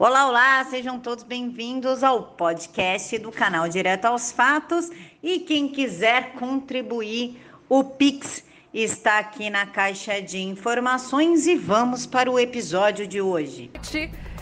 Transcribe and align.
Olá, 0.00 0.28
olá, 0.28 0.64
sejam 0.64 1.00
todos 1.00 1.24
bem-vindos 1.24 2.04
ao 2.04 2.22
podcast 2.22 3.18
do 3.18 3.32
canal 3.32 3.68
Direto 3.68 4.04
aos 4.04 4.30
Fatos. 4.30 4.92
E 5.20 5.40
quem 5.40 5.66
quiser 5.66 6.34
contribuir, 6.34 7.42
o 7.68 7.82
Pix 7.82 8.44
está 8.72 9.18
aqui 9.18 9.50
na 9.50 9.66
caixa 9.66 10.22
de 10.22 10.38
informações 10.38 11.48
e 11.48 11.56
vamos 11.56 12.06
para 12.06 12.30
o 12.30 12.38
episódio 12.38 13.08
de 13.08 13.20
hoje. 13.20 13.72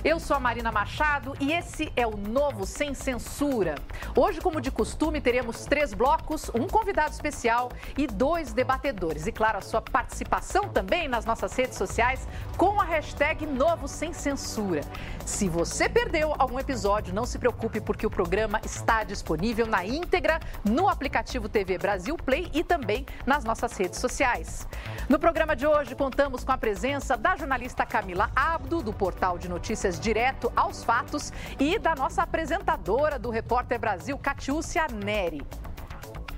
Eu 0.05 0.21
sou 0.21 0.37
a 0.37 0.41
Marina 0.41 0.71
Machado 0.71 1.35
e 1.41 1.53
esse 1.53 1.93
é 1.97 2.07
o 2.07 2.17
novo 2.17 2.65
Sem 2.65 2.95
Censura. 2.95 3.75
Hoje, 4.15 4.41
como 4.41 4.61
de 4.61 4.71
costume, 4.71 5.21
teremos 5.21 5.65
três 5.65 5.93
blocos, 5.93 6.51
um 6.55 6.69
convidado 6.69 7.11
especial 7.11 7.73
e 7.97 8.07
dois 8.07 8.53
debatedores. 8.53 9.27
E, 9.27 9.33
claro, 9.33 9.59
a 9.59 9.61
sua 9.61 9.81
participação 9.81 10.69
também 10.69 11.09
nas 11.09 11.25
nossas 11.25 11.53
redes 11.55 11.77
sociais 11.77 12.29
com 12.57 12.81
a 12.81 12.85
hashtag 12.85 13.47
Novo 13.47 13.89
Sem 13.89 14.13
Censura. 14.13 14.83
Se 15.25 15.49
você 15.49 15.89
perdeu 15.89 16.35
algum 16.39 16.61
episódio, 16.61 17.13
não 17.13 17.27
se 17.27 17.39
preocupe, 17.39 17.81
porque 17.81 18.07
o 18.07 18.11
programa 18.11 18.61
está 18.65 19.03
disponível 19.03 19.67
na 19.67 19.85
íntegra 19.85 20.39
no 20.65 20.89
aplicativo 20.89 21.49
TV 21.49 21.79
Brasil 21.79 22.17
Play 22.17 22.49
e 22.55 22.63
também 22.63 23.05
nas 23.27 23.45
nossas 23.45 23.77
redes 23.77 23.99
sociais. 23.99 24.69
No 25.09 25.19
programa 25.19 25.57
de 25.57 25.67
hoje, 25.67 25.95
contamos 25.95 26.45
com 26.45 26.53
a 26.53 26.59
presença 26.59 27.17
da 27.17 27.37
jornalista 27.37 27.85
Camila 27.85 28.31
Abdo, 28.37 28.83
do 28.83 28.93
portal 28.93 29.37
de 29.37 29.49
notícias 29.49 29.96
direto 30.01 30.53
aos 30.55 30.85
fatos 30.85 31.33
e 31.59 31.79
da 31.79 31.95
nossa 31.95 32.23
apresentadora 32.23 33.19
do 33.19 33.31
Repórter 33.31 33.79
Brasil, 33.79 34.17
Catiúcia 34.19 34.87
Neri. 34.89 35.43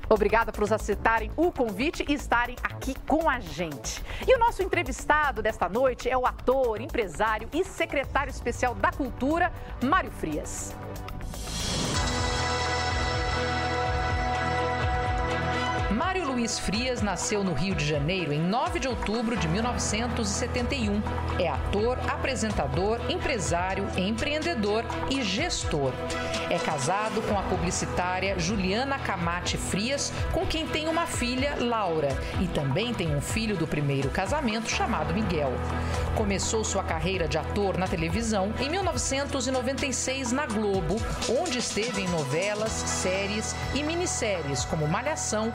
Obrigada 0.08 0.50
por 0.50 0.72
aceitarem 0.72 1.30
o 1.36 1.52
convite 1.52 2.04
e 2.08 2.14
estarem 2.14 2.56
aqui 2.62 2.94
com 3.06 3.28
a 3.28 3.40
gente. 3.40 4.02
E 4.26 4.34
o 4.34 4.38
nosso 4.38 4.62
entrevistado 4.62 5.42
desta 5.42 5.68
noite 5.68 6.08
é 6.08 6.16
o 6.16 6.26
ator, 6.26 6.80
empresário 6.80 7.48
e 7.52 7.62
secretário 7.62 8.30
especial 8.30 8.74
da 8.74 8.90
Cultura, 8.90 9.52
Mário 9.82 10.10
Frias. 10.10 10.74
Luiz 16.38 16.56
Frias 16.56 17.02
nasceu 17.02 17.42
no 17.42 17.52
Rio 17.52 17.74
de 17.74 17.84
Janeiro 17.84 18.32
em 18.32 18.38
9 18.38 18.78
de 18.78 18.86
outubro 18.86 19.36
de 19.36 19.48
1971. 19.48 21.02
É 21.36 21.48
ator, 21.48 21.98
apresentador, 22.08 23.00
empresário, 23.10 23.88
empreendedor 23.96 24.84
e 25.10 25.20
gestor. 25.20 25.92
É 26.48 26.56
casado 26.56 27.20
com 27.22 27.36
a 27.36 27.42
publicitária 27.42 28.38
Juliana 28.38 29.00
Camate 29.00 29.56
Frias, 29.56 30.12
com 30.32 30.46
quem 30.46 30.64
tem 30.64 30.86
uma 30.86 31.06
filha, 31.06 31.56
Laura, 31.58 32.16
e 32.40 32.46
também 32.46 32.94
tem 32.94 33.12
um 33.12 33.20
filho 33.20 33.56
do 33.56 33.66
primeiro 33.66 34.08
casamento 34.08 34.70
chamado 34.70 35.12
Miguel. 35.12 35.52
Começou 36.14 36.62
sua 36.62 36.84
carreira 36.84 37.26
de 37.26 37.36
ator 37.36 37.76
na 37.76 37.88
televisão 37.88 38.54
em 38.60 38.70
1996 38.70 40.30
na 40.30 40.46
Globo, 40.46 40.98
onde 41.40 41.58
esteve 41.58 42.02
em 42.02 42.08
novelas, 42.08 42.70
séries 42.70 43.56
e 43.74 43.82
minisséries 43.82 44.64
como 44.64 44.86
Malhação, 44.86 45.52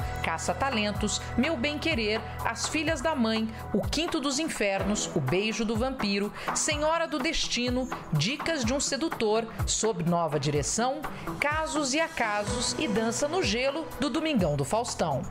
Caça-Talentos, 0.73 1.21
Meu 1.38 1.55
Bem 1.55 1.77
Querer, 1.77 2.19
As 2.43 2.67
Filhas 2.67 2.99
da 2.99 3.13
Mãe, 3.13 3.47
O 3.73 3.81
Quinto 3.81 4.19
dos 4.19 4.39
Infernos, 4.39 5.09
O 5.16 5.19
Beijo 5.19 5.63
do 5.63 5.75
Vampiro, 5.75 6.33
Senhora 6.55 7.07
do 7.07 7.19
Destino, 7.19 7.88
Dicas 8.11 8.66
de 8.66 8.73
um 8.73 8.79
Sedutor, 8.79 9.45
Sob 9.67 10.03
Nova 10.03 10.39
Direção, 10.39 11.01
Casos 11.39 11.94
e 11.94 11.99
Acasos 11.99 12.75
e 12.79 12.88
Dança 12.88 13.27
no 13.27 13.44
Gelo, 13.44 13.85
do 13.99 14.09
Domingão 14.09 14.55
do 14.55 14.66
Faustão. 14.66 15.21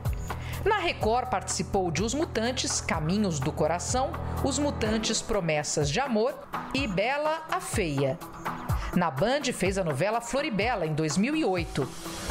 Na 0.63 0.77
Record 0.77 1.29
participou 1.29 1.91
de 1.91 2.03
Os 2.03 2.13
Mutantes, 2.13 2.79
Caminhos 2.79 3.37
do 3.37 3.51
Coração, 3.51 4.13
Os 4.45 4.57
Mutantes 4.57 5.21
Promessas 5.21 5.89
de 5.89 5.99
Amor 5.99 6.33
e 6.73 6.87
Bela 6.87 7.43
a 7.51 7.59
Feia. 7.59 8.17
Na 8.95 9.09
Band 9.09 9.41
fez 9.51 9.77
a 9.79 9.83
novela 9.83 10.21
Floribela 10.21 10.85
em 10.85 10.93
2008. 10.93 11.87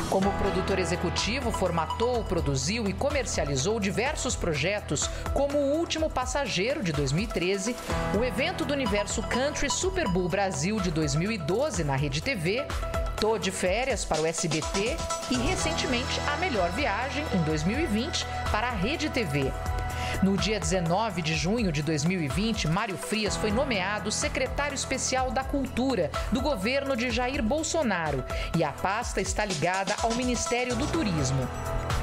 Como 0.09 0.33
produtor 0.35 0.79
executivo, 0.79 1.51
formatou, 1.51 2.23
produziu 2.25 2.89
e 2.89 2.93
comercializou 2.93 3.81
diversos 3.81 4.37
projetos, 4.37 5.09
como 5.35 5.59
O 5.59 5.77
Último 5.79 6.09
Passageiro 6.09 6.83
de 6.83 6.93
2013, 6.93 7.75
o 8.17 8.25
evento 8.25 8.65
do 8.65 8.73
Universo 8.73 9.23
Country 9.25 9.69
Super 9.69 10.07
Bowl 10.09 10.29
Brasil 10.29 10.79
de 10.79 10.91
2012 10.93 11.83
na 11.83 11.97
Rede 11.97 12.23
TV, 12.23 12.65
Tô 13.23 13.39
de 13.39 13.53
férias 13.53 14.05
para 14.05 14.21
o 14.21 14.27
SBT 14.27 14.97
e 15.31 15.37
recentemente 15.37 16.21
A 16.27 16.37
Melhor 16.39 16.69
Viagem 16.73 17.25
em 17.33 17.41
2020 17.45 18.27
para 18.51 18.67
a 18.67 18.73
Rede 18.73 19.09
TV. 19.11 19.53
No 20.23 20.37
dia 20.37 20.61
19 20.61 21.21
de 21.21 21.35
junho 21.35 21.73
de 21.73 21.83
2020, 21.83 22.69
Mário 22.69 22.97
Frias 22.97 23.35
foi 23.35 23.51
nomeado 23.51 24.13
secretário 24.13 24.75
especial 24.77 25.33
da 25.33 25.43
Cultura 25.43 26.13
do 26.31 26.41
governo 26.41 26.97
de 26.97 27.11
Jair 27.11 27.43
Bolsonaro 27.43 28.25
e 28.57 28.63
a 28.63 28.71
pasta 28.71 29.21
está 29.21 29.45
ligada 29.45 29.97
ao 30.01 30.15
Ministério 30.15 30.77
do 30.77 30.87
Turismo. 30.87 31.49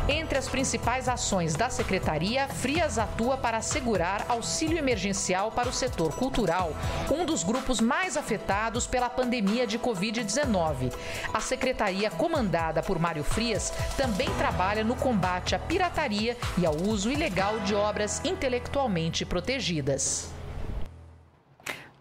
Entre 0.10 0.38
as 0.40 0.50
principais 0.50 1.08
ações 1.08 1.56
da 1.56 1.70
secretaria, 1.70 2.48
Frias 2.48 2.98
atua 2.98 3.38
para 3.38 3.58
assegurar 3.58 4.26
auxílio 4.28 4.78
emergencial 4.78 5.52
para 5.52 5.70
o 5.70 5.74
setor 5.74 6.16
cultural, 6.16 6.74
um 7.12 7.26
dos 7.26 7.44
grupos 7.44 7.80
mais 7.80 8.18
afetados 8.18 8.88
pela 8.88 9.08
pandemia 9.08 9.68
de 9.68 9.78
Covid-19. 9.78 10.92
A 11.32 11.40
secretaria, 11.40 12.10
comandada 12.10 12.82
por 12.82 12.98
Mário 12.98 13.24
Frias, 13.24 13.72
também 13.96 14.30
trabalha 14.40 14.84
no 14.84 14.96
combate 14.96 15.54
à 15.54 15.60
pirataria 15.60 16.36
e 16.58 16.66
ao 16.66 16.76
uso 16.76 17.12
ilegal 17.12 17.60
de 17.60 17.76
obras 17.76 18.09
intelectualmente 18.24 19.26
protegidas. 19.26 20.39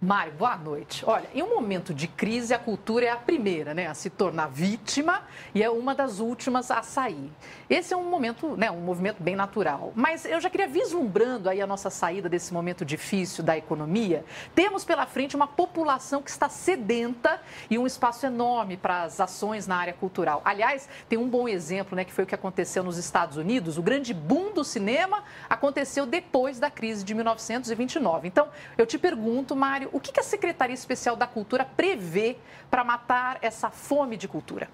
Mário, 0.00 0.32
boa 0.34 0.56
noite. 0.56 1.04
Olha, 1.04 1.28
em 1.34 1.42
um 1.42 1.56
momento 1.56 1.92
de 1.92 2.06
crise, 2.06 2.54
a 2.54 2.58
cultura 2.58 3.06
é 3.06 3.10
a 3.10 3.16
primeira 3.16 3.74
né, 3.74 3.88
a 3.88 3.94
se 3.94 4.08
tornar 4.08 4.46
vítima 4.46 5.24
e 5.52 5.60
é 5.60 5.68
uma 5.68 5.92
das 5.92 6.20
últimas 6.20 6.70
a 6.70 6.82
sair. 6.82 7.32
Esse 7.68 7.92
é 7.92 7.96
um 7.96 8.08
momento, 8.08 8.56
né, 8.56 8.70
um 8.70 8.80
movimento 8.80 9.20
bem 9.20 9.34
natural. 9.34 9.92
Mas 9.96 10.24
eu 10.24 10.40
já 10.40 10.48
queria 10.48 10.68
vislumbrando 10.68 11.50
aí 11.50 11.60
a 11.60 11.66
nossa 11.66 11.90
saída 11.90 12.28
desse 12.28 12.54
momento 12.54 12.84
difícil 12.84 13.42
da 13.42 13.58
economia. 13.58 14.24
Temos 14.54 14.84
pela 14.84 15.04
frente 15.04 15.34
uma 15.34 15.48
população 15.48 16.22
que 16.22 16.30
está 16.30 16.48
sedenta 16.48 17.42
e 17.68 17.76
um 17.76 17.84
espaço 17.84 18.24
enorme 18.24 18.76
para 18.76 19.02
as 19.02 19.20
ações 19.20 19.66
na 19.66 19.78
área 19.78 19.92
cultural. 19.92 20.42
Aliás, 20.44 20.88
tem 21.08 21.18
um 21.18 21.28
bom 21.28 21.48
exemplo, 21.48 21.96
né, 21.96 22.04
que 22.04 22.12
foi 22.12 22.22
o 22.22 22.26
que 22.26 22.36
aconteceu 22.36 22.84
nos 22.84 22.98
Estados 22.98 23.36
Unidos. 23.36 23.78
O 23.78 23.82
grande 23.82 24.14
boom 24.14 24.52
do 24.52 24.62
cinema 24.62 25.24
aconteceu 25.50 26.06
depois 26.06 26.60
da 26.60 26.70
crise 26.70 27.02
de 27.02 27.16
1929. 27.16 28.28
Então, 28.28 28.46
eu 28.76 28.86
te 28.86 28.96
pergunto, 28.96 29.56
Mário, 29.56 29.87
o 29.92 30.00
que 30.00 30.18
a 30.18 30.22
Secretaria 30.22 30.74
Especial 30.74 31.16
da 31.16 31.26
Cultura 31.26 31.64
prevê 31.64 32.36
para 32.70 32.84
matar 32.84 33.38
essa 33.42 33.70
fome 33.70 34.16
de 34.16 34.28
cultura? 34.28 34.68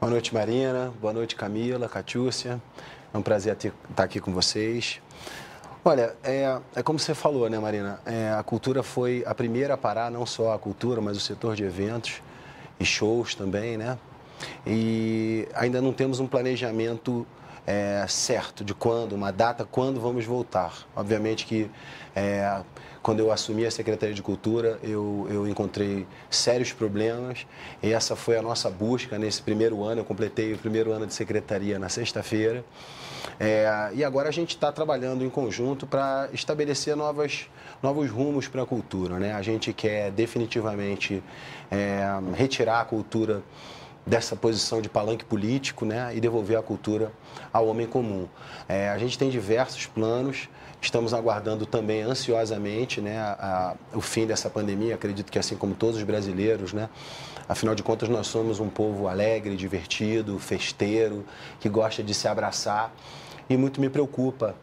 Boa 0.00 0.10
noite, 0.10 0.34
Marina. 0.34 0.92
Boa 1.00 1.12
noite, 1.12 1.34
Camila, 1.34 1.88
Catiúcia. 1.88 2.60
É 3.12 3.18
um 3.18 3.22
prazer 3.22 3.56
estar 3.56 4.02
aqui 4.02 4.20
com 4.20 4.32
vocês. 4.32 5.00
Olha, 5.84 6.14
é, 6.24 6.58
é 6.74 6.82
como 6.82 6.98
você 6.98 7.14
falou, 7.14 7.48
né, 7.48 7.58
Marina? 7.58 8.00
É, 8.04 8.30
a 8.30 8.42
cultura 8.42 8.82
foi 8.82 9.22
a 9.26 9.34
primeira 9.34 9.74
a 9.74 9.76
parar, 9.76 10.10
não 10.10 10.26
só 10.26 10.52
a 10.52 10.58
cultura, 10.58 11.00
mas 11.00 11.16
o 11.16 11.20
setor 11.20 11.54
de 11.54 11.64
eventos 11.64 12.20
e 12.78 12.84
shows 12.84 13.34
também, 13.34 13.76
né? 13.76 13.96
E 14.66 15.48
ainda 15.54 15.80
não 15.80 15.92
temos 15.92 16.20
um 16.20 16.26
planejamento 16.26 17.26
é, 17.66 18.06
certo 18.08 18.64
de 18.64 18.72
quando, 18.72 19.12
uma 19.12 19.32
data, 19.32 19.64
quando 19.64 20.00
vamos 20.00 20.24
voltar. 20.24 20.72
Obviamente 20.94 21.44
que 21.44 21.68
é, 22.14 22.62
quando 23.02 23.20
eu 23.20 23.30
assumi 23.30 23.66
a 23.66 23.70
Secretaria 23.70 24.14
de 24.14 24.22
Cultura, 24.22 24.78
eu, 24.82 25.26
eu 25.30 25.48
encontrei 25.48 26.06
sérios 26.30 26.72
problemas 26.72 27.46
e 27.82 27.92
essa 27.92 28.16
foi 28.16 28.36
a 28.36 28.42
nossa 28.42 28.70
busca 28.70 29.18
nesse 29.18 29.42
primeiro 29.42 29.82
ano. 29.84 30.00
Eu 30.00 30.04
completei 30.04 30.52
o 30.52 30.58
primeiro 30.58 30.92
ano 30.92 31.06
de 31.06 31.14
secretaria 31.14 31.78
na 31.78 31.88
sexta-feira. 31.88 32.64
É, 33.38 33.90
e 33.94 34.02
agora 34.02 34.28
a 34.28 34.32
gente 34.32 34.50
está 34.50 34.72
trabalhando 34.72 35.24
em 35.24 35.30
conjunto 35.30 35.86
para 35.86 36.28
estabelecer 36.32 36.96
novas, 36.96 37.48
novos 37.82 38.10
rumos 38.10 38.48
para 38.48 38.62
a 38.62 38.66
cultura. 38.66 39.18
Né? 39.18 39.32
A 39.32 39.42
gente 39.42 39.72
quer 39.72 40.10
definitivamente 40.10 41.22
é, 41.70 42.00
retirar 42.34 42.80
a 42.80 42.84
cultura 42.84 43.42
dessa 44.06 44.36
posição 44.36 44.80
de 44.80 44.88
palanque 44.88 45.24
político 45.24 45.84
né, 45.84 46.14
e 46.14 46.20
devolver 46.20 46.56
a 46.56 46.62
cultura 46.62 47.12
ao 47.52 47.66
homem 47.66 47.86
comum. 47.86 48.28
É, 48.68 48.88
a 48.88 48.98
gente 48.98 49.18
tem 49.18 49.28
diversos 49.28 49.86
planos, 49.86 50.48
Estamos 50.80 51.14
aguardando 51.14 51.64
também 51.66 52.02
ansiosamente 52.02 53.00
né, 53.00 53.18
a, 53.18 53.74
o 53.92 54.00
fim 54.00 54.26
dessa 54.26 54.48
pandemia, 54.48 54.94
acredito 54.94 55.32
que 55.32 55.38
assim 55.38 55.56
como 55.56 55.74
todos 55.74 55.96
os 55.96 56.02
brasileiros, 56.02 56.72
né? 56.72 56.88
Afinal 57.48 57.74
de 57.74 57.82
contas, 57.82 58.08
nós 58.08 58.26
somos 58.26 58.60
um 58.60 58.68
povo 58.68 59.08
alegre, 59.08 59.56
divertido, 59.56 60.38
festeiro, 60.38 61.24
que 61.60 61.68
gosta 61.68 62.02
de 62.02 62.12
se 62.12 62.28
abraçar. 62.28 62.92
E 63.48 63.56
muito 63.56 63.80
me 63.80 63.88
preocupa 63.88 64.54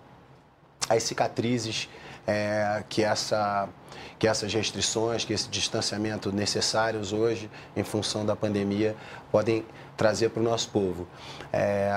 as 0.89 1.03
cicatrizes 1.03 1.89
é, 2.27 2.83
que 2.89 3.03
essa 3.03 3.67
que 4.23 4.27
essas 4.29 4.53
restrições, 4.53 5.25
que 5.25 5.33
esse 5.33 5.49
distanciamento 5.49 6.31
necessários 6.31 7.11
hoje, 7.11 7.51
em 7.75 7.83
função 7.83 8.25
da 8.25 8.37
pandemia, 8.37 8.95
podem 9.29 9.65
trazer 9.97 10.29
para 10.29 10.39
o 10.39 10.43
nosso 10.43 10.69
povo. 10.69 11.05
É, 11.51 11.91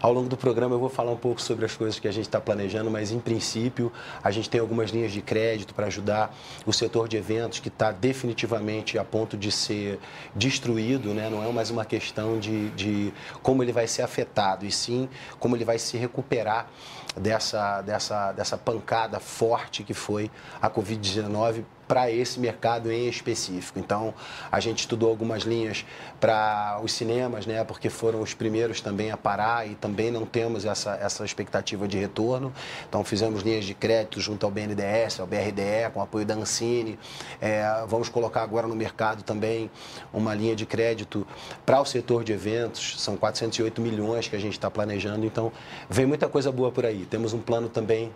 ao 0.00 0.12
longo 0.12 0.28
do 0.28 0.36
programa 0.36 0.76
eu 0.76 0.78
vou 0.78 0.88
falar 0.88 1.10
um 1.10 1.16
pouco 1.16 1.42
sobre 1.42 1.64
as 1.64 1.74
coisas 1.74 1.98
que 1.98 2.06
a 2.06 2.12
gente 2.12 2.26
está 2.26 2.40
planejando, 2.40 2.92
mas 2.92 3.10
em 3.10 3.18
princípio 3.18 3.92
a 4.22 4.30
gente 4.30 4.48
tem 4.48 4.60
algumas 4.60 4.90
linhas 4.90 5.10
de 5.10 5.20
crédito 5.20 5.74
para 5.74 5.86
ajudar 5.86 6.32
o 6.64 6.72
setor 6.72 7.08
de 7.08 7.16
eventos 7.16 7.58
que 7.58 7.66
está 7.66 7.90
definitivamente 7.90 8.96
a 8.96 9.04
ponto 9.04 9.36
de 9.36 9.50
ser 9.50 9.98
destruído, 10.32 11.12
né? 11.12 11.28
não 11.28 11.44
é 11.44 11.52
mais 11.52 11.70
uma 11.70 11.84
questão 11.84 12.38
de, 12.38 12.70
de 12.70 13.12
como 13.42 13.64
ele 13.64 13.72
vai 13.72 13.88
ser 13.88 14.02
afetado, 14.02 14.64
e 14.64 14.70
sim 14.70 15.08
como 15.40 15.56
ele 15.56 15.64
vai 15.64 15.80
se 15.80 15.96
recuperar 15.96 16.70
dessa, 17.16 17.80
dessa, 17.82 18.32
dessa 18.32 18.58
pancada 18.58 19.20
forte 19.20 19.82
que 19.82 19.94
foi 19.94 20.30
a 20.60 20.68
Covid-19 20.68 21.64
para 21.86 22.10
esse 22.10 22.40
mercado 22.40 22.90
em 22.90 23.08
específico. 23.08 23.78
Então, 23.78 24.14
a 24.50 24.60
gente 24.60 24.80
estudou 24.80 25.10
algumas 25.10 25.42
linhas 25.42 25.84
para 26.20 26.80
os 26.82 26.92
cinemas, 26.92 27.46
né, 27.46 27.62
porque 27.64 27.90
foram 27.90 28.20
os 28.20 28.34
primeiros 28.34 28.80
também 28.80 29.10
a 29.10 29.16
parar 29.16 29.68
e 29.68 29.74
também 29.74 30.10
não 30.10 30.24
temos 30.24 30.64
essa, 30.64 30.94
essa 30.96 31.24
expectativa 31.24 31.86
de 31.86 31.98
retorno. 31.98 32.52
Então, 32.88 33.04
fizemos 33.04 33.42
linhas 33.42 33.64
de 33.64 33.74
crédito 33.74 34.20
junto 34.20 34.46
ao 34.46 34.52
BNDES, 34.52 35.20
ao 35.20 35.26
BRDE, 35.26 35.90
com 35.92 36.00
apoio 36.00 36.24
da 36.24 36.34
Ancine. 36.34 36.98
É, 37.40 37.84
vamos 37.86 38.08
colocar 38.08 38.42
agora 38.42 38.66
no 38.66 38.74
mercado 38.74 39.22
também 39.22 39.70
uma 40.12 40.34
linha 40.34 40.56
de 40.56 40.66
crédito 40.66 41.26
para 41.64 41.80
o 41.80 41.84
setor 41.84 42.24
de 42.24 42.32
eventos, 42.32 43.00
são 43.00 43.16
408 43.16 43.80
milhões 43.80 44.28
que 44.28 44.36
a 44.36 44.38
gente 44.38 44.52
está 44.52 44.70
planejando. 44.70 45.26
Então, 45.26 45.52
vem 45.88 46.06
muita 46.06 46.28
coisa 46.28 46.50
boa 46.50 46.70
por 46.70 46.86
aí. 46.86 47.06
Temos 47.06 47.32
um 47.32 47.40
plano 47.40 47.68
também 47.68 48.12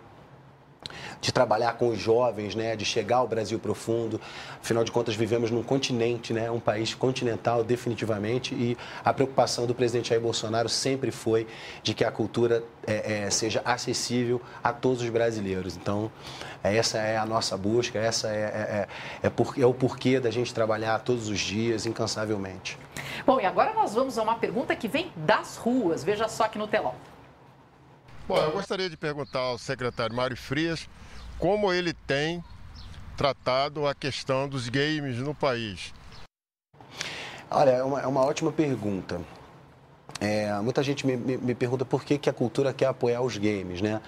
de 1.21 1.31
trabalhar 1.31 1.73
com 1.73 1.89
os 1.89 1.99
jovens, 1.99 2.55
né, 2.55 2.75
de 2.75 2.85
chegar 2.85 3.17
ao 3.17 3.27
Brasil 3.27 3.59
profundo. 3.59 4.19
Afinal 4.61 4.83
de 4.83 4.91
contas, 4.91 5.15
vivemos 5.15 5.51
num 5.51 5.63
continente, 5.63 6.33
né, 6.33 6.49
um 6.49 6.59
país 6.59 6.93
continental 6.93 7.63
definitivamente, 7.63 8.55
e 8.55 8.77
a 9.03 9.13
preocupação 9.13 9.65
do 9.65 9.75
presidente 9.75 10.09
Jair 10.09 10.21
Bolsonaro 10.21 10.69
sempre 10.69 11.11
foi 11.11 11.47
de 11.83 11.93
que 11.93 12.03
a 12.03 12.11
cultura 12.11 12.63
é, 12.87 13.25
é, 13.25 13.29
seja 13.29 13.61
acessível 13.65 14.41
a 14.63 14.71
todos 14.71 15.01
os 15.01 15.09
brasileiros. 15.09 15.75
Então, 15.75 16.11
essa 16.63 16.97
é 16.97 17.17
a 17.17 17.25
nossa 17.25 17.55
busca, 17.57 17.99
essa 17.99 18.27
é, 18.27 18.31
é, 18.31 18.37
é, 18.43 18.87
é, 19.27 19.29
por, 19.29 19.53
é 19.57 19.65
o 19.65 19.73
porquê 19.73 20.19
da 20.19 20.31
gente 20.31 20.53
trabalhar 20.53 20.99
todos 20.99 21.29
os 21.29 21.39
dias, 21.39 21.85
incansavelmente. 21.85 22.77
Bom, 23.25 23.39
e 23.39 23.45
agora 23.45 23.73
nós 23.73 23.93
vamos 23.93 24.17
a 24.17 24.23
uma 24.23 24.35
pergunta 24.35 24.75
que 24.75 24.87
vem 24.87 25.11
das 25.15 25.57
ruas. 25.57 26.03
Veja 26.03 26.27
só 26.27 26.45
aqui 26.45 26.57
no 26.57 26.67
telão. 26.67 26.95
Bom, 28.29 28.37
eu 28.37 28.51
gostaria 28.51 28.87
de 28.87 28.95
perguntar 28.95 29.39
ao 29.39 29.57
secretário 29.57 30.15
Mário 30.15 30.37
Frias 30.37 30.87
como 31.39 31.73
ele 31.73 31.93
tem 31.93 32.43
tratado 33.17 33.87
a 33.87 33.95
questão 33.95 34.47
dos 34.47 34.69
games 34.69 35.17
no 35.17 35.33
país. 35.33 35.91
Olha, 37.49 37.71
é 37.71 37.83
uma, 37.83 38.01
é 38.01 38.05
uma 38.05 38.21
ótima 38.21 38.51
pergunta. 38.51 39.19
É, 40.21 40.53
muita 40.59 40.83
gente 40.83 41.07
me, 41.07 41.17
me, 41.17 41.37
me, 41.37 41.55
pergunta 41.55 41.83
por 41.83 42.03
que, 42.03 42.19
que 42.19 42.29
a 42.29 42.33
cultura 42.33 42.71
quer 42.71 42.85
apoiar 42.85 43.23
os 43.23 43.35
games, 43.35 43.81
né? 43.81 43.99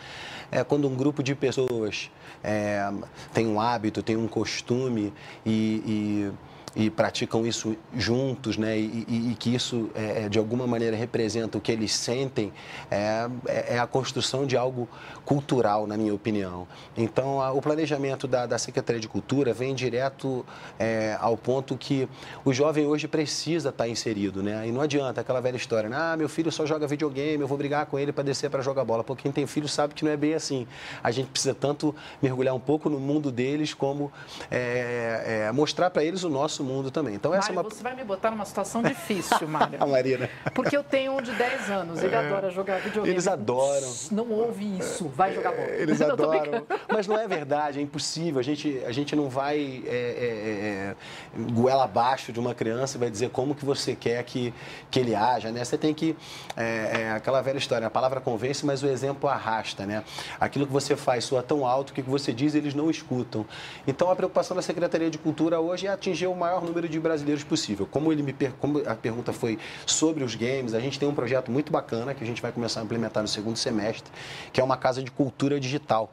É 0.52 0.64
quando 0.64 0.88
um 0.88 0.96
grupo 0.96 1.24
de 1.24 1.34
pessoas 1.34 2.12
é, 2.44 2.92
tem 3.34 3.48
um 3.48 3.60
hábito, 3.60 4.04
tem 4.04 4.18
um 4.18 4.28
costume 4.28 5.12
e, 5.44 5.82
e 5.84 6.32
e 6.76 6.90
praticam 6.90 7.46
isso 7.46 7.76
juntos, 7.96 8.58
né? 8.58 8.78
E, 8.78 9.06
e, 9.08 9.32
e 9.32 9.36
que 9.36 9.54
isso, 9.54 9.90
é, 9.94 10.24
é, 10.24 10.30
de 10.30 10.40
alguma 10.40 10.66
maneira, 10.66 10.96
representa 10.96 11.58
o 11.58 11.62
que 11.62 11.72
eles 11.72 11.94
sentem, 11.94 12.54
é, 12.90 13.28
é, 13.46 13.76
é 13.76 13.80
a 13.80 13.86
construção 13.86 14.46
de 14.46 14.56
algo 14.56 14.88
cultural, 15.26 15.86
na 15.86 15.98
minha 15.98 16.14
opinião. 16.14 16.68
Então, 16.96 17.42
a, 17.42 17.52
o 17.52 17.62
planejamento 17.62 18.28
da, 18.28 18.46
da, 18.46 18.58
Secretaria 18.58 19.02
de 19.02 19.08
Cultura 19.08 19.54
vem 19.54 19.76
direto 19.76 20.46
é, 20.80 21.18
ao 21.20 21.36
ponto 21.36 21.76
que 21.76 22.08
o 22.46 22.54
jovem 22.54 22.86
hoje 22.86 23.08
precisa 23.08 23.70
estar 23.70 23.88
inserido, 23.88 24.42
né? 24.42 24.68
E 24.68 24.72
não 24.72 24.82
adianta 24.82 25.22
aquela 25.22 25.42
velha 25.42 25.58
história, 25.58 25.90
né? 25.90 25.98
ah, 26.00 26.16
meu 26.16 26.30
filho 26.30 26.52
só 26.52 26.66
joga 26.66 26.88
videogame, 26.88 27.42
eu 27.42 27.48
vou 27.48 27.58
brigar 27.58 27.86
com 27.86 28.00
ele 28.00 28.12
para 28.12 28.24
descer 28.24 28.50
para 28.50 28.62
jogar 28.62 28.86
bola. 28.86 29.04
Porque 29.04 29.24
quem 29.24 29.32
tem 29.32 29.46
filho 29.46 29.68
sabe 29.68 29.94
que 29.94 30.06
não 30.06 30.12
é 30.12 30.18
bem 30.18 30.34
assim. 30.34 30.66
A 31.04 31.12
gente 31.12 31.30
precisa 31.30 31.54
tanto 31.54 31.94
mergulhar 32.22 32.56
um 32.56 32.60
pouco 32.60 32.90
no 32.90 33.00
mundo 33.00 33.32
deles, 33.32 33.74
como 33.74 34.12
é, 34.50 35.52
mostrar 35.54 35.90
para 35.90 36.04
eles 36.04 36.24
o 36.24 36.30
nosso 36.30 36.61
nosso 36.62 36.64
mundo 36.64 36.92
também. 36.92 37.16
Então, 37.16 37.34
essa 37.34 37.52
Mário, 37.52 37.60
é 37.60 37.62
uma... 37.62 37.70
você 37.70 37.84
vai 37.84 37.96
me 37.96 38.04
botar 38.04 38.32
numa 38.32 38.46
situação 38.46 38.82
difícil, 38.82 39.48
Mário. 39.48 39.78
a 39.82 39.86
Marina. 39.86 40.30
Porque 40.54 40.78
eu 40.78 40.84
tenho 40.84 41.18
um 41.18 41.22
de 41.22 41.32
10 41.32 41.70
anos, 41.70 42.04
ele 42.04 42.16
é. 42.16 42.18
adora 42.18 42.50
jogar 42.52 42.80
videogame. 42.80 43.10
Eles 43.10 43.28
adoram. 43.28 43.92
Não 44.12 44.30
ouve 44.32 44.78
isso, 44.78 45.08
vai 45.10 45.34
jogar 45.34 45.52
bola. 45.52 45.70
Eles 45.70 46.00
não, 46.00 46.12
adoram. 46.12 46.66
Mas 46.88 47.08
não 47.08 47.20
é 47.20 47.28
verdade, 47.28 47.80
é 47.80 47.82
impossível. 47.82 48.40
A 48.40 48.44
gente, 48.44 48.82
a 48.86 48.92
gente 48.92 49.16
não 49.16 49.30
vai 49.30 49.84
é, 49.86 49.92
é, 49.92 50.96
é, 51.38 51.52
goela 51.52 51.84
abaixo 51.84 52.32
de 52.32 52.40
uma 52.40 52.54
criança 52.54 52.98
e 52.98 53.00
vai 53.00 53.10
dizer 53.10 53.30
como 53.30 53.56
que 53.56 53.66
você 53.66 53.96
quer 53.96 54.24
que, 54.24 54.54
que 54.90 55.00
ele 55.00 55.16
haja, 55.16 55.52
né? 55.52 55.64
Você 55.64 55.78
tem 55.78 55.94
que... 55.94 56.16
É, 56.56 57.02
é, 57.02 57.12
aquela 57.12 57.42
velha 57.42 57.58
história, 57.58 57.88
a 57.88 57.90
palavra 57.90 58.22
convence, 58.22 58.66
mas 58.66 58.84
o 58.84 58.88
exemplo 58.88 59.30
arrasta, 59.30 59.86
né? 59.86 60.04
Aquilo 60.40 60.68
que 60.68 60.74
você 60.74 60.96
faz 60.96 61.26
soa 61.26 61.42
tão 61.42 61.66
alto 61.66 61.94
que 61.94 62.02
o 62.02 62.04
que 62.04 62.10
você 62.10 62.34
diz 62.34 62.56
eles 62.56 62.74
não 62.74 62.90
escutam. 62.90 63.46
Então, 63.88 64.10
a 64.12 64.16
preocupação 64.16 64.56
da 64.56 64.62
Secretaria 64.62 65.10
de 65.10 65.18
Cultura 65.18 65.60
hoje 65.60 65.88
é 65.88 65.92
atingir 65.92 66.28
o 66.28 66.36
maior 66.36 66.51
maior 66.52 66.62
número 66.62 66.90
de 66.90 67.00
brasileiros 67.00 67.44
possível. 67.46 67.88
Como, 67.90 68.12
ele 68.12 68.22
me 68.22 68.34
per... 68.34 68.52
Como 68.60 68.80
a 68.86 68.94
pergunta 68.94 69.32
foi 69.32 69.58
sobre 69.86 70.24
os 70.24 70.36
games, 70.36 70.74
a 70.74 70.80
gente 70.82 71.00
tem 71.00 71.08
um 71.08 71.16
projeto 71.16 71.50
muito 71.50 71.72
bacana 71.72 72.14
que 72.14 72.24
a 72.24 72.28
gente 72.28 72.42
vai 72.42 72.52
começar 72.52 72.82
a 72.82 72.84
implementar 72.84 73.24
no 73.24 73.30
segundo 73.30 73.56
semestre, 73.56 74.12
que 74.52 74.60
é 74.60 74.64
uma 74.64 74.76
casa 74.76 75.02
de 75.02 75.10
cultura 75.10 75.60
digital, 75.60 76.12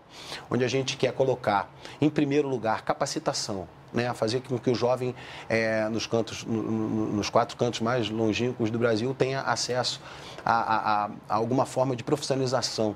onde 0.48 0.64
a 0.64 0.68
gente 0.68 0.96
quer 0.96 1.12
colocar, 1.12 1.68
em 2.00 2.08
primeiro 2.08 2.48
lugar, 2.48 2.82
capacitação. 2.82 3.66
Né, 3.90 4.12
fazer 4.12 4.42
com 4.42 4.58
que 4.58 4.68
o 4.68 4.74
jovem 4.74 5.14
é, 5.48 5.88
nos 5.88 6.06
cantos, 6.06 6.44
no, 6.44 6.62
no, 6.62 7.06
nos 7.14 7.30
quatro 7.30 7.56
cantos 7.56 7.80
mais 7.80 8.10
longínquos 8.10 8.70
do 8.70 8.78
Brasil 8.78 9.14
tenha 9.14 9.40
acesso 9.40 9.98
a, 10.44 10.52
a, 10.52 11.04
a 11.06 11.34
alguma 11.34 11.64
forma 11.64 11.96
de 11.96 12.04
profissionalização 12.04 12.94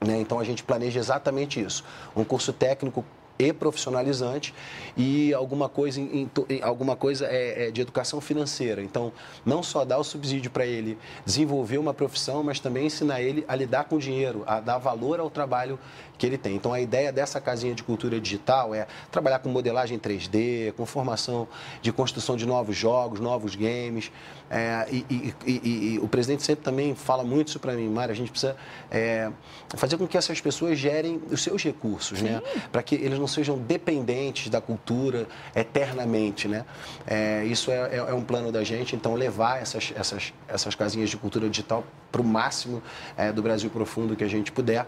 né? 0.00 0.20
Então 0.20 0.38
a 0.38 0.44
gente 0.44 0.62
planeja 0.62 0.98
exatamente 1.00 1.60
isso. 1.60 1.84
Um 2.14 2.24
curso 2.24 2.52
técnico 2.52 3.04
e 3.38 3.52
profissionalizante 3.52 4.54
e 4.96 5.32
alguma 5.34 5.68
coisa, 5.68 6.00
em, 6.00 6.30
em, 6.48 6.62
alguma 6.62 6.96
coisa 6.96 7.26
é, 7.26 7.66
é, 7.66 7.70
de 7.70 7.80
educação 7.80 8.20
financeira. 8.20 8.82
Então, 8.82 9.12
não 9.44 9.62
só 9.62 9.84
dar 9.84 9.98
o 9.98 10.04
subsídio 10.04 10.50
para 10.50 10.66
ele 10.66 10.98
desenvolver 11.24 11.78
uma 11.78 11.92
profissão, 11.92 12.42
mas 12.42 12.60
também 12.60 12.86
ensinar 12.86 13.20
ele 13.20 13.44
a 13.46 13.54
lidar 13.54 13.84
com 13.84 13.96
o 13.96 13.98
dinheiro, 13.98 14.42
a 14.46 14.60
dar 14.60 14.78
valor 14.78 15.20
ao 15.20 15.30
trabalho 15.30 15.78
que 16.18 16.26
ele 16.26 16.38
tem. 16.38 16.54
Então, 16.54 16.72
a 16.72 16.80
ideia 16.80 17.12
dessa 17.12 17.40
casinha 17.40 17.74
de 17.74 17.82
cultura 17.82 18.20
digital 18.20 18.74
é 18.74 18.86
trabalhar 19.10 19.38
com 19.38 19.48
modelagem 19.48 19.98
3D, 19.98 20.72
com 20.72 20.86
formação 20.86 21.48
de 21.82 21.92
construção 21.92 22.36
de 22.36 22.46
novos 22.46 22.76
jogos, 22.76 23.20
novos 23.20 23.54
games. 23.54 24.10
É, 24.48 24.86
e, 24.90 25.04
e, 25.10 25.34
e, 25.44 25.94
e, 25.94 25.98
o 25.98 26.06
presidente 26.06 26.42
sempre 26.42 26.64
também 26.64 26.94
fala 26.94 27.24
muito 27.24 27.48
isso 27.48 27.58
para 27.58 27.72
mim, 27.72 27.88
Mário, 27.88 28.12
a 28.12 28.16
gente 28.16 28.30
precisa 28.30 28.56
é, 28.90 29.28
fazer 29.70 29.96
com 29.96 30.06
que 30.06 30.16
essas 30.16 30.40
pessoas 30.40 30.78
gerem 30.78 31.20
os 31.30 31.42
seus 31.42 31.64
recursos, 31.64 32.22
né? 32.22 32.40
Sim. 32.44 32.58
né? 32.58 32.62
Para 32.70 32.82
que 32.82 32.94
eles 32.94 33.18
não 33.18 33.26
sejam 33.26 33.58
dependentes 33.58 34.48
da 34.48 34.60
cultura 34.60 35.26
eternamente, 35.54 36.46
né? 36.46 36.64
É, 37.06 37.44
isso 37.44 37.72
é, 37.72 37.74
é, 37.74 37.96
é, 37.96 38.14
um 38.14 38.22
plano 38.22 38.52
da 38.52 38.62
gente, 38.62 38.94
então 38.94 39.14
levar 39.14 39.60
essas, 39.60 39.92
essas, 39.96 40.32
essas 40.46 40.74
casinhas 40.76 41.10
de 41.10 41.16
cultura 41.16 41.48
digital 41.48 41.84
para 42.12 42.20
o 42.20 42.24
máximo 42.24 42.82
é, 43.16 43.32
do 43.32 43.42
Brasil 43.42 43.68
profundo 43.68 44.14
que 44.14 44.22
a 44.24 44.28
gente 44.28 44.52
puder 44.52 44.86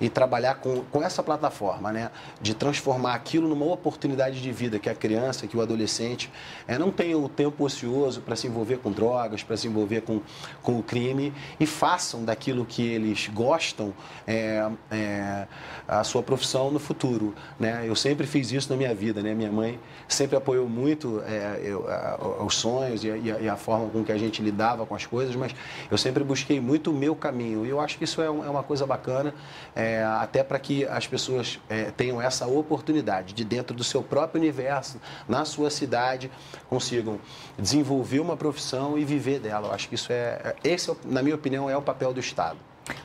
e 0.00 0.08
trabalhar 0.08 0.56
com, 0.56 0.82
com 0.90 1.02
essa 1.02 1.22
plataforma, 1.22 1.92
né? 1.92 2.10
De 2.40 2.54
transformar 2.54 3.14
aquilo 3.14 3.48
numa 3.48 3.66
oportunidade 3.66 4.40
de 4.40 4.52
vida, 4.52 4.78
que 4.78 4.88
a 4.88 4.94
criança, 4.94 5.46
que 5.46 5.56
o 5.56 5.60
adolescente 5.60 6.30
é, 6.66 6.78
não 6.78 6.90
tenha 6.90 7.16
o 7.16 7.28
tempo 7.28 7.64
ocioso 7.64 8.20
para 8.20 8.36
se 8.36 8.46
envolver 8.46 8.78
com 8.78 8.90
drogas, 8.90 9.42
para 9.42 9.56
se 9.56 9.66
envolver 9.66 10.02
com, 10.02 10.20
com 10.62 10.78
o 10.78 10.82
crime 10.82 11.32
e 11.58 11.66
façam 11.66 12.24
daquilo 12.24 12.64
que 12.64 12.86
eles 12.86 13.28
gostam 13.28 13.92
é, 14.26 14.68
é, 14.90 15.46
a 15.88 16.04
sua 16.04 16.22
profissão 16.22 16.70
no 16.70 16.78
futuro, 16.78 17.34
né? 17.58 17.84
Eu 17.86 17.94
sempre 17.94 18.26
fiz 18.26 18.52
isso 18.52 18.70
na 18.70 18.76
minha 18.76 18.94
vida, 18.94 19.22
né? 19.22 19.34
Minha 19.34 19.52
mãe 19.52 19.78
sempre 20.08 20.36
apoiou 20.36 20.68
muito 20.68 21.22
é, 21.26 21.60
eu, 21.62 21.88
a, 21.88 22.44
os 22.44 22.54
sonhos 22.54 23.04
e 23.04 23.10
a, 23.10 23.16
e 23.16 23.48
a, 23.48 23.56
forma 23.56 23.88
com 23.88 24.04
que 24.04 24.12
a 24.12 24.18
gente 24.18 24.42
lidava 24.42 24.84
com 24.84 24.94
as 24.94 25.06
coisas, 25.06 25.34
mas 25.34 25.54
eu 25.90 25.98
sempre 25.98 26.22
busquei 26.22 26.60
muito 26.60 26.90
o 26.90 26.94
meu 26.94 27.14
caminho 27.14 27.64
e 27.64 27.68
eu 27.68 27.80
acho 27.80 27.98
que 27.98 28.04
isso 28.04 28.20
é, 28.20 28.30
um, 28.30 28.44
é 28.44 28.48
uma 28.48 28.62
coisa 28.62 28.86
bacana. 28.86 29.34
É, 29.74 29.85
é, 29.86 30.04
até 30.04 30.42
para 30.42 30.58
que 30.58 30.84
as 30.84 31.06
pessoas 31.06 31.60
é, 31.68 31.84
tenham 31.92 32.20
essa 32.20 32.46
oportunidade 32.46 33.32
de, 33.32 33.44
dentro 33.44 33.74
do 33.74 33.84
seu 33.84 34.02
próprio 34.02 34.40
universo, 34.40 35.00
na 35.28 35.44
sua 35.44 35.70
cidade, 35.70 36.30
consigam 36.68 37.20
desenvolver 37.56 38.18
uma 38.18 38.36
profissão 38.36 38.98
e 38.98 39.04
viver 39.04 39.38
dela. 39.38 39.68
Eu 39.68 39.72
acho 39.72 39.88
que 39.88 39.94
isso 39.94 40.12
é, 40.12 40.54
é 40.62 40.68
esse, 40.68 40.94
na 41.04 41.22
minha 41.22 41.36
opinião, 41.36 41.70
é 41.70 41.76
o 41.76 41.82
papel 41.82 42.12
do 42.12 42.18
Estado. 42.18 42.58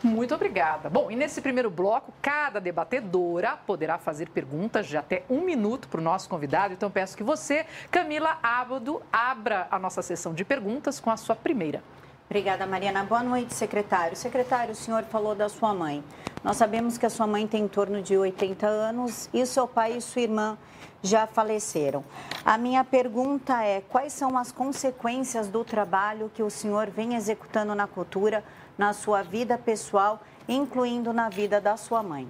Muito 0.03 0.33
obrigada. 0.33 0.89
Bom, 0.89 1.09
e 1.09 1.15
nesse 1.15 1.41
primeiro 1.41 1.69
bloco, 1.69 2.13
cada 2.21 2.59
debatedora 2.59 3.57
poderá 3.57 3.97
fazer 3.97 4.29
perguntas 4.29 4.87
de 4.87 4.97
até 4.97 5.23
um 5.29 5.41
minuto 5.41 5.87
para 5.87 5.99
o 5.99 6.03
nosso 6.03 6.29
convidado. 6.29 6.73
Então, 6.73 6.89
peço 6.89 7.17
que 7.17 7.23
você, 7.23 7.65
Camila 7.89 8.37
Ábado, 8.41 9.01
abra 9.11 9.67
a 9.71 9.79
nossa 9.79 10.01
sessão 10.01 10.33
de 10.33 10.43
perguntas 10.43 10.99
com 10.99 11.09
a 11.09 11.17
sua 11.17 11.35
primeira. 11.35 11.83
Obrigada, 12.31 12.65
Mariana. 12.65 13.03
Boa 13.03 13.21
noite, 13.21 13.53
secretário. 13.53 14.15
Secretário, 14.15 14.71
o 14.71 14.75
senhor 14.75 15.03
falou 15.03 15.35
da 15.35 15.49
sua 15.49 15.73
mãe. 15.73 16.01
Nós 16.41 16.55
sabemos 16.55 16.97
que 16.97 17.05
a 17.05 17.09
sua 17.09 17.27
mãe 17.27 17.45
tem 17.45 17.65
em 17.65 17.67
torno 17.67 18.01
de 18.01 18.15
80 18.15 18.65
anos 18.65 19.27
e 19.33 19.45
seu 19.45 19.67
pai 19.67 19.97
e 19.97 20.01
sua 20.01 20.21
irmã 20.21 20.57
já 21.03 21.27
faleceram. 21.27 22.05
A 22.45 22.57
minha 22.57 22.85
pergunta 22.85 23.61
é: 23.61 23.81
quais 23.81 24.13
são 24.13 24.37
as 24.37 24.49
consequências 24.49 25.49
do 25.49 25.65
trabalho 25.65 26.31
que 26.33 26.41
o 26.41 26.49
senhor 26.49 26.89
vem 26.89 27.15
executando 27.15 27.75
na 27.75 27.85
cultura, 27.85 28.45
na 28.77 28.93
sua 28.93 29.23
vida 29.23 29.57
pessoal, 29.57 30.21
incluindo 30.47 31.11
na 31.11 31.27
vida 31.27 31.59
da 31.59 31.75
sua 31.75 32.01
mãe? 32.01 32.25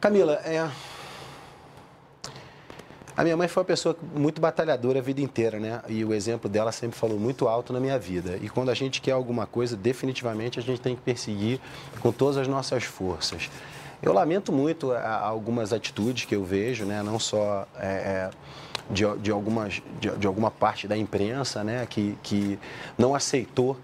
Camila, 0.00 0.34
é, 0.44 0.70
a 3.16 3.22
minha 3.22 3.36
mãe 3.36 3.46
foi 3.46 3.60
uma 3.60 3.66
pessoa 3.66 3.96
muito 4.14 4.40
batalhadora 4.40 4.98
a 4.98 5.02
vida 5.02 5.20
inteira, 5.20 5.60
né? 5.60 5.82
E 5.88 6.04
o 6.04 6.14
exemplo 6.14 6.48
dela 6.48 6.72
sempre 6.72 6.98
falou 6.98 7.18
muito 7.18 7.46
alto 7.46 7.72
na 7.72 7.78
minha 7.78 7.98
vida. 7.98 8.38
E 8.40 8.48
quando 8.48 8.70
a 8.70 8.74
gente 8.74 9.02
quer 9.02 9.12
alguma 9.12 9.46
coisa, 9.46 9.76
definitivamente 9.76 10.58
a 10.58 10.62
gente 10.62 10.80
tem 10.80 10.96
que 10.96 11.02
perseguir 11.02 11.60
com 12.00 12.10
todas 12.10 12.38
as 12.38 12.48
nossas 12.48 12.84
forças. 12.84 13.50
Eu 14.02 14.12
lamento 14.14 14.50
muito 14.50 14.94
é, 14.94 15.06
algumas 15.06 15.72
atitudes 15.72 16.24
que 16.24 16.34
eu 16.34 16.42
vejo, 16.42 16.84
né? 16.84 17.02
Não 17.02 17.18
só 17.18 17.66
é, 17.78 17.86
é, 17.86 18.30
de, 18.90 19.04
de, 19.18 19.30
algumas, 19.30 19.82
de, 20.00 20.10
de, 20.10 20.26
alguma 20.26 20.50
parte 20.50 20.88
da 20.88 20.96
imprensa, 20.96 21.62
né? 21.62 21.86
Que, 21.88 22.16
que 22.22 22.58
não 22.96 23.14
aceitou 23.14 23.76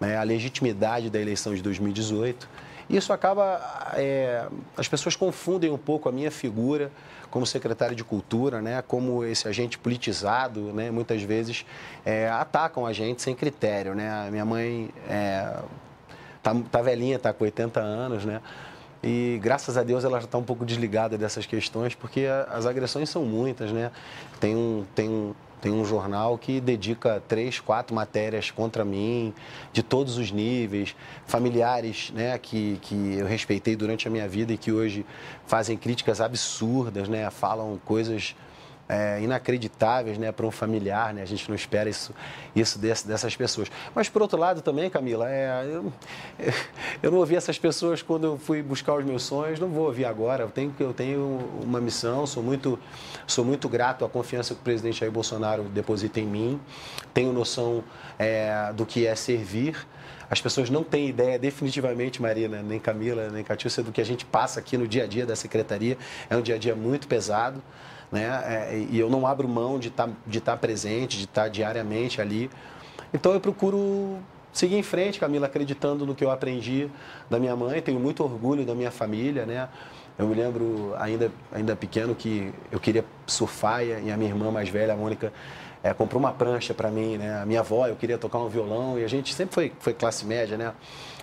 né? 0.00 0.16
a 0.16 0.24
legitimidade 0.24 1.08
da 1.08 1.20
eleição 1.20 1.54
de 1.54 1.62
2018. 1.62 2.48
Isso 2.90 3.12
acaba... 3.12 3.60
É, 3.94 4.44
as 4.76 4.88
pessoas 4.88 5.14
confundem 5.14 5.70
um 5.70 5.78
pouco 5.78 6.08
a 6.08 6.12
minha 6.12 6.32
figura 6.32 6.90
como 7.32 7.46
secretário 7.46 7.96
de 7.96 8.04
Cultura, 8.04 8.60
né, 8.60 8.82
como 8.86 9.24
esse 9.24 9.48
agente 9.48 9.78
politizado, 9.78 10.70
né, 10.74 10.90
muitas 10.90 11.22
vezes 11.22 11.64
é, 12.04 12.28
atacam 12.28 12.84
a 12.84 12.92
gente 12.92 13.22
sem 13.22 13.34
critério. 13.34 13.94
Né? 13.94 14.08
A 14.28 14.30
minha 14.30 14.44
mãe 14.44 14.90
é, 15.08 15.56
tá, 16.42 16.54
tá 16.70 16.82
velhinha, 16.82 17.16
está 17.16 17.32
com 17.32 17.42
80 17.42 17.80
anos, 17.80 18.24
né? 18.26 18.40
E 19.02 19.40
graças 19.42 19.76
a 19.76 19.82
Deus 19.82 20.04
ela 20.04 20.20
já 20.20 20.26
está 20.26 20.38
um 20.38 20.44
pouco 20.44 20.64
desligada 20.64 21.18
dessas 21.18 21.44
questões, 21.44 21.92
porque 21.92 22.26
as 22.48 22.66
agressões 22.66 23.08
são 23.08 23.24
muitas, 23.24 23.72
né? 23.72 23.90
Tem 24.38 24.54
um, 24.54 24.84
tem 24.94 25.08
um, 25.08 25.34
tem 25.62 25.70
um 25.70 25.84
jornal 25.84 26.36
que 26.36 26.60
dedica 26.60 27.22
três, 27.28 27.60
quatro 27.60 27.94
matérias 27.94 28.50
contra 28.50 28.84
mim, 28.84 29.32
de 29.72 29.80
todos 29.80 30.18
os 30.18 30.32
níveis, 30.32 30.94
familiares 31.24 32.10
né, 32.12 32.36
que, 32.36 32.78
que 32.82 33.14
eu 33.14 33.26
respeitei 33.26 33.76
durante 33.76 34.08
a 34.08 34.10
minha 34.10 34.28
vida 34.28 34.52
e 34.52 34.58
que 34.58 34.72
hoje 34.72 35.06
fazem 35.46 35.78
críticas 35.78 36.20
absurdas, 36.20 37.08
né, 37.08 37.30
falam 37.30 37.80
coisas 37.84 38.34
é, 38.92 39.22
inacreditáveis 39.22 40.18
né, 40.18 40.30
para 40.30 40.46
um 40.46 40.50
familiar, 40.50 41.14
né? 41.14 41.22
a 41.22 41.24
gente 41.24 41.48
não 41.48 41.56
espera 41.56 41.88
isso, 41.88 42.14
isso 42.54 42.78
desse, 42.78 43.08
dessas 43.08 43.34
pessoas. 43.34 43.70
Mas, 43.94 44.10
por 44.10 44.20
outro 44.20 44.38
lado, 44.38 44.60
também, 44.60 44.90
Camila, 44.90 45.30
é, 45.30 45.64
eu, 45.64 45.90
eu 47.02 47.10
não 47.10 47.18
ouvi 47.18 47.34
essas 47.34 47.58
pessoas 47.58 48.02
quando 48.02 48.24
eu 48.24 48.36
fui 48.36 48.62
buscar 48.62 48.94
os 48.94 49.04
meus 49.04 49.22
sonhos, 49.22 49.58
não 49.58 49.68
vou 49.68 49.86
ouvir 49.86 50.04
agora. 50.04 50.42
Eu 50.42 50.50
tenho, 50.50 50.74
eu 50.78 50.92
tenho 50.92 51.40
uma 51.62 51.80
missão, 51.80 52.26
sou 52.26 52.42
muito, 52.42 52.78
sou 53.26 53.46
muito 53.46 53.66
grato 53.66 54.04
à 54.04 54.08
confiança 54.10 54.54
que 54.54 54.60
o 54.60 54.64
presidente 54.64 55.00
Jair 55.00 55.10
Bolsonaro 55.10 55.62
deposita 55.64 56.20
em 56.20 56.26
mim, 56.26 56.60
tenho 57.14 57.32
noção 57.32 57.82
é, 58.18 58.74
do 58.74 58.84
que 58.84 59.06
é 59.06 59.14
servir. 59.14 59.74
As 60.28 60.40
pessoas 60.40 60.68
não 60.68 60.84
têm 60.84 61.08
ideia, 61.08 61.38
definitivamente, 61.38 62.20
Marina, 62.20 62.62
nem 62.62 62.78
Camila, 62.78 63.30
nem 63.30 63.42
Catiúcia, 63.42 63.82
do 63.82 63.90
que 63.92 64.00
a 64.00 64.04
gente 64.04 64.24
passa 64.24 64.60
aqui 64.60 64.76
no 64.76 64.86
dia 64.86 65.04
a 65.04 65.06
dia 65.06 65.24
da 65.24 65.36
secretaria. 65.36 65.96
É 66.28 66.36
um 66.36 66.42
dia 66.42 66.56
a 66.56 66.58
dia 66.58 66.74
muito 66.74 67.06
pesado 67.06 67.62
né? 68.12 68.42
É, 68.46 68.86
e 68.90 68.98
eu 68.98 69.08
não 69.08 69.26
abro 69.26 69.48
mão 69.48 69.78
de 69.78 69.88
estar 69.88 70.06
tá, 70.06 70.12
de 70.26 70.40
tá 70.40 70.56
presente, 70.56 71.16
de 71.16 71.24
estar 71.24 71.44
tá 71.44 71.48
diariamente 71.48 72.20
ali. 72.20 72.50
Então 73.12 73.32
eu 73.32 73.40
procuro 73.40 74.18
seguir 74.52 74.76
em 74.76 74.82
frente, 74.82 75.18
Camila, 75.18 75.46
acreditando 75.46 76.04
no 76.04 76.14
que 76.14 76.22
eu 76.22 76.30
aprendi 76.30 76.88
da 77.30 77.40
minha 77.40 77.56
mãe. 77.56 77.80
Tenho 77.80 77.98
muito 77.98 78.22
orgulho 78.22 78.64
da 78.64 78.74
minha 78.74 78.90
família, 78.90 79.46
né? 79.46 79.68
Eu 80.18 80.26
me 80.26 80.34
lembro 80.34 80.94
ainda, 80.98 81.32
ainda 81.50 81.74
pequeno 81.74 82.14
que 82.14 82.52
eu 82.70 82.78
queria 82.78 83.04
surfar 83.26 83.82
e 83.82 84.10
a 84.10 84.16
minha 84.16 84.30
irmã 84.30 84.50
mais 84.50 84.68
velha, 84.68 84.92
a 84.92 84.96
Mônica, 84.96 85.32
é, 85.82 85.92
comprou 85.94 86.20
uma 86.20 86.32
prancha 86.32 86.74
para 86.74 86.90
mim, 86.90 87.16
né? 87.16 87.40
A 87.40 87.46
minha 87.46 87.60
avó, 87.60 87.86
eu 87.86 87.96
queria 87.96 88.18
tocar 88.18 88.38
um 88.38 88.48
violão 88.48 88.98
e 88.98 89.04
a 89.04 89.08
gente 89.08 89.34
sempre 89.34 89.54
foi, 89.54 89.72
foi 89.80 89.94
classe 89.94 90.24
média, 90.26 90.56
né? 90.56 90.72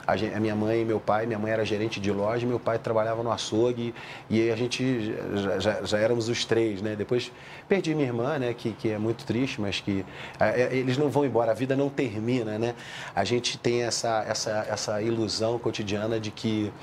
A, 0.09 0.17
gente, 0.17 0.33
a 0.33 0.39
minha 0.39 0.55
mãe 0.55 0.81
e 0.81 0.85
meu 0.85 0.99
pai, 0.99 1.27
minha 1.27 1.37
mãe 1.37 1.51
era 1.51 1.63
gerente 1.63 1.99
de 1.99 2.11
loja, 2.11 2.47
meu 2.47 2.59
pai 2.59 2.79
trabalhava 2.79 3.21
no 3.21 3.31
açougue 3.31 3.93
e 4.27 4.49
a 4.49 4.55
gente 4.55 5.13
já, 5.35 5.59
já, 5.59 5.83
já, 5.83 5.97
éramos 5.99 6.29
os 6.29 6.45
três, 6.45 6.81
né? 6.81 6.95
Depois 6.95 7.31
perdi 7.67 7.93
minha 7.93 8.07
irmã, 8.07 8.39
né? 8.39 8.53
Que, 8.55 8.71
que 8.71 8.89
é 8.89 8.97
muito 8.97 9.23
triste, 9.23 9.61
mas 9.61 9.79
que 9.79 10.03
é, 10.39 10.61
é 10.63 10.75
eles 10.75 10.97
não 10.97 11.09
vão 11.09 11.25
embora, 11.25 11.51
a 11.51 11.53
vida 11.53 11.75
não 11.75 11.89
termina, 11.89 12.57
né? 12.57 12.73
A 13.15 13.23
gente 13.23 13.55
tem 13.57 13.83
essa, 13.83 14.25
essa, 14.27 14.65
essa 14.67 15.01
ilusão 15.01 15.59
cotidiana 15.59 16.19
de 16.19 16.31
que 16.31 16.73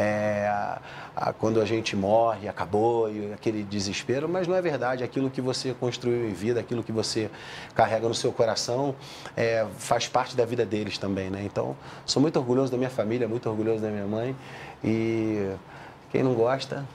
é, 0.00 0.46
a, 0.48 0.80
a, 1.14 1.32
quando 1.32 1.60
a 1.60 1.64
gente 1.66 1.94
morre, 1.94 2.48
acabou, 2.48 3.10
e 3.10 3.32
aquele 3.34 3.62
desespero, 3.62 4.28
mas 4.28 4.48
não 4.48 4.56
é 4.56 4.62
verdade. 4.62 5.04
Aquilo 5.04 5.28
que 5.28 5.40
você 5.42 5.74
construiu 5.78 6.28
em 6.28 6.32
vida, 6.32 6.58
aquilo 6.58 6.82
que 6.82 6.90
você 6.90 7.30
carrega 7.74 8.08
no 8.08 8.14
seu 8.14 8.32
coração, 8.32 8.94
é, 9.36 9.66
faz 9.76 10.08
parte 10.08 10.34
da 10.34 10.46
vida 10.46 10.64
deles 10.64 10.96
também, 10.96 11.28
né? 11.28 11.42
Então, 11.44 11.76
sou 12.06 12.22
muito 12.22 12.38
orgulhoso 12.38 12.72
da 12.72 12.78
minha 12.78 12.90
família, 12.90 13.28
muito 13.28 13.48
orgulhoso 13.50 13.82
da 13.82 13.90
minha 13.90 14.06
mãe 14.06 14.34
e 14.82 15.50
quem 16.10 16.22
não 16.22 16.32
gosta, 16.32 16.86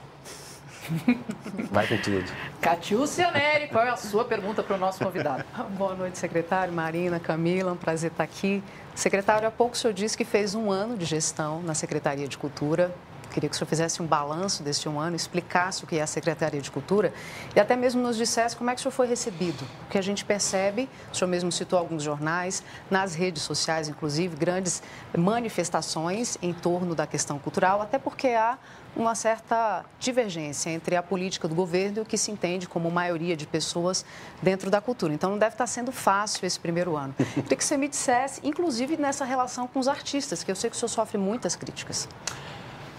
Vai 1.70 1.86
com 1.86 1.96
tudo. 1.98 2.24
Catiúcia 2.60 3.30
Neri, 3.30 3.68
qual 3.68 3.84
é 3.84 3.90
a 3.90 3.96
sua 3.96 4.24
pergunta 4.24 4.62
para 4.62 4.76
o 4.76 4.78
nosso 4.78 5.04
convidado? 5.04 5.44
Boa 5.76 5.94
noite, 5.94 6.18
secretário. 6.18 6.72
Marina, 6.72 7.18
Camila, 7.18 7.72
um 7.72 7.76
prazer 7.76 8.10
estar 8.10 8.24
aqui. 8.24 8.62
Secretário, 8.94 9.46
há 9.46 9.50
pouco 9.50 9.74
o 9.74 9.76
senhor 9.76 9.92
disse 9.92 10.16
que 10.16 10.24
fez 10.24 10.54
um 10.54 10.70
ano 10.70 10.96
de 10.96 11.04
gestão 11.04 11.62
na 11.62 11.74
Secretaria 11.74 12.26
de 12.26 12.38
Cultura. 12.38 12.94
Queria 13.36 13.50
que 13.50 13.54
o 13.54 13.58
senhor 13.58 13.68
fizesse 13.68 14.00
um 14.00 14.06
balanço 14.06 14.62
deste 14.62 14.88
um 14.88 14.98
ano, 14.98 15.14
explicasse 15.14 15.84
o 15.84 15.86
que 15.86 15.98
é 15.98 16.02
a 16.02 16.06
Secretaria 16.06 16.58
de 16.58 16.70
Cultura 16.70 17.12
e 17.54 17.60
até 17.60 17.76
mesmo 17.76 18.00
nos 18.00 18.16
dissesse 18.16 18.56
como 18.56 18.70
é 18.70 18.74
que 18.74 18.80
o 18.80 18.82
senhor 18.82 18.92
foi 18.92 19.06
recebido. 19.06 19.62
Porque 19.80 19.98
a 19.98 20.02
gente 20.02 20.24
percebe, 20.24 20.88
o 21.12 21.14
senhor 21.14 21.28
mesmo 21.28 21.52
citou 21.52 21.78
alguns 21.78 22.02
jornais, 22.02 22.64
nas 22.90 23.14
redes 23.14 23.42
sociais, 23.42 23.90
inclusive, 23.90 24.34
grandes 24.34 24.82
manifestações 25.14 26.38
em 26.40 26.54
torno 26.54 26.94
da 26.94 27.06
questão 27.06 27.38
cultural, 27.38 27.82
até 27.82 27.98
porque 27.98 28.28
há 28.28 28.56
uma 28.96 29.14
certa 29.14 29.84
divergência 30.00 30.70
entre 30.70 30.96
a 30.96 31.02
política 31.02 31.46
do 31.46 31.54
governo 31.54 31.98
e 31.98 32.00
o 32.00 32.06
que 32.06 32.16
se 32.16 32.30
entende 32.30 32.66
como 32.66 32.90
maioria 32.90 33.36
de 33.36 33.46
pessoas 33.46 34.02
dentro 34.42 34.70
da 34.70 34.80
cultura. 34.80 35.12
Então, 35.12 35.28
não 35.28 35.38
deve 35.38 35.52
estar 35.52 35.66
sendo 35.66 35.92
fácil 35.92 36.46
esse 36.46 36.58
primeiro 36.58 36.96
ano. 36.96 37.14
Queria 37.34 37.54
que 37.54 37.62
você 37.62 37.76
me 37.76 37.86
dissesse, 37.86 38.40
inclusive 38.42 38.96
nessa 38.96 39.26
relação 39.26 39.68
com 39.68 39.78
os 39.78 39.88
artistas, 39.88 40.42
que 40.42 40.50
eu 40.50 40.56
sei 40.56 40.70
que 40.70 40.76
o 40.76 40.78
senhor 40.78 40.88
sofre 40.88 41.18
muitas 41.18 41.54
críticas. 41.54 42.08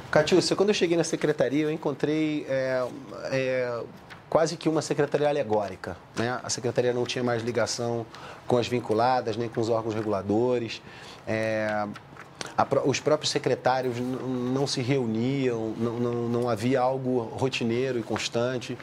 Catiúcia, 0.10 0.56
quando 0.56 0.70
eu 0.70 0.76
cheguei 0.76 0.96
na 0.96 1.04
secretaria, 1.04 1.64
eu 1.64 1.72
encontrei 1.72 2.46
é, 2.48 2.88
é, 3.26 3.84
quase 4.30 4.56
que 4.56 4.70
uma 4.70 4.82
secretaria 4.82 5.28
alegórica. 5.28 5.98
Né? 6.16 6.40
A 6.42 6.50
secretaria 6.50 6.94
não 6.94 7.06
tinha 7.06 7.24
mais 7.24 7.44
ligação 7.44 8.06
com 8.48 8.58
as 8.58 8.68
vinculadas, 8.68 9.36
nem 9.36 9.50
com 9.50 9.60
os 9.60 9.70
órgãos 9.70 9.94
reguladores. 9.94 10.82
É, 11.28 11.86
a, 12.58 12.68
os 12.86 13.00
próprios 13.00 13.32
secretários 13.32 13.98
não 14.00 14.66
se 14.66 14.82
reuniam, 14.82 15.74
não, 15.78 15.94
não, 15.94 16.14
não, 16.30 16.50
havia 16.50 16.80
algo 16.80 17.20
rotineiro 17.20 18.00
e 18.00 18.04
constante. 18.04 18.78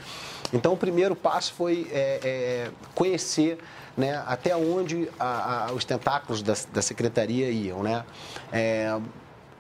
Então, 0.52 0.75
o 0.75 0.76
primeiro 0.76 1.16
passo 1.16 1.54
foi 1.54 1.88
é, 1.90 2.21
é, 2.23 2.71
conhecer 2.95 3.59
né, 3.97 4.23
até 4.26 4.54
onde 4.57 5.09
a, 5.19 5.69
a, 5.69 5.73
os 5.73 5.85
tentáculos 5.85 6.43
da, 6.43 6.54
da, 6.73 6.83
secretaria 6.83 7.49
iam. 7.49 7.83
Né? 7.83 8.04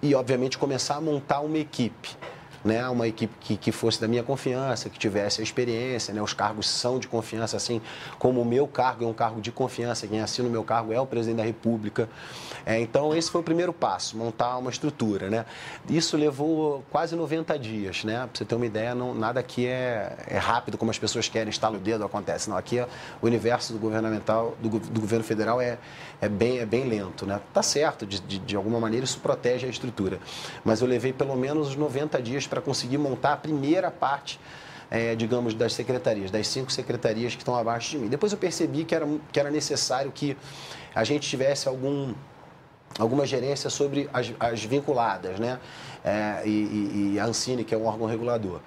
E, 0.04 0.14
obviamente, 0.14 0.58
começar 0.58 0.96
a 0.96 1.00
montar 1.00 1.40
uma 1.40 1.56
equipe 1.56 2.14
né, 2.64 2.88
uma 2.88 3.06
equipe 3.06 3.34
que, 3.38 3.56
que 3.56 3.70
fosse 3.70 4.00
da 4.00 4.08
minha 4.08 4.22
confiança, 4.22 4.88
que 4.88 4.98
tivesse 4.98 5.40
a 5.40 5.44
experiência, 5.44 6.14
né, 6.14 6.22
os 6.22 6.32
cargos 6.32 6.68
são 6.68 6.98
de 6.98 7.06
confiança, 7.06 7.56
assim 7.56 7.80
como 8.18 8.40
o 8.40 8.44
meu 8.44 8.66
cargo 8.66 9.04
é 9.04 9.06
um 9.06 9.12
cargo 9.12 9.40
de 9.40 9.52
confiança, 9.52 10.06
quem 10.06 10.20
assina 10.20 10.48
o 10.48 10.50
meu 10.50 10.64
cargo 10.64 10.92
é 10.92 10.98
o 10.98 11.06
presidente 11.06 11.36
da 11.36 11.44
República. 11.44 12.08
É, 12.64 12.80
então, 12.80 13.14
esse 13.14 13.30
foi 13.30 13.42
o 13.42 13.44
primeiro 13.44 13.72
passo, 13.74 14.16
montar 14.16 14.56
uma 14.56 14.70
estrutura. 14.70 15.28
Né? 15.28 15.44
Isso 15.90 16.16
levou 16.16 16.82
quase 16.90 17.14
90 17.14 17.58
dias, 17.58 18.04
né? 18.04 18.20
Para 18.20 18.30
você 18.32 18.44
ter 18.46 18.54
uma 18.54 18.64
ideia, 18.64 18.94
não, 18.94 19.14
nada 19.14 19.38
aqui 19.38 19.66
é, 19.66 20.16
é 20.26 20.38
rápido 20.38 20.78
como 20.78 20.90
as 20.90 20.98
pessoas 20.98 21.28
querem, 21.28 21.50
estala 21.50 21.76
o 21.76 21.80
dedo, 21.80 22.04
acontece. 22.04 22.48
Não, 22.48 22.56
aqui 22.56 22.78
é, 22.78 22.88
o 23.20 23.26
universo 23.26 23.74
do 23.74 23.78
governamental, 23.78 24.56
do, 24.62 24.70
do 24.78 25.00
governo 25.00 25.24
federal 25.24 25.60
é, 25.60 25.76
é, 26.20 26.28
bem, 26.28 26.58
é 26.58 26.66
bem 26.66 26.88
lento. 26.88 27.26
Né? 27.26 27.40
Tá 27.52 27.62
certo, 27.62 28.06
de, 28.06 28.20
de, 28.20 28.38
de 28.38 28.56
alguma 28.56 28.80
maneira 28.80 29.04
isso 29.04 29.20
protege 29.20 29.66
a 29.66 29.70
estrutura. 29.70 30.18
Mas 30.64 30.80
eu 30.80 30.86
levei 30.86 31.12
pelo 31.12 31.36
menos 31.36 31.76
90 31.76 32.20
dias 32.22 32.46
para 32.46 32.60
conseguir 32.60 32.98
montar 32.98 33.32
a 33.32 33.36
primeira 33.36 33.90
parte 33.90 34.38
é, 34.90 35.14
digamos, 35.14 35.54
das 35.54 35.72
secretarias, 35.72 36.30
das 36.30 36.46
cinco 36.46 36.70
secretarias 36.70 37.34
que 37.34 37.40
estão 37.40 37.56
abaixo 37.56 37.90
de 37.90 37.98
mim. 37.98 38.08
Depois 38.08 38.32
eu 38.32 38.38
percebi 38.38 38.84
que 38.84 38.94
era, 38.94 39.06
que 39.32 39.40
era 39.40 39.50
necessário 39.50 40.12
que 40.12 40.36
a 40.94 41.02
gente 41.02 41.28
tivesse 41.28 41.66
algum, 41.66 42.14
alguma 42.98 43.26
gerência 43.26 43.68
sobre 43.70 44.08
as, 44.12 44.32
as 44.38 44.62
vinculadas, 44.64 45.40
né? 45.40 45.58
É, 46.04 46.42
e, 46.44 47.14
e, 47.14 47.18
a 47.18 47.24
Ancine, 47.24 47.64
que 47.64 47.74
é 47.74 47.78
um 47.78 47.86
órgão 47.86 48.06
regulador. 48.06 48.60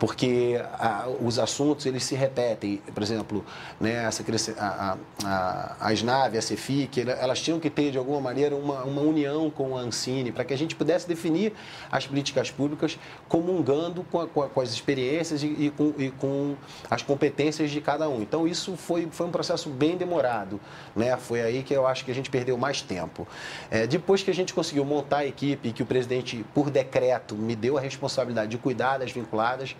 Porque 0.00 0.58
a, 0.78 1.08
os 1.20 1.38
assuntos 1.38 1.84
eles 1.84 2.02
se 2.04 2.14
repetem. 2.14 2.78
Por 2.94 3.02
exemplo, 3.02 3.44
né, 3.78 4.06
essa, 4.06 4.24
a, 4.58 4.96
a, 5.22 5.76
as 5.78 6.02
naves, 6.02 6.38
a 6.38 6.42
CEFIC, 6.42 7.02
elas 7.02 7.38
tinham 7.42 7.60
que 7.60 7.68
ter, 7.68 7.90
de 7.90 7.98
alguma 7.98 8.18
maneira, 8.18 8.56
uma, 8.56 8.82
uma 8.82 9.02
união 9.02 9.50
com 9.50 9.76
a 9.76 9.82
Ancine, 9.82 10.32
para 10.32 10.42
que 10.42 10.54
a 10.54 10.56
gente 10.56 10.74
pudesse 10.74 11.06
definir 11.06 11.52
as 11.92 12.06
políticas 12.06 12.50
públicas 12.50 12.98
comungando 13.28 14.02
com, 14.04 14.26
com, 14.26 14.48
com 14.48 14.60
as 14.62 14.70
experiências 14.70 15.42
e, 15.42 15.46
e, 15.46 15.70
com, 15.76 15.94
e, 15.98 16.10
com, 16.12 16.56
as 16.90 17.02
competências 17.02 17.70
de 17.70 17.82
cada 17.82 18.08
um. 18.08 18.22
Então, 18.22 18.48
isso 18.48 18.78
foi, 18.78 19.06
foi 19.12 19.26
um 19.26 19.30
processo 19.30 19.68
bem 19.68 19.98
demorado. 19.98 20.58
Né? 20.96 21.14
Foi 21.18 21.42
aí 21.42 21.62
que 21.62 21.74
eu 21.74 21.86
acho 21.86 22.06
que 22.06 22.10
a 22.10 22.14
gente 22.14 22.30
perdeu 22.30 22.56
mais 22.56 22.80
tempo. 22.80 23.28
É, 23.70 23.86
depois 23.86 24.22
que 24.22 24.30
a 24.30 24.34
gente 24.34 24.54
conseguiu 24.54 24.84
montar 24.86 25.18
a 25.18 25.26
equipe 25.26 25.72
que 25.72 25.82
o 25.82 25.86
presidente, 25.86 26.42
por 26.54 26.70
decreto, 26.70 27.34
me 27.34 27.54
deu 27.54 27.76
a 27.76 27.80
responsabilidade 27.82 28.50
de 28.50 28.56
cuidar 28.56 28.96
das 28.96 29.12
vinculadas, 29.12 29.76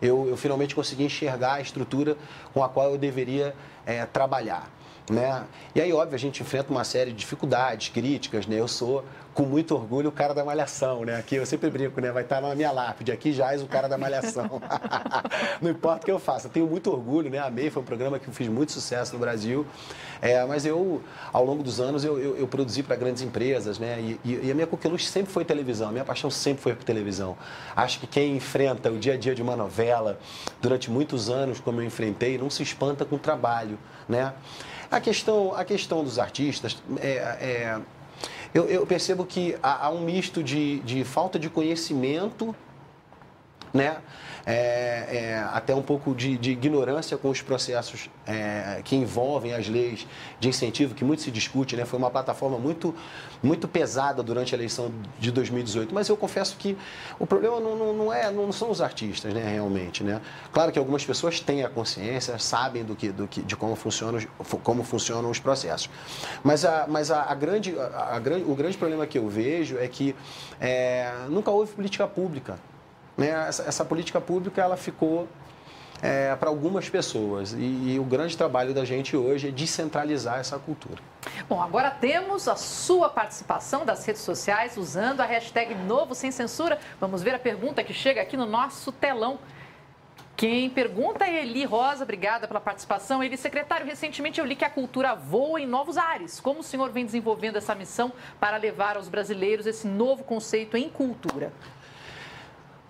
eu, 0.00 0.28
eu 0.28 0.36
finalmente 0.36 0.74
consegui 0.74 1.04
enxergar 1.04 1.54
a 1.54 1.60
estrutura 1.60 2.16
com 2.54 2.62
a 2.64 2.68
qual 2.68 2.92
eu 2.92 2.98
deveria 2.98 3.54
é, 3.84 4.04
trabalhar. 4.06 4.70
Né? 5.10 5.44
E 5.74 5.80
aí, 5.80 5.92
óbvio, 5.92 6.14
a 6.14 6.18
gente 6.18 6.40
enfrenta 6.40 6.70
uma 6.70 6.84
série 6.84 7.10
de 7.10 7.16
dificuldades, 7.16 7.88
críticas, 7.88 8.46
né? 8.46 8.60
Eu 8.60 8.68
sou, 8.68 9.04
com 9.34 9.42
muito 9.42 9.74
orgulho, 9.74 10.08
o 10.08 10.12
cara 10.12 10.32
da 10.32 10.44
malhação, 10.44 11.04
né? 11.04 11.16
Aqui 11.16 11.34
eu 11.34 11.44
sempre 11.44 11.68
brinco, 11.68 12.00
né? 12.00 12.12
Vai 12.12 12.22
estar 12.22 12.40
na 12.40 12.54
minha 12.54 12.70
lápide, 12.70 13.10
aqui 13.10 13.32
já 13.32 13.52
és 13.52 13.60
o 13.60 13.66
cara 13.66 13.88
da 13.88 13.98
malhação. 13.98 14.60
Não 15.60 15.70
importa 15.70 16.02
o 16.02 16.04
que 16.04 16.12
eu 16.12 16.18
faça, 16.18 16.46
eu 16.46 16.50
tenho 16.52 16.66
muito 16.66 16.90
orgulho, 16.92 17.28
né? 17.28 17.38
Amei, 17.38 17.70
foi 17.70 17.82
um 17.82 17.84
programa 17.84 18.18
que 18.20 18.28
eu 18.28 18.32
fiz 18.32 18.48
muito 18.48 18.70
sucesso 18.70 19.12
no 19.14 19.18
Brasil. 19.18 19.66
É, 20.22 20.44
mas 20.44 20.66
eu, 20.66 21.02
ao 21.32 21.44
longo 21.44 21.62
dos 21.62 21.80
anos, 21.80 22.04
eu, 22.04 22.18
eu, 22.18 22.36
eu 22.36 22.46
produzi 22.46 22.82
para 22.82 22.94
grandes 22.94 23.22
empresas, 23.22 23.78
né? 23.78 23.98
E, 24.00 24.20
e, 24.24 24.46
e 24.46 24.50
a 24.50 24.54
minha 24.54 24.66
coqueluche 24.66 25.06
sempre 25.06 25.32
foi 25.32 25.44
televisão, 25.44 25.88
a 25.88 25.92
minha 25.92 26.04
paixão 26.04 26.30
sempre 26.30 26.62
foi 26.62 26.74
por 26.74 26.84
televisão. 26.84 27.36
Acho 27.74 27.98
que 27.98 28.06
quem 28.06 28.36
enfrenta 28.36 28.90
o 28.90 28.98
dia 28.98 29.14
a 29.14 29.16
dia 29.16 29.34
de 29.34 29.42
uma 29.42 29.56
novela 29.56 30.18
durante 30.60 30.90
muitos 30.90 31.30
anos, 31.30 31.58
como 31.58 31.80
eu 31.80 31.84
enfrentei, 31.84 32.36
não 32.36 32.50
se 32.50 32.62
espanta 32.62 33.04
com 33.04 33.16
o 33.16 33.18
trabalho, 33.18 33.78
né? 34.08 34.34
A 34.90 35.00
questão, 35.00 35.54
a 35.54 35.64
questão 35.64 36.02
dos 36.02 36.18
artistas, 36.18 36.76
é, 37.00 37.08
é 37.08 37.80
eu, 38.52 38.64
eu, 38.64 38.84
percebo 38.84 39.24
que 39.24 39.56
há, 39.62 39.86
há 39.86 39.90
um 39.90 40.00
misto 40.00 40.42
de, 40.42 40.80
de 40.80 41.04
falta 41.04 41.38
de 41.38 41.48
conhecimento, 41.48 42.54
né? 43.72 43.96
é, 44.46 45.06
é, 45.16 45.48
até 45.52 45.74
um 45.74 45.82
pouco 45.82 46.14
de, 46.14 46.36
de, 46.36 46.50
ignorância 46.50 47.16
com 47.16 47.28
os 47.30 47.42
processos 47.42 48.08
é, 48.26 48.80
que 48.84 48.96
envolvem 48.96 49.52
as 49.52 49.68
leis 49.68 50.06
de 50.38 50.48
incentivo, 50.48 50.94
que 50.94 51.04
muito 51.04 51.22
se 51.22 51.30
discute, 51.30 51.76
né? 51.76 51.84
Foi 51.84 51.98
uma 51.98 52.10
plataforma 52.10 52.58
muito, 52.58 52.94
muito 53.42 53.68
pesada 53.68 54.22
durante 54.22 54.54
a 54.54 54.58
eleição 54.58 54.92
de 55.18 55.30
2018. 55.30 55.94
Mas 55.94 56.08
eu 56.08 56.16
confesso 56.16 56.56
que 56.56 56.76
o 57.18 57.26
problema 57.26 57.60
não, 57.60 57.76
não, 57.76 57.92
não 57.92 58.12
é, 58.12 58.30
não 58.30 58.50
são 58.52 58.70
os 58.70 58.80
artistas, 58.80 59.32
né, 59.32 59.52
realmente, 59.52 60.02
né? 60.02 60.20
Claro 60.52 60.72
que 60.72 60.78
algumas 60.78 61.04
pessoas 61.04 61.40
têm 61.40 61.64
a 61.64 61.68
consciência, 61.68 62.38
sabem 62.38 62.84
do 62.84 62.96
que, 62.96 63.10
do 63.10 63.28
que, 63.28 63.42
de 63.42 63.56
como 63.56 63.76
funcionam, 63.76 64.20
como 64.62 64.82
funcionam 64.82 65.30
os 65.30 65.38
processos. 65.38 65.90
Mas, 66.42 66.64
a, 66.64 66.86
mas 66.88 67.10
a, 67.10 67.22
a 67.22 67.34
grande, 67.34 67.78
a, 67.78 68.16
a, 68.16 68.20
o 68.46 68.54
grande 68.54 68.76
problema 68.76 69.06
que 69.06 69.18
eu 69.18 69.28
vejo 69.28 69.78
é 69.78 69.86
que 69.86 70.14
é, 70.60 71.12
nunca 71.28 71.50
houve 71.50 71.72
política 71.72 72.06
pública 72.06 72.58
né, 73.16 73.28
essa, 73.48 73.62
essa 73.64 73.84
política 73.84 74.20
pública 74.20 74.62
ela 74.62 74.76
ficou 74.76 75.28
é, 76.02 76.34
para 76.36 76.48
algumas 76.48 76.88
pessoas. 76.88 77.52
E, 77.52 77.94
e, 77.94 77.98
o 77.98 78.04
grande 78.04 78.36
trabalho 78.36 78.72
da 78.72 78.84
gente 78.84 79.16
hoje 79.16 79.48
é 79.48 79.50
descentralizar 79.50 80.38
essa 80.38 80.58
cultura. 80.58 81.00
Bom, 81.48 81.62
agora 81.62 81.90
temos 81.90 82.48
a 82.48 82.56
sua 82.56 83.08
participação 83.08 83.84
das 83.84 84.04
redes 84.04 84.22
sociais 84.22 84.76
usando 84.76 85.20
a 85.20 85.26
hashtag 85.26 85.74
Novo 85.74 86.14
Sem 86.14 86.30
Censura. 86.30 86.78
Vamos 86.98 87.22
ver 87.22 87.34
a 87.34 87.38
pergunta 87.38 87.84
que 87.84 87.92
chega 87.92 88.20
aqui 88.22 88.36
no 88.36 88.46
nosso 88.46 88.90
telão. 88.92 89.38
Quem 90.36 90.70
pergunta 90.70 91.26
é 91.26 91.42
Eli 91.42 91.66
Rosa, 91.66 92.02
obrigada 92.02 92.48
pela 92.48 92.60
participação. 92.62 93.22
Eli, 93.22 93.36
secretário, 93.36 93.84
recentemente 93.84 94.40
eu 94.40 94.46
li 94.46 94.56
que 94.56 94.64
a 94.64 94.70
cultura 94.70 95.14
voa 95.14 95.60
em 95.60 95.66
novos 95.66 95.98
ares. 95.98 96.40
Como 96.40 96.60
o 96.60 96.62
senhor 96.62 96.88
vem 96.90 97.04
desenvolvendo 97.04 97.56
essa 97.56 97.74
missão 97.74 98.10
para 98.38 98.56
levar 98.56 98.96
aos 98.96 99.06
brasileiros 99.06 99.66
esse 99.66 99.86
novo 99.86 100.24
conceito 100.24 100.78
em 100.78 100.88
cultura? 100.88 101.52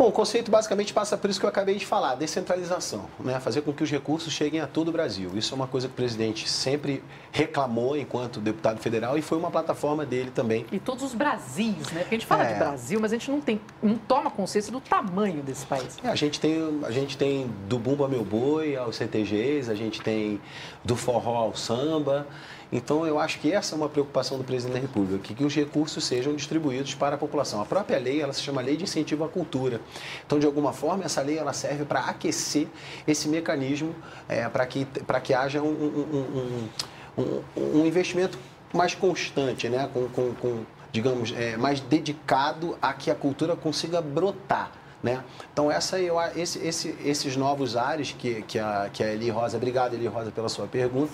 Bom, 0.00 0.08
o 0.08 0.12
conceito 0.12 0.50
basicamente 0.50 0.94
passa 0.94 1.14
por 1.14 1.28
isso 1.28 1.38
que 1.38 1.44
eu 1.44 1.50
acabei 1.50 1.74
de 1.74 1.84
falar, 1.84 2.14
descentralização, 2.14 3.04
né? 3.22 3.38
fazer 3.38 3.60
com 3.60 3.70
que 3.70 3.84
os 3.84 3.90
recursos 3.90 4.32
cheguem 4.32 4.58
a 4.58 4.66
todo 4.66 4.88
o 4.88 4.92
Brasil. 4.92 5.32
Isso 5.34 5.52
é 5.52 5.54
uma 5.54 5.66
coisa 5.66 5.88
que 5.88 5.92
o 5.92 5.94
presidente 5.94 6.48
sempre 6.48 7.04
reclamou 7.30 7.94
enquanto 7.98 8.40
deputado 8.40 8.80
federal 8.80 9.18
e 9.18 9.20
foi 9.20 9.36
uma 9.36 9.50
plataforma 9.50 10.06
dele 10.06 10.30
também. 10.30 10.64
E 10.72 10.78
todos 10.78 11.04
os 11.04 11.12
Brasis, 11.12 11.92
né? 11.92 12.00
Porque 12.00 12.14
a 12.14 12.18
gente 12.18 12.24
fala 12.24 12.44
é... 12.44 12.52
de 12.54 12.58
Brasil, 12.58 12.98
mas 12.98 13.12
a 13.12 13.16
gente 13.16 13.30
não, 13.30 13.42
tem, 13.42 13.60
não 13.82 13.98
toma 13.98 14.30
consciência 14.30 14.72
do 14.72 14.80
tamanho 14.80 15.42
desse 15.42 15.66
país. 15.66 15.98
É, 16.02 16.08
a, 16.08 16.14
gente 16.14 16.40
tem, 16.40 16.80
a 16.82 16.90
gente 16.90 17.18
tem 17.18 17.52
do 17.68 17.78
Bumba 17.78 18.08
Meu 18.08 18.24
Boi 18.24 18.76
aos 18.76 18.96
CTGs, 18.96 19.70
a 19.70 19.74
gente 19.74 20.00
tem 20.00 20.40
do 20.82 20.96
forró 20.96 21.36
ao 21.36 21.54
samba. 21.54 22.26
Então, 22.72 23.04
eu 23.04 23.18
acho 23.18 23.40
que 23.40 23.52
essa 23.52 23.74
é 23.74 23.76
uma 23.76 23.88
preocupação 23.88 24.38
do 24.38 24.44
presidente 24.44 24.74
da 24.74 24.80
República, 24.80 25.34
que, 25.34 25.44
os 25.44 25.54
recursos 25.54 26.04
sejam 26.04 26.34
distribuídos 26.34 26.94
para 26.94 27.16
a 27.16 27.18
população. 27.18 27.60
A 27.60 27.64
própria 27.64 27.98
lei, 27.98 28.22
ela 28.22 28.32
se 28.32 28.42
chama 28.42 28.60
Lei 28.60 28.76
de 28.76 28.84
Incentivo 28.84 29.24
à 29.24 29.28
Cultura. 29.28 29.80
Então, 30.24 30.38
de 30.38 30.46
alguma 30.46 30.72
forma, 30.72 31.04
essa 31.04 31.20
lei 31.20 31.36
ela 31.36 31.52
serve 31.52 31.84
para 31.84 32.00
aquecer 32.00 32.68
esse 33.06 33.28
mecanismo 33.28 33.94
é, 34.28 34.48
para 34.48 34.64
que, 34.66 34.86
que 35.24 35.34
haja 35.34 35.60
um, 35.60 35.68
um, 35.68 36.68
um, 37.18 37.42
um, 37.56 37.86
investimento 37.86 38.38
mais 38.72 38.94
constante, 38.94 39.68
né? 39.68 39.90
com, 39.92 40.08
com, 40.08 40.34
com 40.34 40.64
digamos, 40.92 41.32
é, 41.36 41.56
mais 41.56 41.80
dedicado 41.80 42.78
a 42.80 42.92
que 42.92 43.10
a 43.10 43.14
cultura 43.14 43.56
consiga 43.56 44.00
brotar. 44.00 44.72
Né? 45.02 45.24
Então, 45.52 45.70
essa, 45.70 45.98
eu, 45.98 46.16
esse, 46.36 46.58
esse, 46.58 46.94
esses 47.04 47.36
novos 47.36 47.74
ares 47.74 48.12
que, 48.12 48.42
que, 48.42 48.58
a, 48.58 48.90
que 48.92 49.02
a 49.02 49.12
Eli 49.12 49.30
Rosa, 49.30 49.56
obrigado 49.56 49.94
Eli 49.94 50.06
Rosa 50.06 50.30
pela 50.30 50.48
sua 50.48 50.66
pergunta, 50.66 51.12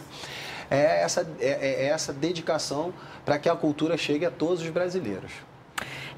é 0.70 1.02
essa, 1.02 1.26
é, 1.40 1.46
é, 1.46 1.84
é 1.84 1.86
essa 1.86 2.12
dedicação 2.12 2.92
para 3.24 3.38
que 3.38 3.48
a 3.48 3.56
cultura 3.56 3.96
chegue 3.96 4.24
a 4.24 4.30
todos 4.30 4.62
os 4.62 4.70
brasileiros. 4.70 5.32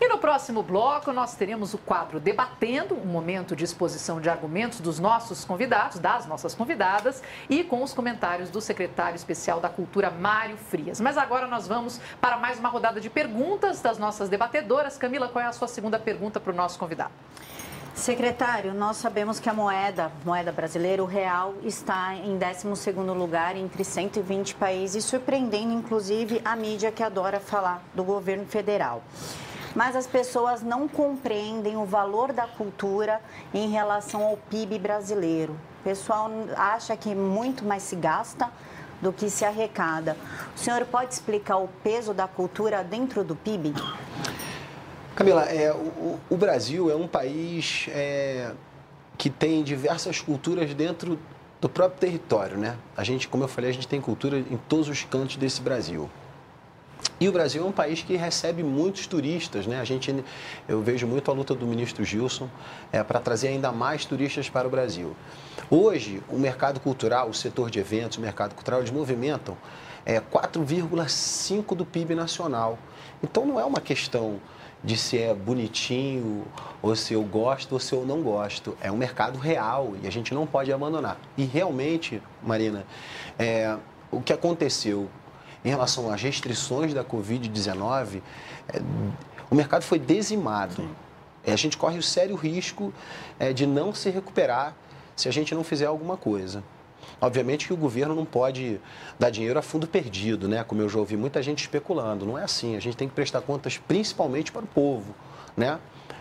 E 0.01 0.07
no 0.07 0.19
próximo 0.19 0.63
bloco, 0.63 1.13
nós 1.13 1.35
teremos 1.35 1.75
o 1.75 1.79
quadro 1.79 2.21
Debatendo, 2.21 2.95
um 2.95 3.05
momento 3.05 3.57
de 3.57 3.65
exposição 3.65 4.21
de 4.21 4.31
argumentos 4.31 4.79
dos 4.79 5.01
nossos 5.01 5.45
convidados, 5.45 5.99
das 5.99 6.25
nossas 6.25 6.55
convidadas, 6.55 7.21
e 7.51 7.65
com 7.65 7.83
os 7.83 7.93
comentários 7.93 8.49
do 8.49 8.61
secretário 8.61 9.17
especial 9.17 9.59
da 9.59 9.69
Cultura, 9.69 10.09
Mário 10.09 10.57
Frias. 10.57 11.01
Mas 11.01 11.19
agora 11.19 11.49
nós 11.49 11.67
vamos 11.67 12.01
para 12.21 12.37
mais 12.37 12.61
uma 12.61 12.69
rodada 12.69 13.01
de 13.01 13.11
perguntas 13.11 13.81
das 13.81 13.99
nossas 13.99 14.29
debatedoras. 14.29 14.97
Camila, 14.97 15.29
qual 15.29 15.45
é 15.45 15.49
a 15.49 15.53
sua 15.53 15.67
segunda 15.67 15.99
pergunta 15.99 16.39
para 16.39 16.53
o 16.53 16.57
nosso 16.57 16.79
convidado? 16.79 17.11
Secretário, 17.99 18.73
nós 18.73 18.97
sabemos 18.97 19.41
que 19.41 19.51
a 19.51 19.53
moeda, 19.53 20.13
moeda 20.25 20.53
brasileira, 20.53 21.03
o 21.03 21.07
real, 21.07 21.55
está 21.65 22.15
em 22.15 22.39
12º 22.39 23.13
lugar 23.13 23.57
entre 23.57 23.85
120 23.85 24.55
países, 24.55 25.05
surpreendendo 25.05 25.73
inclusive 25.73 26.41
a 26.45 26.55
mídia 26.55 26.93
que 26.93 27.03
adora 27.03 27.41
falar 27.41 27.83
do 27.95 28.05
governo 28.05 28.47
federal. 28.47 29.03
Mas 29.75 29.97
as 29.97 30.07
pessoas 30.07 30.63
não 30.63 30.87
compreendem 30.87 31.77
o 31.77 31.85
valor 31.85 32.33
da 32.33 32.47
cultura 32.47 33.21
em 33.53 33.69
relação 33.69 34.25
ao 34.25 34.37
PIB 34.37 34.79
brasileiro. 34.79 35.55
O 35.81 35.85
pessoal 35.85 36.31
acha 36.57 36.97
que 36.97 37.13
muito 37.17 37.65
mais 37.65 37.83
se 37.83 37.97
gasta 37.97 38.49
do 39.03 39.13
que 39.13 39.29
se 39.29 39.45
arrecada. 39.45 40.17
O 40.55 40.59
senhor 40.59 40.85
pode 40.87 41.13
explicar 41.13 41.57
o 41.57 41.69
peso 41.83 42.15
da 42.15 42.29
cultura 42.29 42.85
dentro 42.85 43.25
do 43.25 43.35
PIB? 43.35 43.75
Camila, 45.19 45.43
é, 45.47 45.73
o, 45.73 46.17
o 46.31 46.37
Brasil 46.37 46.89
é 46.93 46.95
um 46.95 47.09
país 47.09 47.89
é, 47.89 48.53
que 49.17 49.29
tem 49.29 49.65
diversas 49.65 50.21
culturas 50.21 50.73
dentro 50.75 51.19
do 51.61 51.69
próprio 51.69 51.99
território, 51.99 52.57
né? 52.57 52.77
A 52.97 53.03
gente, 53.03 53.27
como 53.27 53.43
eu 53.43 53.49
falei, 53.49 53.71
a 53.71 53.73
gente 53.73 53.89
tem 53.89 54.01
cultura 54.01 54.39
em 54.39 54.57
todos 54.69 54.89
os 54.89 55.03
cantos 55.03 55.35
desse 55.35 55.61
Brasil. 55.61 56.09
E 57.19 57.29
o 57.29 57.33
Brasil 57.33 57.65
é 57.65 57.67
um 57.67 57.73
país 57.73 58.01
que 58.01 58.15
recebe 58.15 58.63
muitos 58.63 59.09
turistas, 59.09 59.67
né? 59.67 59.81
A 59.81 59.85
gente, 59.85 60.25
eu 60.69 60.81
vejo 60.83 61.05
muito 61.05 61.29
a 61.33 61.35
luta 61.35 61.53
do 61.53 61.67
ministro 61.67 62.05
Gilson 62.05 62.49
é, 62.93 63.03
para 63.03 63.19
trazer 63.19 63.49
ainda 63.49 63.73
mais 63.73 64.05
turistas 64.05 64.49
para 64.49 64.69
o 64.69 64.71
Brasil. 64.71 65.17
Hoje, 65.69 66.23
o 66.29 66.39
mercado 66.39 66.79
cultural, 66.79 67.29
o 67.29 67.35
setor 67.35 67.73
de 67.73 67.81
eventos, 67.81 68.19
o 68.19 68.21
mercado 68.21 68.55
cultural, 68.55 68.79
eles 68.79 68.93
movimentam 68.93 69.59
é, 70.07 70.21
4,5% 70.21 71.75
do 71.75 71.85
PIB 71.85 72.15
nacional. 72.15 72.79
Então, 73.21 73.45
não 73.45 73.59
é 73.59 73.65
uma 73.65 73.81
questão 73.81 74.39
de 74.83 74.97
se 74.97 75.19
é 75.19 75.35
bonitinho, 75.35 76.47
ou 76.81 76.95
se 76.95 77.15
eu 77.15 77.23
gosto 77.23 77.73
ou 77.73 77.81
se 77.81 77.93
eu 77.93 78.05
não 78.07 78.23
gosto. 78.23 78.77
É 78.81 78.91
um 78.91 78.97
mercado 78.97 79.39
real 79.39 79.95
e 80.03 80.07
a 80.07 80.11
gente 80.11 80.33
não 80.33 80.47
pode 80.47 80.73
abandonar. 80.73 81.19
E 81.37 81.45
realmente, 81.45 82.23
Marina, 82.43 82.87
é, 83.39 83.77
o 84.11 84.21
que 84.21 84.33
aconteceu 84.33 85.09
em 85.65 85.69
relação 85.69 86.13
às 86.13 86.23
restrições 86.23 86.95
da 86.95 87.05
Covid-19, 87.05 88.23
é, 88.69 88.81
o 89.51 89.55
mercado 89.55 89.83
foi 89.83 89.99
dizimado. 89.99 90.89
É, 91.45 91.53
a 91.53 91.57
gente 91.57 91.77
corre 91.77 91.99
o 91.99 92.03
sério 92.03 92.37
risco 92.37 92.93
é, 93.39 93.53
de 93.53 93.67
não 93.67 93.95
se 93.95 94.11
recuperar 94.11 94.75
se 95.17 95.29
a 95.29 95.33
gente 95.33 95.55
não 95.55 95.65
fizer 95.65 95.87
alguma 95.87 96.17
coisa. 96.17 96.63
Obviamente 97.21 97.67
que 97.67 97.73
o 97.73 97.77
governo 97.77 98.15
não 98.15 98.25
pode 98.25 98.81
dar 99.19 99.31
dinheiro 99.31 99.59
a 99.59 99.63
fundo 99.63 99.87
perdido, 99.87 100.49
né? 100.49 100.63
Como 100.63 100.81
eu 100.81 100.89
já 100.89 100.99
ouvi 100.99 101.17
muita 101.17 101.43
gente 101.43 101.61
especulando. 101.61 102.25
Não 102.25 102.39
é 102.39 102.45
assim. 102.45 102.77
A 102.77 102.81
gente 102.81 102.97
tem 102.97 103.09
que 103.09 103.15
prestar 103.15 103.41
contas 103.41 103.77
principalmente 103.77 104.53
para 104.53 104.63
o 104.63 104.69
povo, 104.69 105.15
né? 105.57 105.79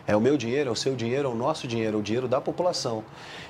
É 0.07 0.15
o 0.15 0.21
meu 0.21 0.37
dinheiro, 0.37 0.69
é 0.69 0.71
o 0.71 0.75
seu 0.75 0.95
dinheiro, 0.95 1.27
é 1.27 1.31
o 1.31 1.35
nosso 1.35 1.67
dinheiro, 1.67 1.97
é 1.97 1.99
o 1.99 2.03
dinheiro 2.03 2.29
da 2.29 2.39
população. 2.39 3.03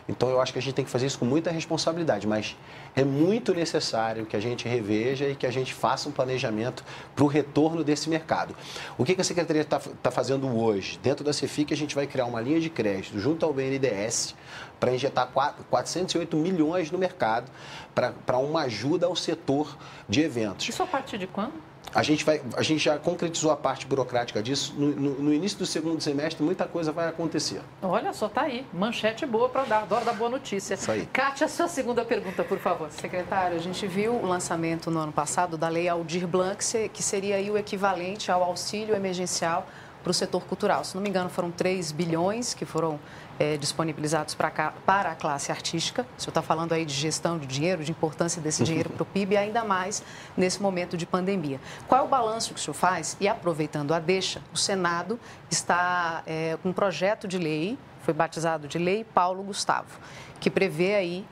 Então 0.10 0.28
eu 0.30 0.42
acho 0.42 0.52
que 0.52 0.58
a 0.58 0.62
gente 0.62 0.74
tem 0.74 0.84
que 0.84 0.90
fazer 0.90 1.06
isso 1.06 1.20
com 1.20 1.26
muita 1.26 1.52
responsabilidade, 1.52 2.26
mas 2.26 2.58
é 2.96 3.04
muito 3.04 3.54
necessário 3.54 4.26
que 4.26 4.36
a 4.36 4.40
gente 4.40 4.68
reveja 4.68 5.30
e 5.30 5.36
que 5.36 5.46
a 5.46 5.52
gente 5.52 5.72
faça 5.72 6.10
um 6.10 6.12
planejamento 6.12 6.84
para 7.16 7.24
o 7.24 7.28
retorno 7.28 7.84
desse 7.84 8.10
mercado. 8.10 8.56
O 8.98 9.06
que, 9.06 9.20
a 9.20 9.24
Secretaria 9.24 9.62
está 9.62 9.80
tá 10.02 10.10
fazendo 10.10 10.48
hoje? 10.48 10.98
Dentro 11.04 11.24
da 11.24 11.32
Cefic, 11.32 11.72
a 11.72 11.78
gente 11.78 11.94
vai 11.94 12.08
criar 12.08 12.26
uma 12.26 12.42
linha 12.42 12.60
de 12.60 12.72
crédito 12.72 13.20
junto 13.20 13.46
ao 13.46 13.54
BNDES 13.54 14.34
para 14.80 14.94
injetar 14.94 15.30
408 15.70 16.38
milhões 16.38 16.92
no 16.92 16.98
mercado 16.98 17.52
para 17.94 18.38
uma 18.38 18.62
ajuda 18.62 19.08
ao 19.08 19.16
setor 19.16 19.78
de 20.08 20.22
eventos. 20.22 20.68
Isso 20.68 20.84
a 20.84 20.88
partir 20.88 21.18
de 21.18 21.28
quando? 21.28 21.54
A 21.94 22.04
gente, 22.04 22.24
vai, 22.24 22.42
a 22.56 22.62
gente 22.62 22.84
já 22.84 22.98
concretizou 22.98 23.50
a 23.50 23.56
parte 23.56 23.86
burocrática 23.86 24.44
disso. 24.44 24.74
No, 24.78 24.88
no, 24.88 25.10
no, 25.22 25.34
início 25.34 25.58
do 25.58 25.66
segundo 25.66 26.02
semestre, 26.02 26.44
muita 26.44 26.66
coisa 26.66 26.92
vai 26.92 27.08
acontecer. 27.08 27.62
Olha 27.82 28.14
só, 28.14 28.28
tá 28.28 28.42
aí. 28.42 28.66
Manchete 28.74 29.26
boa 29.26 29.48
para 29.50 29.64
dar. 29.64 29.84
Adoro 29.84 30.04
dar 30.04 30.14
boa 30.14 30.30
notícia. 30.30 30.74
Isso 30.74 30.92
aí. 30.92 31.06
Kátia, 31.08 31.48
sua 31.48 31.68
segunda 31.68 32.04
pergunta, 32.04 32.44
por 32.44 32.60
favor. 32.60 32.92
Secretário, 32.92 33.56
a 33.56 33.60
gente 33.60 33.88
viu 33.88 34.14
o 34.14 34.26
lançamento 34.26 34.92
no 34.92 35.00
ano 35.00 35.14
passado 35.14 35.58
da 35.58 35.70
Lei 35.70 35.88
Aldir 35.88 36.28
Blanc, 36.28 36.62
que 36.90 37.02
seria 37.02 37.38
aí 37.38 37.50
o 37.50 37.58
equivalente 37.58 38.32
ao 38.32 38.44
auxílio 38.44 38.94
emergencial 38.94 39.68
para 40.04 40.12
o 40.12 40.14
setor 40.14 40.44
cultural. 40.46 40.84
Se 40.84 40.96
não 40.96 41.02
me 41.02 41.10
engano, 41.10 41.30
foram 41.30 41.52
3 41.52 41.92
bilhões 41.92 42.54
que 42.54 42.66
foram 42.66 43.00
é, 43.40 43.58
disponibilizados 43.58 44.34
para, 44.36 44.72
para 44.86 45.12
a 45.12 45.16
classe 45.16 45.52
artística. 45.52 46.06
O 46.18 46.22
senhor 46.22 46.32
está 46.32 46.42
falando 46.42 46.74
aí 46.74 46.86
de 46.86 46.94
gestão 46.94 47.38
de 47.38 47.46
dinheiro, 47.46 47.84
de 47.84 47.92
importância 47.92 48.42
desse 48.42 48.64
dinheiro 48.64 48.90
para 48.90 49.04
o 49.04 49.06
PIB, 49.06 49.38
ainda 49.38 49.64
mais 49.64 50.04
nesse 50.36 50.62
momento 50.62 50.98
de 50.98 51.06
pandemia. 51.06 51.60
Qual 51.88 52.02
é 52.02 52.04
o 52.04 52.08
balanço 52.08 52.54
que 52.54 52.60
o 52.60 52.64
senhor 52.64 52.74
faz? 52.74 53.18
E 53.20 53.28
aproveitando 53.28 53.94
a 53.94 54.00
deixa, 54.00 54.42
o 54.54 54.58
Senado 54.58 55.20
está 55.50 56.24
é, 56.26 56.58
com 56.62 56.70
um 56.70 56.74
projeto 56.74 57.28
de 57.28 57.38
lei, 57.38 57.78
foi 58.02 58.14
batizado 58.14 58.68
de 58.70 58.78
Lei 58.78 59.04
Paulo 59.04 59.44
Gustavo, 59.44 60.00
que 60.40 60.50
prevê 60.50 60.96
aí 60.96 61.26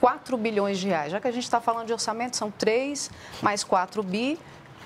4 0.00 0.36
bilhões 0.36 0.78
de 0.78 0.86
reais. 0.86 1.10
Já 1.10 1.20
que 1.20 1.26
a 1.26 1.32
gente 1.32 1.42
está 1.42 1.60
falando 1.60 1.86
de 1.86 1.92
orçamento, 1.92 2.36
são 2.36 2.48
3 2.48 3.10
mais 3.42 3.64
4 3.64 4.02
bi, 4.04 4.38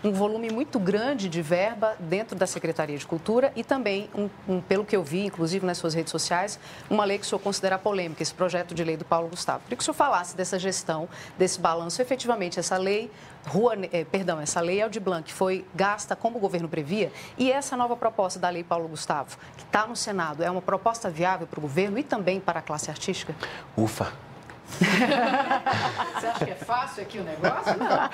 um 0.06 0.12
volume 0.12 0.50
muito 0.50 0.78
grande 0.78 1.28
de 1.28 1.42
verba 1.42 1.96
dentro 1.98 2.36
da 2.36 2.46
Secretaria 2.46 2.96
de 2.96 3.04
Cultura 3.04 3.52
e 3.56 3.64
também, 3.64 4.08
um, 4.14 4.28
um, 4.48 4.60
pelo 4.60 4.84
que 4.84 4.94
eu 4.94 5.02
vi, 5.02 5.24
inclusive 5.24 5.66
nas 5.66 5.78
suas 5.78 5.94
redes 5.94 6.12
sociais, 6.12 6.60
uma 6.88 7.04
lei 7.04 7.18
que 7.18 7.24
o 7.24 7.28
senhor 7.28 7.40
considera 7.40 7.76
polêmica, 7.76 8.22
esse 8.22 8.32
projeto 8.32 8.72
de 8.72 8.84
lei 8.84 8.96
do 8.96 9.04
Paulo 9.04 9.28
Gustavo. 9.28 9.64
Queria 9.64 9.76
que 9.76 9.82
o 9.82 9.84
senhor 9.84 9.94
falasse 9.94 10.36
dessa 10.36 10.58
gestão, 10.58 11.08
desse 11.36 11.58
balanço. 11.58 12.00
Efetivamente, 12.00 12.60
essa 12.60 12.76
lei, 12.76 13.10
Rua, 13.46 13.74
eh, 13.92 14.04
perdão, 14.04 14.40
essa 14.40 14.60
lei 14.60 14.80
Aldir 14.80 15.02
Blanc 15.02 15.32
foi 15.32 15.66
gasta 15.74 16.14
como 16.14 16.38
o 16.38 16.40
governo 16.40 16.68
previa 16.68 17.10
e 17.36 17.50
essa 17.50 17.76
nova 17.76 17.96
proposta 17.96 18.38
da 18.38 18.48
lei 18.48 18.62
Paulo 18.62 18.86
Gustavo, 18.86 19.36
que 19.56 19.64
está 19.64 19.86
no 19.86 19.96
Senado, 19.96 20.42
é 20.42 20.50
uma 20.50 20.62
proposta 20.62 21.10
viável 21.10 21.46
para 21.46 21.58
o 21.58 21.62
governo 21.62 21.98
e 21.98 22.04
também 22.04 22.38
para 22.38 22.60
a 22.60 22.62
classe 22.62 22.90
artística? 22.90 23.34
Ufa! 23.76 24.25
Você 26.20 26.26
acha 26.26 26.44
que 26.44 26.50
é 26.50 26.54
fácil 26.54 27.02
aqui 27.02 27.18
o 27.18 27.24
negócio? 27.24 27.76
Não. 27.78 28.10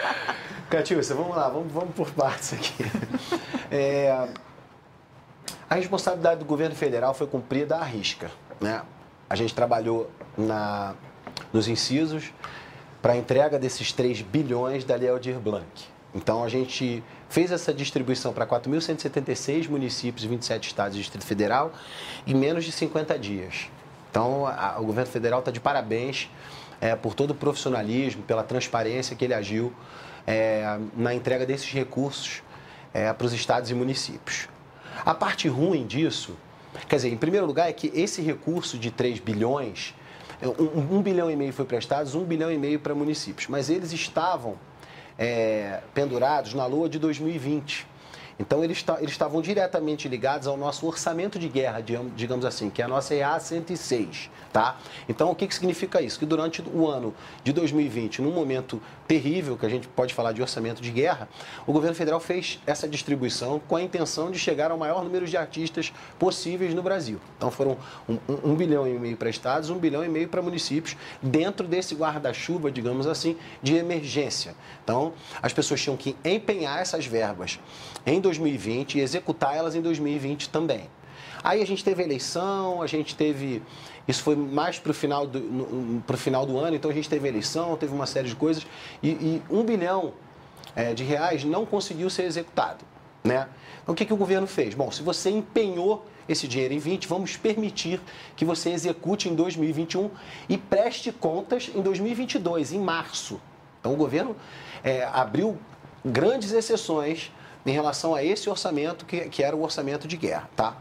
Catiúcia, 0.69 1.15
vamos 1.15 1.37
lá, 1.37 1.49
vamos, 1.49 1.73
vamos 1.73 1.95
por 1.95 2.11
partes 2.11 2.53
aqui. 2.55 2.85
É, 3.75 4.29
a 5.71 5.77
responsabilidade 5.77 6.41
do 6.41 6.45
governo 6.45 6.77
federal 6.77 7.15
foi 7.15 7.27
cumprida 7.27 7.77
à 7.77 7.83
risca. 7.83 8.31
Né? 8.61 8.83
A 9.31 9.35
gente 9.35 9.55
trabalhou 9.55 10.11
na, 10.37 10.95
nos 11.51 11.69
incisos 11.69 12.35
para 13.01 13.15
a 13.15 13.17
entrega 13.17 13.59
desses 13.59 13.91
3 13.91 14.21
bilhões 14.21 14.85
da 14.85 14.95
Lei 14.95 15.09
Aldir 15.09 15.39
Blanc. 15.39 15.65
Então, 16.15 16.45
a 16.45 16.49
gente 16.51 17.03
fez 17.29 17.51
essa 17.51 17.73
distribuição 17.73 18.35
para 18.35 18.47
4.176 18.47 19.69
municípios, 19.71 20.25
27 20.25 20.69
estados 20.69 20.97
e 20.97 21.01
Distrito 21.01 21.25
Federal 21.25 21.73
em 22.27 22.35
menos 22.35 22.65
de 22.65 22.73
50 22.73 23.19
dias. 23.19 23.71
Então, 24.13 24.47
a, 24.47 24.77
o 24.79 24.85
governo 24.85 25.11
federal 25.11 25.39
está 25.39 25.51
de 25.51 25.59
parabéns 25.59 26.29
é, 26.83 26.95
por 26.95 27.15
todo 27.15 27.31
o 27.31 27.35
profissionalismo, 27.35 28.23
pela 28.25 28.43
transparência 28.43 29.17
que 29.17 29.25
ele 29.25 29.33
agiu 29.33 29.73
é, 30.27 30.79
na 30.95 31.15
entrega 31.15 31.47
desses 31.47 31.73
recursos 31.73 32.43
é, 32.93 33.11
para 33.11 33.27
os 33.27 33.33
estados 33.33 33.71
e 33.71 33.75
municípios. 33.75 34.51
A 35.03 35.15
parte 35.15 35.49
ruim 35.49 35.87
disso, 35.87 36.37
quer 36.87 36.97
dizer, 36.97 37.09
em 37.09 37.17
primeiro 37.17 37.47
lugar, 37.47 37.71
é 37.71 37.73
que 37.73 37.91
esse 37.95 38.21
recurso 38.21 38.77
de 38.77 38.91
3 38.91 39.19
bilhões, 39.19 39.95
um, 40.43 40.99
um 40.99 41.03
bilhão 41.03 41.31
e 41.31 41.35
meio 41.35 41.55
foi 41.55 41.65
para 41.65 41.79
estados, 41.79 42.15
um 42.15 42.23
bilhão 42.23 42.53
e 42.53 42.59
meio 42.59 42.79
para 42.81 42.95
municípios, 42.95 43.49
mas 43.49 43.71
eles 43.71 43.95
estavam 43.95 44.59
é, 45.19 45.81
pendurados 45.95 46.53
na 46.53 46.67
lua 46.67 46.87
de 46.87 46.99
2020. 46.99 47.87
Então, 48.39 48.63
eles, 48.65 48.85
eles 48.99 49.11
estavam 49.11 49.41
diretamente 49.41 50.09
ligados 50.09 50.47
ao 50.47 50.57
nosso 50.57 50.87
orçamento 50.87 51.39
de 51.39 51.49
guerra, 51.49 51.83
digamos 52.17 52.45
assim, 52.45 52.71
que 52.71 52.83
é 52.83 52.85
a 52.85 52.89
nossa 52.89 53.15
EA 53.15 53.39
106. 53.39 54.31
Tá? 54.53 54.77
Então, 55.09 55.31
o 55.31 55.35
que, 55.35 55.47
que 55.47 55.55
significa 55.55 56.03
isso? 56.03 56.19
Que 56.19 56.27
durante 56.27 56.63
o 56.63 56.87
ano 56.87 57.15
de 57.43 57.53
2020, 57.53 58.21
num 58.21 58.33
momento 58.33 58.83
terrível, 59.09 59.57
que 59.57 59.65
a 59.65 59.69
gente 59.69 59.89
pode 59.89 60.13
falar 60.13 60.33
de 60.33 60.43
orçamento 60.43 60.83
de 60.83 60.91
guerra, 60.91 61.29
o 61.67 61.73
governo 61.73 61.97
federal 61.97 62.21
fez 62.21 62.61
essa 62.67 62.87
distribuição 62.87 63.61
com 63.67 63.77
a 63.77 63.83
intenção 63.83 64.31
de 64.31 64.39
chegar 64.39 64.71
ao 64.71 64.77
maior 64.77 65.03
número 65.05 65.27
de 65.27 65.37
artistas 65.37 65.93
possíveis 66.19 66.75
no 66.75 66.83
Brasil. 66.83 67.19
Então, 67.37 67.51
foram 67.51 67.79
um, 68.09 68.19
um, 68.29 68.53
um 68.53 68.55
bilhão 68.55 68.87
e 68.87 68.99
meio 68.99 69.17
para 69.17 69.31
estados, 69.31 69.71
um 69.71 69.79
bilhão 69.79 70.05
e 70.05 70.09
meio 70.09 70.29
para 70.29 70.43
municípios, 70.43 70.97
dentro 71.23 71.67
desse 71.67 71.95
guarda-chuva, 71.95 72.71
digamos 72.71 73.07
assim, 73.07 73.37
de 73.63 73.77
emergência. 73.77 74.55
Então, 74.85 75.15
as 75.41 75.53
pessoas 75.53 75.81
tinham 75.81 75.97
que 75.97 76.17
empenhar 76.25 76.81
essas 76.81 77.07
verbas 77.07 77.59
em 78.05 78.21
2020 78.23 78.97
e 78.97 79.01
executar 79.01 79.55
elas 79.55 79.75
em 79.75 79.83
2020 79.83 80.49
também. 80.49 80.89
Aí 81.45 81.61
a 81.61 81.67
gente 81.67 81.85
teve 81.85 82.03
eleição, 82.03 82.81
a 82.81 82.87
gente 82.87 83.15
teve 83.15 83.61
isso 84.07 84.23
foi 84.23 84.35
mais 84.35 84.79
para 84.79 84.91
o 84.91 84.95
final, 84.95 85.27
do, 85.27 86.17
final 86.17 86.45
do 86.45 86.59
ano, 86.59 86.75
então 86.75 86.91
a 86.91 86.95
gente 86.95 87.09
teve 87.09 87.29
eleição, 87.29 87.77
teve 87.77 87.95
uma 87.95 88.07
série 88.07 88.29
de 88.29 88.35
coisas, 88.35 88.67
e, 89.03 89.11
e 89.11 89.43
um 89.49 89.63
bilhão 89.63 90.13
é, 90.75 90.93
de 90.93 91.05
reais 91.05 91.45
não 91.45 91.65
conseguiu 91.65 92.11
ser 92.11 92.25
executado. 92.25 92.85
Né? 93.23 93.49
Então 93.83 93.93
o 93.93 93.97
que, 93.97 94.05
que 94.05 94.13
o 94.13 94.17
governo 94.17 94.47
fez? 94.47 94.75
Bom, 94.75 94.91
se 94.91 95.03
você 95.03 95.31
empenhou 95.31 96.05
esse 96.29 96.49
dinheiro 96.49 96.75
em 96.75 96.79
20, 96.79 97.07
vamos 97.07 97.37
permitir 97.37 98.01
que 98.37 98.45
você 98.45 98.71
execute 98.71 99.29
em 99.29 99.35
2021 99.35 100.11
e 100.49 100.59
preste 100.59 101.13
contas 101.13 101.71
em 101.73 101.81
2022, 101.81 102.73
em 102.73 102.81
março. 102.81 103.41
Então 103.81 103.93
o 103.93 103.97
governo 103.97 104.37
é, 104.83 105.05
abriu 105.13 105.57
grandes 106.05 106.53
exceções 106.53 107.31
em 107.65 107.73
relação 107.73 108.15
a 108.15 108.25
esse 108.25 108.49
orçamento 108.51 109.05
que, 109.05 109.29
que 109.29 109.43
era 109.43 109.55
o 109.55 109.63
orçamento 109.63 110.09
de 110.09 110.17
guerra, 110.17 110.49
tá? 110.57 110.77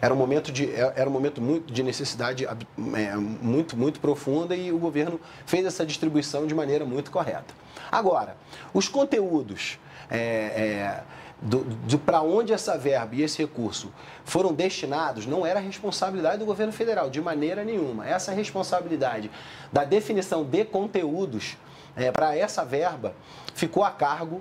Era 0.00 0.12
um 0.12 0.16
momento 0.16 0.50
de, 0.50 0.68
é, 0.68 0.92
era 0.96 1.08
um 1.08 1.12
momento 1.12 1.40
muito 1.40 1.72
de 1.72 1.82
necessidade 1.82 2.44
é, 2.44 3.16
muito, 3.16 3.76
muito 3.76 4.00
profunda 4.00 4.56
e 4.56 4.72
o 4.72 4.78
governo 4.78 5.20
fez 5.46 5.64
essa 5.64 5.86
distribuição 5.86 6.46
de 6.46 6.54
maneira 6.54 6.84
muito 6.84 7.10
correta. 7.10 7.54
Agora, 7.90 8.36
os 8.74 8.88
conteúdos. 8.88 9.78
É, 10.10 10.18
é, 10.18 11.02
de 11.86 11.98
para 11.98 12.22
onde 12.22 12.52
essa 12.52 12.78
verba 12.78 13.16
e 13.16 13.22
esse 13.22 13.38
recurso 13.38 13.92
foram 14.24 14.52
destinados 14.52 15.26
não 15.26 15.44
era 15.44 15.58
responsabilidade 15.58 16.38
do 16.38 16.44
governo 16.44 16.72
federal, 16.72 17.10
de 17.10 17.20
maneira 17.20 17.64
nenhuma. 17.64 18.06
Essa 18.06 18.30
responsabilidade 18.30 19.28
da 19.72 19.82
definição 19.82 20.44
de 20.44 20.64
conteúdos 20.64 21.56
é, 21.96 22.12
para 22.12 22.36
essa 22.36 22.64
verba 22.64 23.12
ficou 23.54 23.82
a 23.82 23.90
cargo 23.90 24.40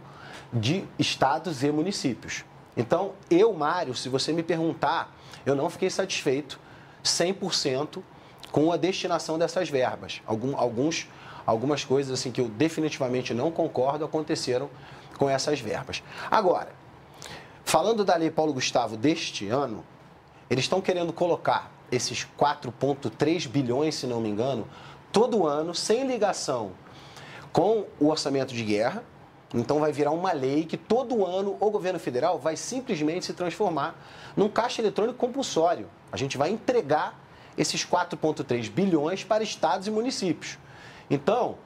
de 0.53 0.83
estados 0.99 1.63
e 1.63 1.71
municípios. 1.71 2.43
Então, 2.75 3.13
eu, 3.29 3.53
Mário, 3.53 3.95
se 3.95 4.09
você 4.09 4.31
me 4.31 4.43
perguntar 4.43 5.13
eu 5.45 5.55
não 5.55 5.69
fiquei 5.69 5.89
satisfeito 5.89 6.59
100% 7.03 8.01
com 8.51 8.71
a 8.71 8.77
destinação 8.77 9.39
dessas 9.39 9.69
verbas. 9.69 10.21
Algum, 10.25 10.55
alguns, 10.55 11.07
algumas 11.45 11.83
coisas 11.83 12.19
assim 12.19 12.31
que 12.31 12.41
eu 12.41 12.47
definitivamente 12.47 13.33
não 13.33 13.51
concordo 13.51 14.05
aconteceram 14.05 14.69
com 15.17 15.29
essas 15.29 15.59
verbas. 15.59 16.03
Agora, 16.29 16.69
falando 17.63 18.03
da 18.03 18.15
Lei 18.15 18.29
Paulo 18.29 18.53
Gustavo 18.53 18.97
deste 18.97 19.47
ano, 19.47 19.83
eles 20.49 20.65
estão 20.65 20.81
querendo 20.81 21.13
colocar 21.13 21.71
esses 21.91 22.27
4,3 22.39 23.47
bilhões, 23.47 23.95
se 23.95 24.07
não 24.07 24.21
me 24.21 24.29
engano, 24.29 24.67
todo 25.11 25.45
ano, 25.45 25.73
sem 25.73 26.07
ligação 26.07 26.71
com 27.51 27.85
o 27.99 28.07
orçamento 28.09 28.53
de 28.53 28.63
guerra, 28.63 29.03
então 29.53 29.79
vai 29.79 29.91
virar 29.91 30.11
uma 30.11 30.31
lei 30.31 30.65
que 30.65 30.77
todo 30.77 31.25
ano 31.25 31.57
o 31.59 31.69
governo 31.69 31.99
federal 31.99 32.39
vai 32.39 32.55
simplesmente 32.55 33.25
se 33.25 33.33
transformar 33.33 33.95
num 34.35 34.47
caixa 34.47 34.81
eletrônico 34.81 35.17
compulsório. 35.17 35.89
A 36.11 36.17
gente 36.17 36.37
vai 36.37 36.49
entregar 36.49 37.19
esses 37.57 37.85
4,3 37.85 38.69
bilhões 38.69 39.23
para 39.23 39.43
estados 39.43 39.87
e 39.87 39.91
municípios. 39.91 40.57
Então, 41.09 41.57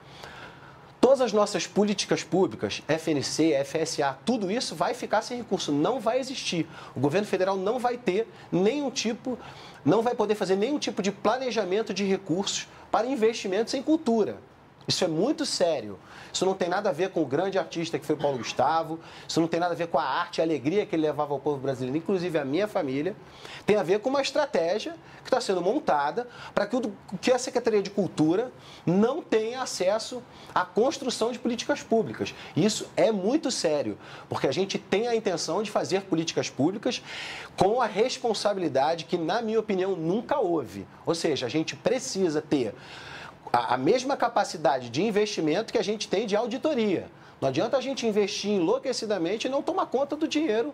todas 0.99 1.21
as 1.21 1.31
nossas 1.31 1.67
políticas 1.67 2.23
públicas, 2.23 2.81
FNC, 2.87 3.63
FSA, 3.63 4.17
tudo 4.25 4.49
isso 4.49 4.73
vai 4.75 4.95
ficar 4.95 5.21
sem 5.21 5.37
recurso, 5.37 5.71
não 5.71 5.99
vai 5.99 6.19
existir. 6.19 6.67
O 6.95 6.99
governo 6.99 7.27
federal 7.27 7.55
não 7.55 7.77
vai 7.77 7.97
ter 7.97 8.27
nenhum 8.51 8.89
tipo, 8.89 9.37
não 9.83 10.01
vai 10.01 10.15
poder 10.15 10.33
fazer 10.33 10.55
nenhum 10.55 10.79
tipo 10.79 11.03
de 11.03 11.11
planejamento 11.11 11.93
de 11.93 12.03
recursos 12.03 12.67
para 12.89 13.05
investimentos 13.05 13.75
em 13.75 13.83
cultura. 13.83 14.37
Isso 14.87 15.03
é 15.03 15.07
muito 15.07 15.45
sério. 15.45 15.97
Isso 16.31 16.45
não 16.45 16.53
tem 16.53 16.67
nada 16.67 16.89
a 16.89 16.91
ver 16.91 17.11
com 17.11 17.21
o 17.21 17.25
grande 17.25 17.57
artista 17.57 17.97
que 17.97 18.05
foi 18.05 18.15
Paulo 18.15 18.37
Gustavo, 18.37 18.99
isso 19.25 19.39
não 19.39 19.47
tem 19.47 19.59
nada 19.59 19.73
a 19.73 19.77
ver 19.77 19.87
com 19.87 19.97
a 19.97 20.03
arte 20.03 20.39
e 20.39 20.41
a 20.41 20.43
alegria 20.43 20.85
que 20.85 20.95
ele 20.95 21.03
levava 21.03 21.33
ao 21.33 21.39
povo 21.39 21.57
brasileiro, 21.57 21.97
inclusive 21.97 22.37
a 22.37 22.43
minha 22.43 22.67
família. 22.67 23.15
Tem 23.65 23.77
a 23.77 23.83
ver 23.83 23.99
com 23.99 24.09
uma 24.09 24.21
estratégia 24.21 24.95
que 25.23 25.29
está 25.29 25.39
sendo 25.39 25.61
montada 25.61 26.27
para 26.53 26.67
que, 26.67 26.77
que 27.21 27.31
a 27.31 27.39
Secretaria 27.39 27.81
de 27.81 27.89
Cultura 27.89 28.51
não 28.85 29.21
tenha 29.21 29.61
acesso 29.61 30.21
à 30.53 30.65
construção 30.65 31.31
de 31.31 31.39
políticas 31.39 31.81
públicas. 31.81 32.35
Isso 32.55 32.87
é 32.97 33.11
muito 33.11 33.49
sério, 33.49 33.97
porque 34.29 34.45
a 34.47 34.51
gente 34.51 34.77
tem 34.77 35.07
a 35.07 35.15
intenção 35.15 35.63
de 35.63 35.71
fazer 35.71 36.01
políticas 36.01 36.49
públicas 36.49 37.01
com 37.55 37.81
a 37.81 37.85
responsabilidade 37.87 39.05
que, 39.05 39.17
na 39.17 39.41
minha 39.41 39.59
opinião, 39.59 39.95
nunca 39.95 40.37
houve. 40.37 40.85
Ou 41.05 41.15
seja, 41.15 41.45
a 41.45 41.49
gente 41.49 41.75
precisa 41.75 42.41
ter 42.41 42.75
a, 43.55 43.77
mesma 43.77 44.17
capacidade 44.17 44.89
de 44.89 45.03
investimento 45.03 45.71
que 45.71 45.77
a 45.77 45.83
gente 45.83 46.07
tem 46.07 46.27
de 46.27 46.35
auditoria. 46.35 47.07
Não 47.39 47.49
adianta 47.49 47.77
a 47.77 47.81
gente 47.81 48.05
investir 48.05 48.51
enlouquecidamente 48.51 49.47
e 49.47 49.49
não 49.49 49.61
tomar 49.61 49.87
conta 49.87 50.15
do 50.15 50.27
dinheiro 50.27 50.73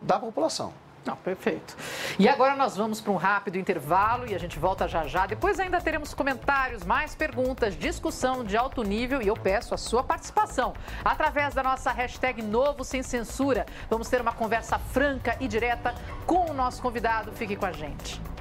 da 0.00 0.18
população. 0.18 0.72
Não, 1.04 1.16
perfeito. 1.16 1.76
E 2.18 2.26
agora 2.26 2.56
nós 2.56 2.76
vamos 2.76 2.98
para 2.98 3.12
um 3.12 3.16
rápido 3.16 3.58
intervalo 3.58 4.26
e 4.26 4.34
a 4.34 4.38
gente 4.38 4.58
volta 4.58 4.88
já 4.88 5.06
já. 5.06 5.26
Depois 5.26 5.60
ainda 5.60 5.78
teremos 5.80 6.14
comentários, 6.14 6.82
mais 6.82 7.14
perguntas, 7.14 7.76
discussão 7.76 8.42
de 8.42 8.56
alto 8.56 8.82
nível 8.82 9.20
e 9.20 9.28
eu 9.28 9.36
peço 9.36 9.74
a 9.74 9.76
sua 9.76 10.02
participação 10.02 10.72
através 11.04 11.52
da 11.54 11.62
nossa 11.62 11.92
hashtag 11.92 12.40
Novo 12.40 12.84
Sem 12.84 13.02
Censura. 13.02 13.66
Vamos 13.90 14.08
ter 14.08 14.20
uma 14.20 14.32
conversa 14.32 14.78
franca 14.78 15.36
e 15.40 15.46
direta 15.46 15.94
com 16.26 16.50
o 16.50 16.54
nosso 16.54 16.80
convidado. 16.80 17.32
Fique 17.32 17.54
com 17.54 17.66
a 17.66 17.72
gente. 17.72 18.33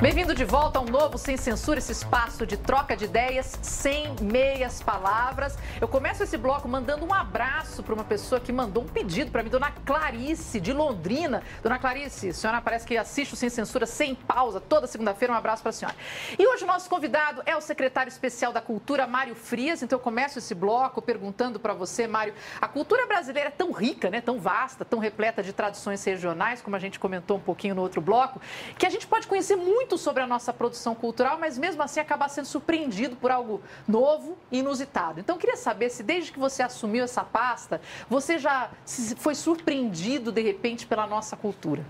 Bem-vindo 0.00 0.32
de 0.32 0.44
volta 0.44 0.78
a 0.78 0.82
um 0.82 0.84
novo 0.84 1.18
Sem 1.18 1.36
Censura, 1.36 1.80
esse 1.80 1.90
espaço 1.90 2.46
de 2.46 2.56
troca 2.56 2.96
de 2.96 3.06
ideias 3.06 3.58
sem 3.60 4.14
meias 4.22 4.80
palavras. 4.80 5.58
Eu 5.80 5.88
começo 5.88 6.22
esse 6.22 6.36
bloco 6.36 6.68
mandando 6.68 7.04
um 7.04 7.12
abraço 7.12 7.82
para 7.82 7.94
uma 7.94 8.04
pessoa 8.04 8.40
que 8.40 8.52
mandou 8.52 8.84
um 8.84 8.86
pedido 8.86 9.32
para 9.32 9.42
mim, 9.42 9.50
Dona 9.50 9.72
Clarice, 9.84 10.60
de 10.60 10.72
Londrina. 10.72 11.42
Dona 11.64 11.80
Clarice, 11.80 12.28
a 12.28 12.32
senhora 12.32 12.60
parece 12.60 12.86
que 12.86 12.96
assiste 12.96 13.34
o 13.34 13.36
Sem 13.36 13.48
Censura 13.48 13.86
sem 13.86 14.14
pausa, 14.14 14.60
toda 14.60 14.86
segunda-feira. 14.86 15.34
Um 15.34 15.36
abraço 15.36 15.62
para 15.62 15.70
a 15.70 15.72
senhora. 15.72 15.96
E 16.38 16.46
hoje 16.46 16.62
o 16.62 16.66
nosso 16.68 16.88
convidado 16.88 17.42
é 17.44 17.56
o 17.56 17.60
secretário 17.60 18.08
especial 18.08 18.52
da 18.52 18.60
Cultura, 18.60 19.04
Mário 19.04 19.34
Frias. 19.34 19.82
Então 19.82 19.98
eu 19.98 20.02
começo 20.02 20.38
esse 20.38 20.54
bloco 20.54 21.02
perguntando 21.02 21.58
para 21.58 21.74
você, 21.74 22.06
Mário, 22.06 22.34
a 22.60 22.68
cultura 22.68 23.04
brasileira 23.04 23.48
é 23.48 23.52
tão 23.52 23.72
rica, 23.72 24.10
né, 24.10 24.20
tão 24.20 24.38
vasta, 24.38 24.84
tão 24.84 25.00
repleta 25.00 25.42
de 25.42 25.52
tradições 25.52 26.04
regionais, 26.04 26.62
como 26.62 26.76
a 26.76 26.78
gente 26.78 27.00
comentou 27.00 27.36
um 27.36 27.40
pouquinho 27.40 27.74
no 27.74 27.82
outro 27.82 28.00
bloco, 28.00 28.40
que 28.78 28.86
a 28.86 28.90
gente 28.90 29.04
pode 29.04 29.26
conhecer 29.26 29.56
muito 29.56 29.87
muito 29.88 29.96
sobre 29.96 30.22
a 30.22 30.26
nossa 30.26 30.52
produção 30.52 30.94
cultural, 30.94 31.38
mas 31.40 31.56
mesmo 31.56 31.82
assim 31.82 31.98
acaba 31.98 32.28
sendo 32.28 32.44
surpreendido 32.44 33.16
por 33.16 33.30
algo 33.30 33.62
novo 33.86 34.36
e 34.52 34.58
inusitado. 34.58 35.18
Então, 35.18 35.36
eu 35.36 35.40
queria 35.40 35.56
saber 35.56 35.88
se 35.88 36.02
desde 36.02 36.30
que 36.30 36.38
você 36.38 36.62
assumiu 36.62 37.04
essa 37.04 37.24
pasta, 37.24 37.80
você 38.08 38.38
já 38.38 38.70
foi 39.16 39.34
surpreendido 39.34 40.30
de 40.30 40.42
repente 40.42 40.86
pela 40.86 41.06
nossa 41.06 41.38
cultura. 41.38 41.82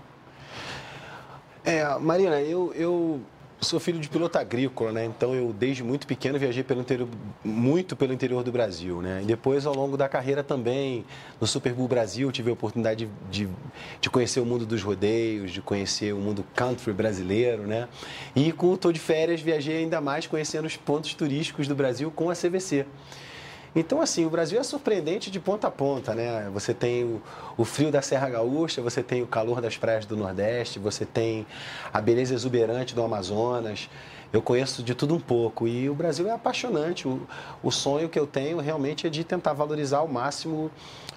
É, 1.65 1.83
Marina, 1.97 2.39
eu, 2.39 2.71
sou 3.61 3.79
filho 3.79 3.99
de 3.99 4.07
piloto 4.07 4.37
agrícola, 4.37 4.91
né? 4.91 5.05
Então 5.05 5.35
eu 5.35 5.51
desde 5.51 5.83
muito 5.83 6.07
pequeno 6.07 6.39
viajei 6.39 6.63
pelo 6.63 6.81
interior, 6.81 7.09
muito 7.43 7.95
pelo 7.95 8.13
interior 8.13 8.43
do 8.43 8.51
Brasil, 8.51 9.01
né? 9.01 9.19
E 9.21 9.25
depois 9.25 9.65
ao 9.65 9.73
longo 9.73 9.97
da 9.97 10.07
carreira 10.07 10.43
também 10.43 11.05
no 11.39 11.45
Super 11.45 11.73
Bowl 11.73 11.87
Brasil 11.87 12.31
tive 12.31 12.49
a 12.49 12.53
oportunidade 12.53 13.09
de, 13.29 13.45
de, 13.45 13.53
de 13.99 14.09
conhecer 14.09 14.39
o 14.39 14.45
mundo 14.45 14.65
dos 14.65 14.81
rodeios, 14.81 15.51
de 15.51 15.61
conhecer 15.61 16.13
o 16.13 16.17
mundo 16.17 16.45
country 16.55 16.93
brasileiro, 16.93 17.63
né? 17.63 17.87
E 18.35 18.51
com 18.51 18.71
o 18.71 18.77
Tô 18.77 18.91
de 18.91 18.99
Férias 18.99 19.41
viajei 19.41 19.77
ainda 19.77 19.99
mais 19.99 20.25
conhecendo 20.25 20.65
os 20.65 20.77
pontos 20.77 21.13
turísticos 21.13 21.67
do 21.67 21.75
Brasil 21.75 22.11
com 22.11 22.29
a 22.29 22.33
CVC. 22.33 22.85
Então, 23.75 24.01
assim, 24.01 24.25
o 24.25 24.29
Brasil 24.29 24.59
é 24.59 24.63
surpreendente 24.63 25.29
de 25.29 25.39
ponta 25.39 25.67
a 25.67 25.71
ponta, 25.71 26.15
né? 26.15 26.49
Você 26.53 26.73
tem 26.73 27.03
o, 27.03 27.21
o, 27.57 27.63
frio 27.63 27.91
da 27.91 28.01
Serra 28.01 28.29
Gaúcha, 28.29 28.81
você 28.81 29.03
tem 29.03 29.21
o 29.21 29.27
calor 29.27 29.61
das 29.61 29.77
praias 29.77 30.05
do 30.05 30.17
Nordeste, 30.17 30.79
você 30.79 31.05
tem 31.05 31.45
a 31.93 32.01
beleza 32.01 32.33
exuberante 32.33 32.95
do 32.95 33.03
Amazonas. 33.03 33.89
Eu 34.31 34.41
conheço 34.41 34.83
de 34.83 34.93
tudo 34.93 35.15
um 35.15 35.19
pouco 35.19 35.67
e 35.67 35.89
o 35.89 35.95
Brasil 35.95 36.27
é 36.27 36.31
apaixonante. 36.31 37.07
O, 37.07 37.21
o 37.61 37.71
sonho 37.71 38.09
que 38.09 38.19
eu 38.19 38.27
tenho 38.27 38.59
realmente 38.59 39.07
é 39.07 39.09
de 39.09 39.23
tentar 39.23 39.53
valorizar 39.53 39.99
ao 39.99 40.07
máximo 40.07 40.71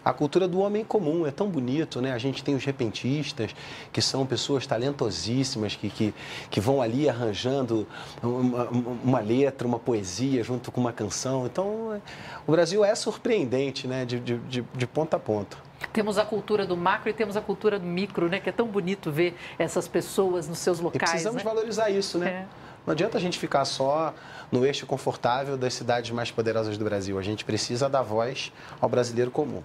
a 0.04 0.12
cultura 0.12 0.48
do 0.48 0.60
homem 0.60 0.84
comum 0.84 1.26
é 1.26 1.30
tão 1.30 1.48
bonito, 1.48 2.00
né? 2.00 2.12
A 2.12 2.18
gente 2.18 2.42
tem 2.42 2.54
os 2.54 2.64
repentistas, 2.64 3.54
que 3.92 4.02
são 4.02 4.26
pessoas 4.26 4.66
talentosíssimas, 4.66 5.76
que, 5.76 5.88
que, 5.88 6.14
que 6.50 6.60
vão 6.60 6.82
ali 6.82 7.08
arranjando 7.08 7.86
uma, 8.22 8.68
uma 9.04 9.20
letra, 9.20 9.66
uma 9.66 9.78
poesia 9.78 10.42
junto 10.42 10.72
com 10.72 10.80
uma 10.80 10.92
canção. 10.92 11.46
Então, 11.46 12.00
o 12.46 12.52
Brasil 12.52 12.84
é 12.84 12.94
surpreendente, 12.94 13.86
né? 13.86 14.04
De, 14.04 14.18
de, 14.18 14.38
de, 14.38 14.64
de 14.74 14.86
ponta 14.86 15.16
a 15.16 15.20
ponta. 15.20 15.56
Temos 15.92 16.18
a 16.18 16.24
cultura 16.24 16.66
do 16.66 16.76
macro 16.76 17.10
e 17.10 17.12
temos 17.12 17.36
a 17.36 17.40
cultura 17.40 17.78
do 17.78 17.86
micro, 17.86 18.28
né? 18.28 18.40
Que 18.40 18.48
é 18.48 18.52
tão 18.52 18.66
bonito 18.66 19.10
ver 19.10 19.36
essas 19.58 19.86
pessoas 19.86 20.48
nos 20.48 20.58
seus 20.58 20.80
locais. 20.80 21.10
E 21.10 21.12
precisamos 21.12 21.42
né? 21.42 21.50
valorizar 21.50 21.90
isso, 21.90 22.18
né? 22.18 22.28
É. 22.28 22.46
Não 22.84 22.92
adianta 22.92 23.16
a 23.16 23.20
gente 23.20 23.38
ficar 23.38 23.64
só 23.64 24.12
no 24.50 24.66
eixo 24.66 24.86
confortável 24.86 25.56
das 25.56 25.74
cidades 25.74 26.10
mais 26.10 26.32
poderosas 26.32 26.76
do 26.76 26.84
Brasil. 26.84 27.16
A 27.18 27.22
gente 27.22 27.44
precisa 27.44 27.88
dar 27.88 28.02
voz 28.02 28.52
ao 28.80 28.88
brasileiro 28.88 29.30
comum. 29.30 29.62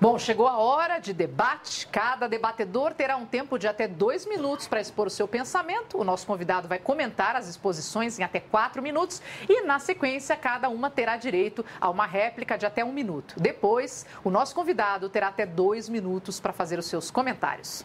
Bom, 0.00 0.18
chegou 0.18 0.48
a 0.48 0.56
hora 0.56 0.98
de 0.98 1.12
debate. 1.12 1.86
Cada 1.88 2.26
debatedor 2.26 2.94
terá 2.94 3.18
um 3.18 3.26
tempo 3.26 3.58
de 3.58 3.68
até 3.68 3.86
dois 3.86 4.24
minutos 4.24 4.66
para 4.66 4.80
expor 4.80 5.08
o 5.08 5.10
seu 5.10 5.28
pensamento. 5.28 5.98
O 5.98 6.04
nosso 6.04 6.26
convidado 6.26 6.66
vai 6.66 6.78
comentar 6.78 7.36
as 7.36 7.46
exposições 7.46 8.18
em 8.18 8.22
até 8.22 8.40
quatro 8.40 8.80
minutos 8.82 9.20
e, 9.46 9.60
na 9.60 9.78
sequência, 9.78 10.34
cada 10.38 10.70
uma 10.70 10.88
terá 10.88 11.18
direito 11.18 11.62
a 11.78 11.90
uma 11.90 12.06
réplica 12.06 12.56
de 12.56 12.64
até 12.64 12.82
um 12.82 12.92
minuto. 12.92 13.34
Depois, 13.38 14.06
o 14.24 14.30
nosso 14.30 14.54
convidado 14.54 15.10
terá 15.10 15.28
até 15.28 15.44
dois 15.44 15.86
minutos 15.86 16.40
para 16.40 16.54
fazer 16.54 16.78
os 16.78 16.86
seus 16.86 17.10
comentários. 17.10 17.84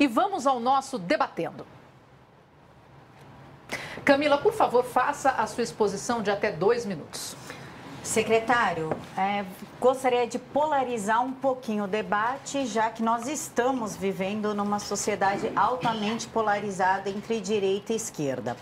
E 0.00 0.06
vamos 0.06 0.46
ao 0.46 0.58
nosso 0.58 0.98
debatendo. 0.98 1.66
Camila, 4.04 4.36
por 4.36 4.52
favor, 4.52 4.84
faça 4.84 5.30
a 5.30 5.46
sua 5.46 5.64
exposição 5.64 6.22
de 6.22 6.30
até 6.30 6.52
dois 6.52 6.84
minutos. 6.84 7.34
Secretário, 8.02 8.90
é, 9.16 9.46
gostaria 9.84 10.26
de 10.26 10.38
polarizar 10.38 11.22
um 11.22 11.30
pouquinho 11.30 11.84
o 11.84 11.86
debate, 11.86 12.64
já 12.64 12.88
que 12.88 13.02
nós 13.02 13.28
estamos 13.28 13.94
vivendo 13.94 14.54
numa 14.54 14.78
sociedade 14.78 15.52
altamente 15.54 16.26
polarizada 16.26 17.10
entre 17.10 17.38
direita 17.38 17.92
e 17.92 17.96
esquerda. 17.96 18.56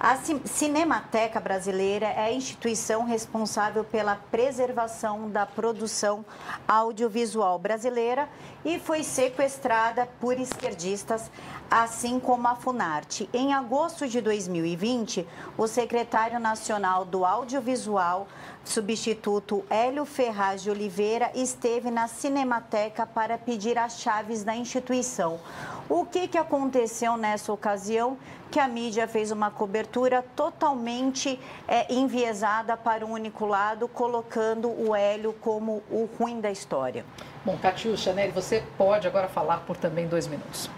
A 0.00 0.16
Cinemateca 0.46 1.38
Brasileira 1.38 2.06
é 2.06 2.24
a 2.24 2.32
instituição 2.32 3.04
responsável 3.04 3.84
pela 3.84 4.16
preservação 4.16 5.28
da 5.28 5.44
produção 5.44 6.24
audiovisual 6.66 7.58
brasileira 7.58 8.26
e 8.64 8.78
foi 8.78 9.02
sequestrada 9.02 10.08
por 10.18 10.40
esquerdistas 10.40 11.30
assim 11.70 12.20
como 12.20 12.46
a 12.48 12.54
Funarte. 12.54 13.28
Em 13.32 13.54
agosto 13.54 14.06
de 14.06 14.20
2020, 14.20 15.26
o 15.56 15.66
secretário 15.66 16.38
nacional 16.38 17.04
do 17.04 17.24
Audiovisual, 17.24 18.28
substituto 18.62 19.64
Hélio 19.70 20.04
Ferraz 20.04 20.61
de 20.62 20.70
Oliveira, 20.70 21.30
esteve 21.34 21.90
na 21.90 22.06
Cinemateca 22.06 23.04
para 23.04 23.36
pedir 23.36 23.76
as 23.76 24.00
chaves 24.00 24.44
da 24.44 24.54
instituição. 24.54 25.40
O 25.88 26.06
que, 26.06 26.28
que 26.28 26.38
aconteceu 26.38 27.16
nessa 27.16 27.52
ocasião? 27.52 28.16
Que 28.50 28.60
a 28.60 28.68
mídia 28.68 29.08
fez 29.08 29.30
uma 29.30 29.50
cobertura 29.50 30.24
totalmente 30.36 31.38
é, 31.66 31.92
enviesada 31.92 32.76
para 32.76 33.04
um 33.04 33.12
único 33.12 33.44
lado, 33.44 33.88
colocando 33.88 34.68
o 34.68 34.94
Hélio 34.94 35.32
como 35.34 35.82
o 35.90 36.08
ruim 36.18 36.40
da 36.40 36.50
história. 36.50 37.04
Bom, 37.44 37.58
Catiuxa, 37.58 38.12
né, 38.12 38.28
você 38.28 38.62
pode 38.78 39.06
agora 39.06 39.28
falar 39.28 39.58
por 39.66 39.76
também 39.76 40.06
dois 40.06 40.26
minutos. 40.26 40.70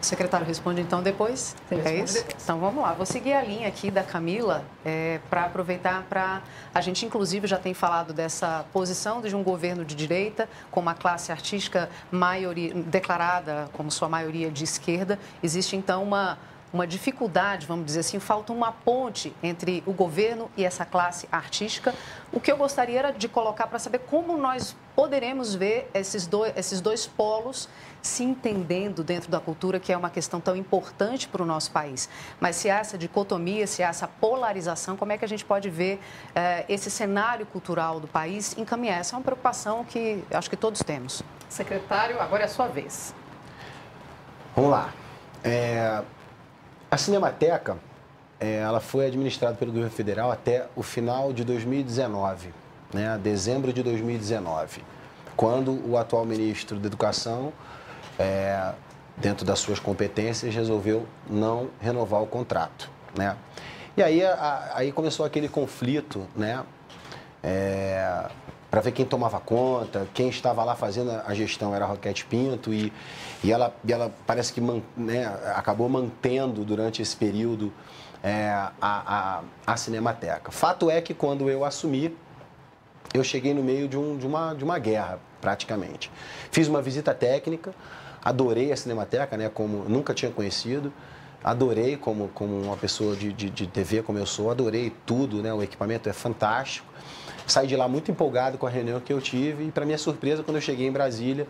O 0.00 0.04
secretário 0.04 0.46
responde 0.46 0.80
então 0.80 1.02
depois? 1.02 1.56
é 1.70 1.96
isso? 1.96 2.14
Depois. 2.14 2.42
Então 2.42 2.58
vamos 2.60 2.82
lá. 2.82 2.92
Vou 2.92 3.06
seguir 3.06 3.32
a 3.32 3.42
linha 3.42 3.66
aqui 3.66 3.90
da 3.90 4.02
Camila 4.02 4.64
é, 4.84 5.20
para 5.28 5.44
aproveitar 5.44 6.04
para. 6.08 6.42
A 6.74 6.80
gente, 6.80 7.04
inclusive, 7.04 7.46
já 7.46 7.58
tem 7.58 7.74
falado 7.74 8.12
dessa 8.12 8.64
posição 8.72 9.20
de 9.20 9.34
um 9.34 9.42
governo 9.42 9.84
de 9.84 9.94
direita, 9.94 10.48
com 10.70 10.80
uma 10.80 10.94
classe 10.94 11.32
artística 11.32 11.88
maioria, 12.12 12.72
declarada 12.74 13.68
como 13.72 13.90
sua 13.90 14.08
maioria 14.08 14.50
de 14.50 14.64
esquerda. 14.64 15.18
Existe 15.42 15.74
então 15.74 16.02
uma 16.02 16.38
uma 16.72 16.86
dificuldade, 16.86 17.66
vamos 17.66 17.86
dizer 17.86 18.00
assim, 18.00 18.18
falta 18.18 18.52
uma 18.52 18.72
ponte 18.72 19.34
entre 19.42 19.82
o 19.86 19.92
governo 19.92 20.50
e 20.56 20.64
essa 20.64 20.84
classe 20.84 21.28
artística. 21.32 21.94
O 22.32 22.40
que 22.40 22.52
eu 22.52 22.56
gostaria 22.56 22.98
era 22.98 23.10
de 23.10 23.28
colocar 23.28 23.66
para 23.66 23.78
saber 23.78 24.00
como 24.00 24.36
nós 24.36 24.76
poderemos 24.94 25.54
ver 25.54 25.90
esses 25.94 26.26
dois, 26.26 26.52
esses 26.56 26.80
dois 26.80 27.06
polos 27.06 27.68
se 28.02 28.22
entendendo 28.22 29.02
dentro 29.02 29.30
da 29.30 29.40
cultura, 29.40 29.80
que 29.80 29.92
é 29.92 29.96
uma 29.96 30.10
questão 30.10 30.40
tão 30.40 30.54
importante 30.56 31.28
para 31.28 31.42
o 31.42 31.46
nosso 31.46 31.70
país. 31.70 32.08
Mas 32.40 32.56
se 32.56 32.70
há 32.70 32.78
essa 32.78 32.98
dicotomia, 32.98 33.66
se 33.66 33.82
há 33.82 33.88
essa 33.88 34.06
polarização, 34.06 34.96
como 34.96 35.12
é 35.12 35.18
que 35.18 35.24
a 35.24 35.28
gente 35.28 35.44
pode 35.44 35.68
ver 35.70 36.00
eh, 36.34 36.64
esse 36.68 36.90
cenário 36.90 37.46
cultural 37.46 37.98
do 38.00 38.06
país 38.06 38.56
encaminhar? 38.56 39.00
Essa 39.00 39.14
é 39.14 39.18
uma 39.18 39.24
preocupação 39.24 39.84
que 39.84 40.22
acho 40.30 40.48
que 40.48 40.56
todos 40.56 40.82
temos. 40.82 41.22
Secretário, 41.48 42.20
agora 42.20 42.42
é 42.42 42.46
a 42.46 42.48
sua 42.48 42.68
vez. 42.68 43.14
Vamos 44.54 44.70
lá. 44.70 44.92
É, 45.44 46.02
a 46.90 46.96
Cinemateca, 46.96 47.76
é, 48.40 48.56
ela 48.56 48.80
foi 48.80 49.06
administrada 49.06 49.54
pelo 49.56 49.72
governo 49.72 49.90
federal 49.90 50.30
até 50.30 50.66
o 50.76 50.82
final 50.82 51.32
de 51.32 51.44
2019, 51.44 52.52
né, 52.92 53.18
dezembro 53.22 53.72
de 53.72 53.82
2019, 53.82 54.82
quando 55.36 55.88
o 55.88 55.98
atual 55.98 56.24
ministro 56.24 56.78
da 56.78 56.86
Educação, 56.86 57.52
é, 58.18 58.72
dentro 59.16 59.44
das 59.44 59.58
suas 59.58 59.78
competências, 59.78 60.54
resolveu 60.54 61.06
não 61.28 61.68
renovar 61.80 62.22
o 62.22 62.26
contrato, 62.26 62.90
né? 63.16 63.36
E 63.96 64.02
aí, 64.02 64.24
a, 64.24 64.70
aí 64.74 64.92
começou 64.92 65.26
aquele 65.26 65.48
conflito, 65.48 66.26
né? 66.36 66.64
É, 67.42 68.28
para 68.70 68.80
ver 68.80 68.92
quem 68.92 69.06
tomava 69.06 69.40
conta, 69.40 70.06
quem 70.12 70.28
estava 70.28 70.62
lá 70.62 70.76
fazendo 70.76 71.10
a 71.10 71.34
gestão 71.34 71.74
era 71.74 71.84
a 71.84 71.88
Roquete 71.88 72.24
Pinto 72.26 72.72
e, 72.72 72.92
e, 73.42 73.50
ela, 73.50 73.74
e 73.84 73.92
ela 73.92 74.12
parece 74.26 74.52
que 74.52 74.60
man, 74.60 74.82
né, 74.96 75.26
acabou 75.54 75.88
mantendo 75.88 76.64
durante 76.64 77.00
esse 77.00 77.16
período 77.16 77.72
é, 78.22 78.48
a, 78.50 78.72
a, 78.80 79.42
a, 79.66 79.76
Cinemateca. 79.76 80.50
Fato 80.50 80.90
é 80.90 81.00
que 81.00 81.14
quando 81.14 81.48
eu 81.48 81.64
assumi, 81.64 82.14
eu 83.14 83.24
cheguei 83.24 83.54
no 83.54 83.62
meio 83.62 83.88
de, 83.88 83.96
um, 83.96 84.18
de, 84.18 84.26
uma, 84.26 84.54
de 84.54 84.64
uma 84.64 84.78
guerra, 84.78 85.18
praticamente. 85.40 86.10
Fiz 86.50 86.68
uma 86.68 86.82
visita 86.82 87.14
técnica, 87.14 87.74
adorei 88.22 88.70
a 88.70 88.76
Cinemateca, 88.76 89.36
né, 89.36 89.48
como 89.48 89.88
nunca 89.88 90.12
tinha 90.12 90.30
conhecido, 90.30 90.92
adorei 91.42 91.96
como, 91.96 92.28
como 92.34 92.60
uma 92.60 92.76
pessoa 92.76 93.16
de, 93.16 93.32
de, 93.32 93.48
de 93.48 93.66
TV 93.66 94.02
como 94.02 94.18
eu 94.18 94.26
sou, 94.26 94.50
adorei 94.50 94.92
tudo, 95.06 95.42
né, 95.42 95.54
o 95.54 95.62
equipamento 95.62 96.08
é 96.08 96.12
fantástico. 96.12 96.86
Saí 97.48 97.66
de 97.66 97.74
lá 97.74 97.88
muito 97.88 98.10
empolgado 98.10 98.58
com 98.58 98.66
a 98.66 98.70
reunião 98.70 99.00
que 99.00 99.10
eu 99.10 99.20
tive 99.22 99.64
e, 99.64 99.70
para 99.70 99.86
minha 99.86 99.96
surpresa, 99.96 100.42
quando 100.42 100.58
eu 100.58 100.60
cheguei 100.60 100.86
em 100.86 100.92
Brasília, 100.92 101.48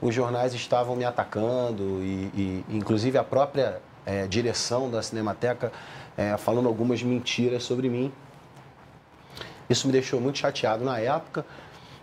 os 0.00 0.14
jornais 0.14 0.54
estavam 0.54 0.96
me 0.96 1.04
atacando 1.04 2.00
e, 2.02 2.30
e 2.34 2.64
inclusive, 2.70 3.18
a 3.18 3.22
própria 3.22 3.80
é, 4.06 4.26
direção 4.26 4.90
da 4.90 5.02
Cinemateca 5.02 5.70
é, 6.16 6.36
falando 6.38 6.66
algumas 6.66 7.02
mentiras 7.02 7.62
sobre 7.62 7.90
mim. 7.90 8.10
Isso 9.68 9.86
me 9.86 9.92
deixou 9.92 10.20
muito 10.20 10.38
chateado 10.38 10.82
na 10.82 10.98
época, 10.98 11.44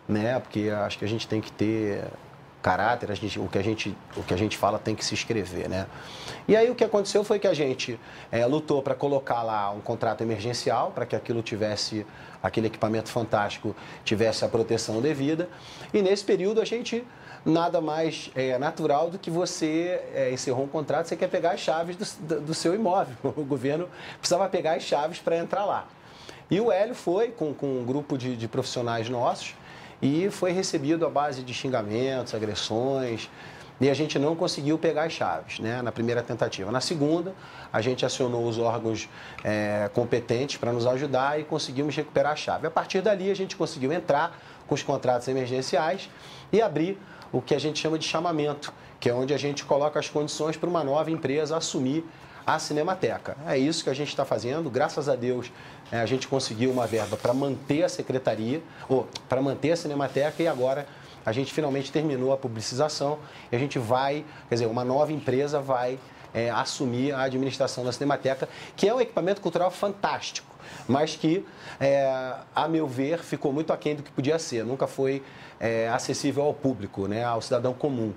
né? 0.08 0.40
Porque 0.40 0.70
acho 0.70 1.00
que 1.00 1.06
a 1.06 1.08
gente 1.08 1.28
tem 1.28 1.42
que 1.42 1.52
ter 1.52 2.04
caráter, 2.62 3.14
gente, 3.16 3.40
o, 3.40 3.48
que 3.48 3.58
a 3.58 3.64
gente, 3.64 3.98
o 4.16 4.24
que 4.24 4.34
a 4.34 4.38
gente 4.38 4.58
fala 4.58 4.78
tem 4.78 4.96
que 4.96 5.04
se 5.04 5.14
escrever, 5.14 5.68
né? 5.68 5.88
E 6.48 6.56
aí 6.56 6.70
o 6.70 6.76
que 6.76 6.84
aconteceu 6.84 7.24
foi 7.24 7.40
que 7.40 7.48
a 7.48 7.54
gente 7.54 8.00
é, 8.32 8.46
lutou 8.46 8.82
para 8.82 8.94
colocar 8.96 9.42
lá 9.42 9.72
um 9.72 9.82
contrato 9.82 10.22
emergencial, 10.22 10.92
para 10.92 11.06
que 11.06 11.16
aquilo 11.16 11.42
tivesse, 11.42 12.06
aquele 12.42 12.68
equipamento 12.68 13.10
fantástico 13.10 13.76
tivesse 14.04 14.46
a 14.46 14.48
proteção 14.48 15.02
devida. 15.02 15.50
E 15.94 16.02
nesse 16.02 16.24
período 16.24 16.62
a 16.62 16.66
gente 16.66 17.04
nada 17.44 17.82
mais 17.82 18.30
é, 18.36 18.58
natural 18.58 19.10
do 19.10 19.18
que 19.18 19.32
você 19.32 20.02
é, 20.14 20.32
encerrou 20.32 20.66
um 20.66 20.68
contrato, 20.68 21.08
você 21.08 21.16
quer 21.16 21.28
pegar 21.28 21.52
as 21.52 21.60
chaves 21.60 21.96
do, 21.96 22.28
do, 22.28 22.42
do 22.42 22.54
seu 22.54 22.76
imóvel. 22.76 23.16
O 23.36 23.44
governo 23.44 23.90
precisava 24.20 24.48
pegar 24.48 24.74
as 24.74 24.84
chaves 24.84 25.20
para 25.20 25.38
entrar 25.38 25.66
lá. 25.66 25.88
E 26.50 26.60
o 26.60 26.72
Hélio 26.72 26.94
foi 26.94 27.30
com, 27.30 27.54
com 27.54 27.80
um 27.80 27.86
grupo 27.86 28.18
de, 28.18 28.36
de 28.36 28.48
profissionais 28.48 29.10
nossos 29.10 29.56
e 30.02 30.30
foi 30.32 30.52
recebido 30.52 31.06
à 31.06 31.10
base 31.10 31.44
de 31.44 31.54
xingamentos, 31.54 32.34
agressões, 32.34 33.30
e 33.82 33.90
a 33.90 33.94
gente 33.96 34.20
não 34.20 34.36
conseguiu 34.36 34.78
pegar 34.78 35.06
as 35.06 35.14
chaves 35.14 35.60
né, 35.60 35.82
na 35.82 35.92
primeira 35.92 36.22
tentativa. 36.22 36.72
Na 36.72 36.80
segunda, 36.80 37.34
a 37.74 37.82
gente 37.82 38.06
acionou 38.06 38.48
os 38.48 38.60
órgãos 38.60 39.10
é, 39.44 39.90
competentes 39.92 40.58
para 40.58 40.72
nos 40.72 40.86
ajudar 40.86 41.40
e 41.40 41.44
conseguimos 41.44 41.96
recuperar 41.96 42.34
a 42.34 42.36
chave. 42.36 42.68
A 42.68 42.72
partir 42.72 43.02
dali, 43.02 43.32
a 43.32 43.36
gente 43.36 43.56
conseguiu 43.56 43.92
entrar 43.92 44.40
com 44.68 44.76
os 44.76 44.84
contratos 44.84 45.28
emergenciais 45.28 46.10
e 46.54 46.62
abrir 46.62 46.96
o 47.32 47.42
que 47.42 47.56
a 47.56 47.60
gente 47.60 47.80
chama 47.80 47.98
de 47.98 48.08
chamamento, 48.08 48.72
que 49.00 49.10
é 49.10 49.14
onde 49.16 49.34
a 49.34 49.38
gente 49.38 49.66
coloca 49.66 50.00
as 50.00 50.08
condições 50.08 50.56
para 50.56 50.70
uma 50.70 50.84
nova 50.84 51.10
empresa 51.10 51.58
assumir 51.58 52.06
a 52.46 52.60
Cinemateca. 52.60 53.38
É 53.48 53.58
isso 53.58 53.84
que 53.84 53.90
a 53.90 53.94
gente 53.94 54.10
está 54.10 54.26
fazendo. 54.26 54.70
Graças 54.70 55.08
a 55.08 55.16
Deus, 55.16 55.52
é, 55.92 56.00
a 56.00 56.06
gente 56.06 56.28
conseguiu 56.28 56.72
uma 56.72 56.88
verba 56.88 57.18
para 57.18 57.34
manter 57.34 57.84
a 57.84 57.90
secretaria, 57.90 58.62
ou 58.88 59.08
para 59.28 59.42
manter 59.42 59.72
a 59.72 59.76
Cinemateca 59.76 60.42
e 60.42 60.48
agora 60.48 60.86
a 61.26 61.32
gente 61.32 61.54
finalmente 61.54 61.92
terminou 61.92 62.34
a 62.34 62.38
publicização 62.38 63.20
e 63.52 63.56
a 63.56 63.60
gente 63.60 63.78
vai, 63.78 64.26
quer 64.50 64.56
dizer, 64.56 64.66
uma 64.66 64.84
nova 64.84 65.12
empresa 65.12 65.60
vai 65.60 66.00
é, 66.34 66.50
assumir 66.50 67.14
a 67.14 67.22
administração 67.24 67.84
da 67.84 67.92
Cinemateca, 67.92 68.48
que 68.76 68.88
é 68.88 68.94
um 68.94 69.02
equipamento 69.02 69.42
cultural 69.42 69.70
fantástico, 69.70 70.56
mas 70.88 71.16
que, 71.16 71.46
é, 71.80 72.36
a 72.56 72.68
meu 72.68 72.88
ver, 72.88 73.20
ficou 73.20 73.52
muito 73.52 73.74
aquém 73.74 73.96
do 73.96 74.04
que 74.04 74.12
podia 74.12 74.40
ser. 74.40 74.66
Nunca 74.66 74.88
foi 74.88 75.22
é, 75.60 75.90
acessível 75.90 76.44
ao 76.44 76.54
público, 76.54 77.08
né, 77.08 77.24
ao 77.24 77.42
cidadão 77.42 77.74
comum. 77.74 78.14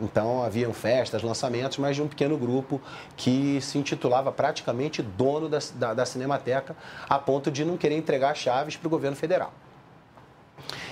Então 0.00 0.42
haviam 0.42 0.72
festas, 0.72 1.22
lançamentos, 1.22 1.78
mas 1.78 1.96
de 1.96 2.02
um 2.02 2.08
pequeno 2.08 2.36
grupo 2.36 2.80
que 3.16 3.60
se 3.60 3.78
intitulava 3.78 4.30
praticamente 4.30 5.02
dono 5.02 5.48
da, 5.48 5.58
da, 5.74 5.94
da 5.94 6.06
Cinemateca, 6.06 6.76
a 7.08 7.18
ponto 7.18 7.50
de 7.50 7.64
não 7.64 7.76
querer 7.76 7.96
entregar 7.96 8.34
chaves 8.34 8.76
para 8.76 8.86
o 8.86 8.90
governo 8.90 9.16
federal. 9.16 9.52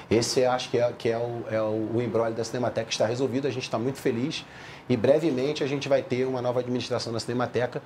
Esse 0.09 0.45
acho 0.45 0.71
que 0.71 0.79
é, 0.79 0.93
que 0.97 1.09
é, 1.09 1.19
o, 1.19 1.45
é 1.51 1.61
o, 1.61 1.97
o 1.97 2.03
embrólio 2.03 2.35
da 2.35 2.45
Cinemateca 2.45 2.91
está 2.91 3.07
resolvido, 3.07 3.47
a 3.47 3.51
gente 3.51 3.65
está 3.65 3.79
muito 3.79 3.99
feliz 3.99 4.45
e 4.89 4.97
brevemente 4.97 5.65
a 5.65 5.67
gente 5.67 5.89
vai 5.89 6.03
ter 6.03 6.27
uma 6.27 6.41
nova 6.41 6.61
administração 6.61 7.13
da 7.13 7.21
Cinemateca 7.21 7.83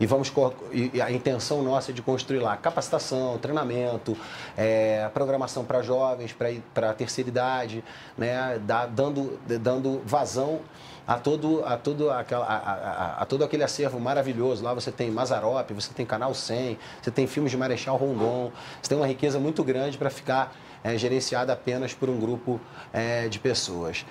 e 0.00 0.06
vamos 0.06 0.32
e 0.72 1.00
a 1.00 1.10
intenção 1.10 1.62
nossa 1.62 1.90
é 1.90 1.94
de 1.94 2.02
construir 2.02 2.38
lá 2.38 2.56
capacitação, 2.56 3.38
treinamento, 3.38 4.16
é, 4.56 5.08
programação 5.12 5.64
para 5.64 5.82
jovens, 5.82 6.34
para 6.74 6.90
a 6.90 6.94
terceira 6.94 7.28
idade, 7.28 7.84
né, 8.16 8.60
dando, 8.94 9.38
dando 9.60 10.02
vazão 10.04 10.60
a 11.08 11.18
todo, 11.18 11.64
a, 11.64 11.78
todo 11.78 12.10
aquela, 12.10 12.44
a, 12.44 12.56
a, 12.56 13.22
a, 13.22 13.24
todo 13.24 13.42
aquele 13.42 13.64
acervo 13.64 13.98
maravilhoso. 13.98 14.62
Lá 14.62 14.74
você 14.74 14.92
tem 14.92 15.10
Mazarop, 15.10 15.70
você 15.72 15.90
tem 15.94 16.04
Canal 16.04 16.34
100, 16.34 16.78
você 17.02 17.10
tem 17.10 17.26
filmes 17.26 17.50
de 17.50 17.56
Marechal 17.56 17.96
Rondon, 17.96 18.52
você 18.80 18.90
tem 18.90 18.98
uma 18.98 19.06
riqueza 19.06 19.38
muito 19.38 19.64
grande 19.64 19.96
para 19.96 20.10
ficar 20.10 20.54
é, 20.84 20.98
gerenciada 20.98 21.50
apenas 21.50 21.94
por 21.94 22.10
um 22.10 22.18
grupo 22.18 22.60
é, 22.92 23.26
de 23.26 23.38
pessoas. 23.38 24.04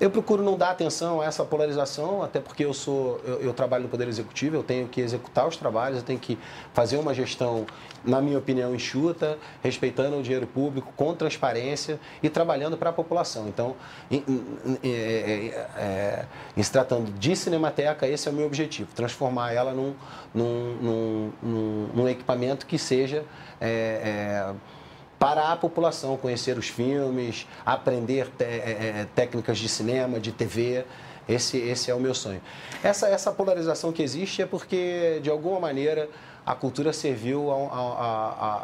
Eu 0.00 0.10
procuro 0.10 0.42
não 0.42 0.56
dar 0.56 0.70
atenção 0.70 1.20
a 1.20 1.26
essa 1.26 1.44
polarização, 1.44 2.22
até 2.22 2.40
porque 2.40 2.64
eu 2.64 2.72
sou, 2.72 3.20
eu, 3.22 3.40
eu, 3.40 3.52
trabalho 3.52 3.82
no 3.82 3.90
Poder 3.90 4.08
Executivo, 4.08 4.56
eu 4.56 4.62
tenho 4.62 4.88
que 4.88 4.98
executar 4.98 5.46
os 5.46 5.58
trabalhos, 5.58 5.98
eu 5.98 6.04
tenho 6.04 6.18
que 6.18 6.38
fazer 6.72 6.96
uma 6.96 7.12
gestão, 7.12 7.66
na 8.02 8.18
minha 8.22 8.38
opinião, 8.38 8.74
enxuta, 8.74 9.36
respeitando 9.62 10.16
o 10.16 10.22
dinheiro 10.22 10.46
público, 10.46 10.90
com 10.96 11.14
transparência 11.14 12.00
e 12.22 12.30
trabalhando 12.30 12.78
para 12.78 12.88
a 12.88 12.92
população. 12.94 13.46
Então, 13.46 13.76
em, 14.10 14.24
em, 14.26 14.78
em, 14.82 14.90
é, 14.90 15.68
é, 15.76 16.24
em, 16.56 16.62
se 16.62 16.72
tratando 16.72 17.12
de 17.12 17.36
Cinemateca, 17.36 18.08
esse 18.08 18.26
é 18.26 18.30
o 18.30 18.34
meu 18.34 18.46
objetivo, 18.46 18.88
transformar 18.94 19.52
ela 19.52 19.72
num, 19.72 19.94
num, 20.34 21.30
num, 21.42 21.88
num 21.94 22.08
equipamento 22.08 22.64
que 22.64 22.78
seja. 22.78 23.22
É, 23.60 24.48
é 24.48 24.79
para 25.20 25.52
a 25.52 25.56
população 25.56 26.16
conhecer 26.16 26.56
os 26.56 26.68
filmes, 26.68 27.46
aprender 27.64 28.32
é, 28.38 28.44
é, 28.44 29.06
técnicas 29.14 29.58
de 29.58 29.68
cinema, 29.68 30.18
de 30.18 30.32
TV. 30.32 30.82
Esse, 31.28 31.58
esse 31.58 31.90
é 31.90 31.94
o 31.94 32.00
meu 32.00 32.14
sonho. 32.14 32.40
Essa, 32.82 33.06
essa 33.06 33.30
polarização 33.30 33.92
que 33.92 34.02
existe 34.02 34.40
é 34.40 34.46
porque, 34.46 35.20
de 35.22 35.28
alguma 35.28 35.60
maneira, 35.60 36.08
a 36.44 36.54
cultura 36.54 36.90
serviu 36.90 37.52
a, 37.52 37.54
a, 37.54 37.80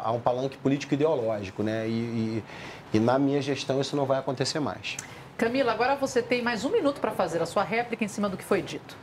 a, 0.05 0.07
a 0.09 0.11
um 0.11 0.19
palanque 0.19 0.57
político-ideológico, 0.57 1.61
né? 1.61 1.87
E, 1.87 1.91
e, 1.91 2.43
e 2.95 2.99
na 2.99 3.19
minha 3.19 3.39
gestão 3.39 3.79
isso 3.79 3.95
não 3.95 4.07
vai 4.07 4.17
acontecer 4.17 4.59
mais. 4.59 4.97
Camila, 5.37 5.71
agora 5.71 5.95
você 5.95 6.23
tem 6.23 6.41
mais 6.41 6.65
um 6.65 6.71
minuto 6.71 6.99
para 6.99 7.11
fazer 7.11 7.39
a 7.39 7.45
sua 7.45 7.63
réplica 7.63 8.03
em 8.03 8.07
cima 8.07 8.27
do 8.27 8.35
que 8.35 8.43
foi 8.43 8.63
dito. 8.63 8.97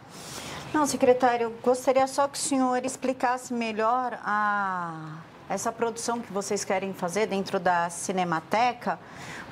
Não, 0.73 0.85
secretário, 0.87 1.55
gostaria 1.63 2.07
só 2.09 2.27
que 2.27 2.37
o 2.37 2.41
senhor 2.41 2.85
explicasse 2.85 3.55
melhor 3.55 4.19
a 4.25 5.19
essa 5.49 5.71
produção 5.71 6.21
que 6.21 6.33
vocês 6.33 6.65
querem 6.65 6.93
fazer 6.95 7.27
dentro 7.27 7.61
da 7.61 7.91
Cinemateca, 7.91 8.99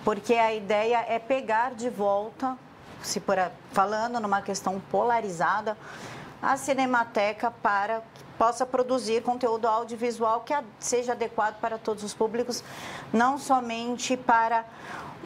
porque 0.05 0.35
a 0.35 0.52
ideia 0.52 1.05
é 1.09 1.18
pegar 1.18 1.74
de 1.74 1.90
volta, 1.90 2.57
se 3.02 3.20
por, 3.20 3.37
falando 3.72 4.20
numa 4.20 4.42
questão 4.42 4.81
polarizada, 4.90 5.76
a 6.40 6.57
Cinemateca 6.57 7.50
para 7.62 8.02
que 8.14 8.24
possa 8.38 8.66
produzir 8.66 9.22
conteúdo 9.22 9.68
audiovisual 9.68 10.40
que 10.40 10.55
seja 10.81 11.12
adequado 11.12 11.61
para 11.61 11.78
todos 11.78 12.02
os 12.02 12.14
públicos, 12.14 12.64
não 13.12 13.38
somente 13.38 14.16
para 14.16 14.64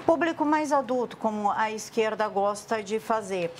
público 0.04 0.44
mais 0.44 0.72
adulto, 0.72 1.16
como 1.16 1.50
a 1.50 1.70
esquerda 1.70 2.28
gosta 2.28 2.82
de 2.82 3.00
fazer. 3.00 3.52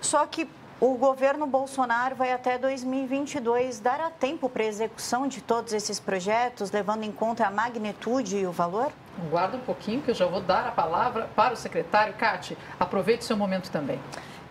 Só 0.00 0.26
que 0.26 0.48
O 0.84 0.96
governo 0.96 1.46
Bolsonaro 1.46 2.16
vai 2.16 2.32
até 2.32 2.58
2022. 2.58 3.78
Dará 3.78 4.10
tempo 4.10 4.48
para 4.48 4.64
execução 4.64 5.28
de 5.28 5.40
todos 5.40 5.72
esses 5.72 6.00
projetos, 6.00 6.72
levando 6.72 7.04
em 7.04 7.12
conta 7.12 7.46
a 7.46 7.52
magnitude 7.52 8.38
e 8.38 8.46
o 8.48 8.50
valor? 8.50 8.90
Guarda 9.30 9.58
um 9.58 9.60
pouquinho, 9.60 10.02
que 10.02 10.10
eu 10.10 10.14
já 10.16 10.26
vou 10.26 10.40
dar 10.40 10.66
a 10.66 10.72
palavra 10.72 11.30
para 11.36 11.54
o 11.54 11.56
secretário. 11.56 12.14
Cate, 12.14 12.58
aproveite 12.80 13.24
seu 13.24 13.36
momento 13.36 13.70
também. 13.70 14.00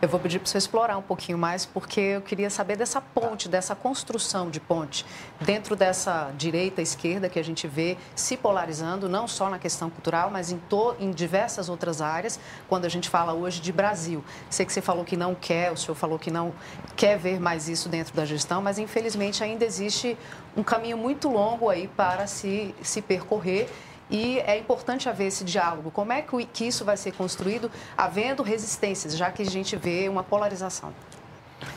Eu 0.01 0.09
vou 0.09 0.19
pedir 0.19 0.39
para 0.39 0.49
você 0.49 0.57
explorar 0.57 0.97
um 0.97 1.01
pouquinho 1.03 1.37
mais, 1.37 1.63
porque 1.63 2.01
eu 2.01 2.23
queria 2.23 2.49
saber 2.49 2.75
dessa 2.75 2.99
ponte, 2.99 3.47
dessa 3.47 3.75
construção 3.75 4.49
de 4.49 4.59
ponte, 4.59 5.05
dentro 5.39 5.75
dessa 5.75 6.31
direita-esquerda 6.35 7.29
que 7.29 7.37
a 7.37 7.43
gente 7.43 7.67
vê 7.67 7.95
se 8.15 8.35
polarizando, 8.35 9.07
não 9.07 9.27
só 9.27 9.47
na 9.47 9.59
questão 9.59 9.91
cultural, 9.91 10.31
mas 10.31 10.51
em, 10.51 10.57
to, 10.57 10.95
em 10.99 11.11
diversas 11.11 11.69
outras 11.69 12.01
áreas, 12.01 12.39
quando 12.67 12.85
a 12.85 12.89
gente 12.89 13.09
fala 13.09 13.33
hoje 13.33 13.61
de 13.61 13.71
Brasil. 13.71 14.23
Sei 14.49 14.65
que 14.65 14.73
você 14.73 14.81
falou 14.81 15.05
que 15.05 15.15
não 15.15 15.35
quer, 15.35 15.71
o 15.71 15.77
senhor 15.77 15.93
falou 15.93 16.17
que 16.17 16.31
não 16.31 16.51
quer 16.95 17.19
ver 17.19 17.39
mais 17.39 17.69
isso 17.69 17.87
dentro 17.87 18.15
da 18.15 18.25
gestão, 18.25 18.59
mas 18.59 18.79
infelizmente 18.79 19.43
ainda 19.43 19.63
existe 19.63 20.17
um 20.57 20.63
caminho 20.63 20.97
muito 20.97 21.29
longo 21.29 21.69
aí 21.69 21.87
para 21.87 22.25
se, 22.25 22.73
se 22.81 23.03
percorrer 23.03 23.69
e 24.11 24.39
é 24.39 24.57
importante 24.59 25.07
haver 25.07 25.27
esse 25.27 25.43
diálogo. 25.43 25.89
Como 25.89 26.11
é 26.11 26.21
que 26.21 26.67
isso 26.67 26.83
vai 26.83 26.97
ser 26.97 27.13
construído 27.13 27.71
havendo 27.97 28.43
resistências, 28.43 29.15
já 29.15 29.31
que 29.31 29.41
a 29.41 29.45
gente 29.45 29.75
vê 29.77 30.09
uma 30.09 30.21
polarização? 30.21 30.93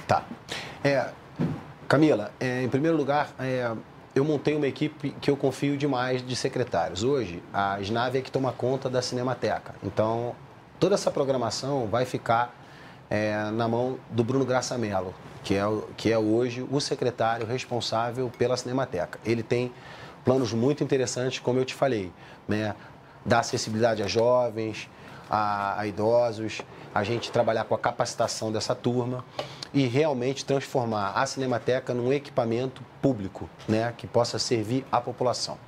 Tá. 0.07 0.25
É, 0.83 1.09
Camila, 1.87 2.33
é, 2.41 2.63
em 2.63 2.69
primeiro 2.69 2.97
lugar, 2.97 3.31
é, 3.39 3.71
eu 4.15 4.25
montei 4.25 4.57
uma 4.57 4.67
equipe 4.67 5.11
que 5.21 5.31
eu 5.31 5.37
confio 5.37 5.77
demais 5.77 6.27
de 6.27 6.35
secretários. 6.35 7.05
Hoje, 7.05 7.43
a 7.53 7.81
SNAV 7.81 8.17
é 8.17 8.21
que 8.21 8.31
toma 8.31 8.53
conta 8.53 8.91
da 8.91 9.01
Cinemateca. 9.01 9.75
Então, 9.83 10.35
toda 10.81 10.95
essa 10.95 11.11
programação 11.11 11.87
vai 11.87 12.05
ficar 12.05 12.55
é, 13.09 13.51
na 13.51 13.69
mão 13.69 13.99
do 14.11 14.25
Bruno 14.25 14.45
Graça 14.45 14.77
Mello, 14.79 15.15
que 15.43 15.55
é, 15.55 15.63
que 15.97 16.11
é 16.11 16.19
hoje 16.19 16.67
o 16.71 16.81
secretário 16.81 17.47
responsável 17.47 18.31
pela 18.37 18.57
Cinemateca. 18.57 19.19
Ele 19.25 19.43
tem 19.43 19.73
planos 20.25 20.53
muito 20.53 20.83
interessantes, 20.83 21.39
como 21.39 21.59
eu 21.59 21.65
te 21.65 21.75
falei, 21.75 22.13
né? 22.49 22.75
da 23.25 23.41
acessibilidade 23.41 24.03
a 24.03 24.07
jovens, 24.07 24.89
a, 25.31 25.81
a 25.81 25.87
idosos, 25.87 26.61
a 26.95 27.03
gente 27.03 27.33
trabalhar 27.33 27.65
com 27.65 27.75
a 27.75 27.79
capacitação 27.79 28.53
dessa 28.53 28.75
turma 28.75 29.25
e 29.73 29.87
realmente 29.87 30.45
transformar 30.45 31.13
a 31.13 31.27
Cinemateca 31.27 31.93
num 31.93 32.13
equipamento 32.13 32.83
público, 33.03 33.49
né, 33.67 33.93
que 33.97 34.07
possa 34.07 34.39
servir 34.39 34.87
à 34.93 35.01
população. 35.01 35.59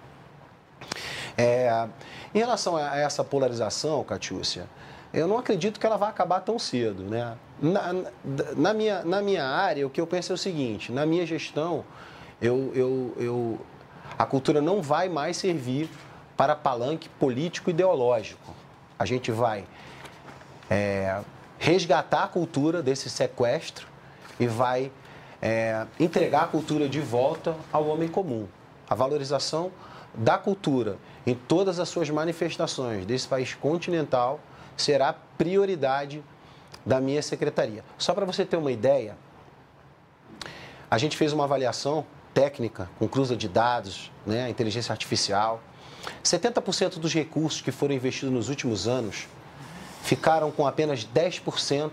É, 1.36 1.88
em 2.34 2.38
relação 2.38 2.76
a 2.76 2.96
essa 2.96 3.24
polarização, 3.24 4.04
Catiúcia, 4.04 4.68
eu 5.12 5.26
não 5.26 5.38
acredito 5.38 5.80
que 5.80 5.86
ela 5.86 5.96
vá 5.96 6.08
acabar 6.08 6.40
tão 6.40 6.58
cedo. 6.58 7.02
Né? 7.02 7.36
Na, 7.60 7.94
na, 8.56 8.74
minha, 8.74 9.02
na 9.04 9.20
minha 9.20 9.44
área, 9.44 9.86
o 9.86 9.90
que 9.90 10.00
eu 10.00 10.06
penso 10.06 10.32
é 10.32 10.34
o 10.34 10.38
seguinte: 10.38 10.92
na 10.92 11.04
minha 11.04 11.26
gestão, 11.26 11.84
eu, 12.40 12.70
eu, 12.74 13.16
eu 13.18 13.60
a 14.18 14.24
cultura 14.24 14.60
não 14.60 14.80
vai 14.80 15.08
mais 15.08 15.36
servir 15.36 15.90
para 16.36 16.54
palanque 16.54 17.08
político 17.08 17.70
ideológico. 17.70 18.54
A 18.98 19.04
gente 19.04 19.30
vai 19.30 19.64
é, 20.70 21.20
resgatar 21.58 22.24
a 22.24 22.28
cultura 22.28 22.82
desse 22.82 23.08
sequestro 23.08 23.86
e 24.38 24.46
vai 24.46 24.90
é, 25.40 25.86
entregar 25.98 26.44
a 26.44 26.46
cultura 26.46 26.88
de 26.88 27.00
volta 27.00 27.56
ao 27.72 27.86
homem 27.86 28.08
comum. 28.08 28.46
A 28.88 28.94
valorização 28.94 29.70
da 30.14 30.38
cultura 30.38 30.96
em 31.26 31.34
todas 31.34 31.78
as 31.78 31.88
suas 31.88 32.08
manifestações 32.08 33.04
desse 33.04 33.28
país 33.28 33.54
continental 33.54 34.40
será 34.76 35.12
prioridade 35.12 36.22
da 36.84 37.00
minha 37.00 37.20
secretaria. 37.20 37.84
Só 37.98 38.14
para 38.14 38.24
você 38.24 38.44
ter 38.44 38.56
uma 38.56 38.70
ideia, 38.70 39.16
a 40.90 40.98
gente 40.98 41.16
fez 41.16 41.32
uma 41.32 41.44
avaliação 41.44 42.06
técnica, 42.36 42.90
com 42.98 43.08
cruza 43.08 43.34
de 43.34 43.48
dados, 43.48 44.12
né, 44.26 44.50
inteligência 44.50 44.92
artificial. 44.92 45.58
70% 46.22 46.98
dos 46.98 47.14
recursos 47.14 47.62
que 47.62 47.72
foram 47.72 47.94
investidos 47.94 48.30
nos 48.30 48.50
últimos 48.50 48.86
anos 48.86 49.26
ficaram 50.02 50.50
com 50.50 50.66
apenas 50.66 51.02
10% 51.06 51.90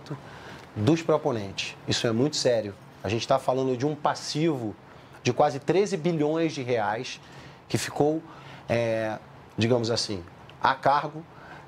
dos 0.76 1.02
proponentes. 1.02 1.78
Isso 1.88 2.06
é 2.06 2.12
muito 2.12 2.36
sério. 2.36 2.76
A 3.02 3.08
gente 3.08 3.22
está 3.22 3.40
falando 3.40 3.78
de 3.78 3.86
um 3.86 3.96
passivo 3.96 4.76
de 5.24 5.32
quase 5.32 5.60
13 5.60 5.96
bilhões 5.96 6.52
de 6.52 6.62
reais 6.62 7.22
que 7.70 7.78
ficou, 7.78 8.22
é, 8.68 9.18
digamos 9.58 9.90
assim, 9.90 10.22
a 10.62 10.76
cargo 10.76 11.24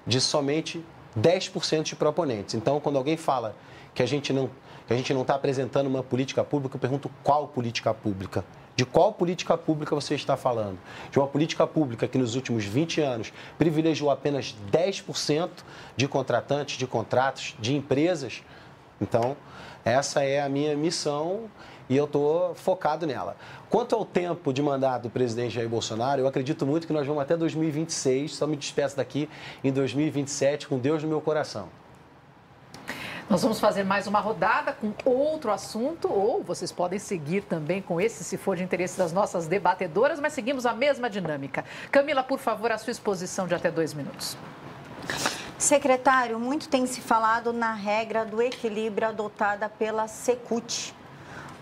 de 0.05 0.19
somente 0.19 0.83
10% 1.17 1.83
de 1.83 1.95
proponentes. 1.95 2.55
Então, 2.55 2.81
quando 2.81 2.97
alguém 2.97 3.15
fala 3.15 3.55
que 3.93 4.03
a 4.03 4.05
gente 4.05 4.33
não 4.33 4.49
que 4.85 4.93
a 4.93 4.97
gente 4.97 5.11
não 5.15 5.21
está 5.21 5.33
apresentando 5.33 5.87
uma 5.87 6.03
política 6.03 6.43
pública, 6.43 6.75
eu 6.75 6.79
pergunto 6.79 7.09
qual 7.23 7.47
política 7.47 7.91
pública? 7.91 8.45
De 8.75 8.85
qual 8.85 9.13
política 9.13 9.57
pública 9.57 9.95
você 9.95 10.15
está 10.15 10.35
falando? 10.35 10.77
De 11.09 11.17
uma 11.17 11.27
política 11.27 11.65
pública 11.65 12.07
que 12.07 12.17
nos 12.17 12.35
últimos 12.35 12.65
20 12.65 12.99
anos 13.01 13.33
privilegiou 13.57 14.11
apenas 14.11 14.53
10% 14.71 15.49
de 15.95 16.07
contratantes, 16.07 16.77
de 16.77 16.85
contratos, 16.85 17.55
de 17.59 17.73
empresas? 17.73 18.43
Então, 18.99 19.37
essa 19.83 20.23
é 20.23 20.41
a 20.41 20.49
minha 20.49 20.75
missão 20.75 21.45
e 21.87 21.95
eu 21.95 22.05
estou 22.05 22.53
focado 22.55 23.05
nela. 23.05 23.37
Quanto 23.69 23.95
ao 23.95 24.03
tempo 24.03 24.51
de 24.51 24.61
mandato 24.61 25.03
do 25.03 25.09
presidente 25.09 25.53
Jair 25.55 25.69
Bolsonaro, 25.69 26.21
eu 26.21 26.27
acredito 26.27 26.65
muito 26.65 26.87
que 26.87 26.93
nós 26.93 27.07
vamos 27.07 27.21
até 27.21 27.37
2026, 27.37 28.35
só 28.35 28.47
me 28.47 28.57
despeço 28.57 28.97
daqui 28.97 29.29
em 29.63 29.71
2027 29.71 30.67
com 30.67 30.77
Deus 30.79 31.03
no 31.03 31.09
meu 31.09 31.21
coração. 31.21 31.69
Nós 33.27 33.41
vamos 33.41 33.59
fazer 33.59 33.83
mais 33.83 34.05
uma 34.05 34.19
rodada 34.19 34.71
com 34.73 34.93
outro 35.03 35.51
assunto, 35.51 36.07
ou 36.07 36.43
vocês 36.43 36.71
podem 36.71 36.99
seguir 36.99 37.41
também 37.41 37.81
com 37.81 37.99
esse, 37.99 38.23
se 38.23 38.37
for 38.37 38.55
de 38.55 38.63
interesse 38.63 38.95
das 38.95 39.11
nossas 39.11 39.47
debatedoras, 39.47 40.19
mas 40.19 40.33
seguimos 40.33 40.63
a 40.63 40.73
mesma 40.73 41.09
dinâmica. 41.09 41.65
Camila, 41.91 42.21
por 42.21 42.37
favor, 42.37 42.71
a 42.71 42.77
sua 42.77 42.91
exposição 42.91 43.47
de 43.47 43.55
até 43.55 43.71
dois 43.71 43.95
minutos. 43.95 44.37
Secretário, 45.57 46.39
muito 46.39 46.69
tem 46.69 46.85
se 46.85 47.01
falado 47.01 47.51
na 47.51 47.73
regra 47.73 48.23
do 48.23 48.39
equilíbrio 48.43 49.07
adotada 49.07 49.67
pela 49.69 50.07
Secult. 50.07 50.93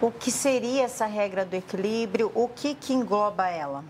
O 0.01 0.11
que 0.11 0.32
seria 0.32 0.84
essa 0.84 1.05
regra 1.05 1.45
do 1.45 1.55
equilíbrio? 1.55 2.30
O 2.36 2.49
que, 2.49 2.76
que 2.76 2.93
engloba 2.93 3.47
ela? 3.47 3.86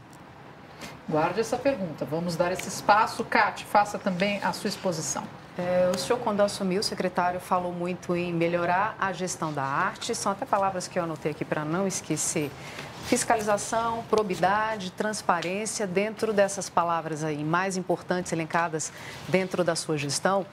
Guarde 1.10 1.42
essa 1.42 1.58
pergunta. 1.58 2.06
Vamos 2.06 2.36
dar 2.36 2.52
esse 2.52 2.68
espaço. 2.68 3.24
Cate, 3.24 3.66
faça 3.66 3.98
também 3.98 4.40
a 4.44 4.54
sua 4.54 4.68
exposição. 4.68 5.24
É, 5.56 5.92
o 5.94 5.98
senhor, 5.98 6.20
quando 6.20 6.42
assumiu, 6.42 6.80
o 6.80 6.84
secretário 6.84 7.40
falou 7.40 7.72
muito 7.72 8.16
em 8.16 8.34
melhorar 8.34 8.96
a 9.00 9.14
gestão 9.14 9.54
da 9.54 9.64
arte. 9.64 10.16
São 10.16 10.32
até 10.32 10.46
palavras 10.46 10.88
que 10.88 10.98
eu 10.98 11.04
anotei 11.04 11.32
aqui 11.32 11.46
para 11.46 11.64
não 11.64 11.86
esquecer. 11.86 12.50
Fiscalização, 13.06 14.04
probidade, 14.10 14.92
transparência, 14.92 15.86
dentro 15.86 16.34
dessas 16.34 16.70
palavras 16.70 17.24
aí 17.24 17.44
mais 17.44 17.78
importantes 17.78 18.32
elencadas 18.32 18.92
dentro 19.28 19.64
da 19.64 19.76
sua 19.76 19.98
gestão, 19.98 20.46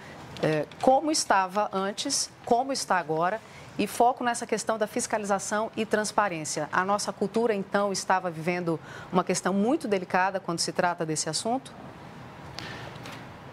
é, 0.43 0.67
como 0.83 1.11
estava 1.11 1.71
antes, 1.73 2.31
como 2.45 2.73
está 2.73 2.99
agora 2.99 3.41
e 3.79 3.87
foco 3.87 4.23
nessa 4.23 4.47
questão 4.47 4.77
da 4.77 4.87
fiscalização 4.87 5.71
e 5.75 5.87
transparência. 5.87 6.69
A 6.71 6.85
nossa 6.85 7.11
cultura, 7.11 7.55
então, 7.55 7.91
estava 7.91 8.31
vivendo 8.31 8.79
uma 9.11 9.25
questão 9.25 9.55
muito 9.55 9.89
delicada 9.89 10.39
quando 10.39 10.59
se 10.59 10.73
trata 10.73 11.07
desse 11.07 11.31
assunto? 11.31 11.73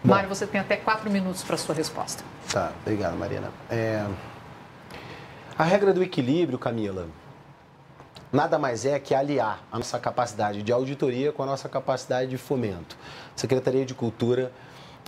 Bom, 0.02 0.14
Mário, 0.14 0.28
você 0.28 0.46
tem 0.46 0.60
até 0.60 0.76
quatro 0.76 1.10
minutos 1.10 1.42
para 1.42 1.54
a 1.54 1.58
sua 1.58 1.74
resposta. 1.74 2.22
Tá, 2.52 2.72
obrigado, 2.82 3.16
Marina. 3.16 3.50
É... 3.70 4.06
A 5.58 5.64
regra 5.64 5.92
do 5.92 6.02
equilíbrio, 6.02 6.58
Camila, 6.58 7.08
nada 8.32 8.58
mais 8.58 8.84
é 8.84 8.98
que 9.00 9.14
aliar 9.14 9.60
a 9.72 9.78
nossa 9.78 9.98
capacidade 9.98 10.62
de 10.62 10.70
auditoria 10.70 11.32
com 11.32 11.42
a 11.42 11.46
nossa 11.46 11.68
capacidade 11.68 12.30
de 12.30 12.38
fomento. 12.38 12.96
A 13.36 13.38
Secretaria 13.38 13.84
de 13.84 13.92
Cultura 13.92 14.52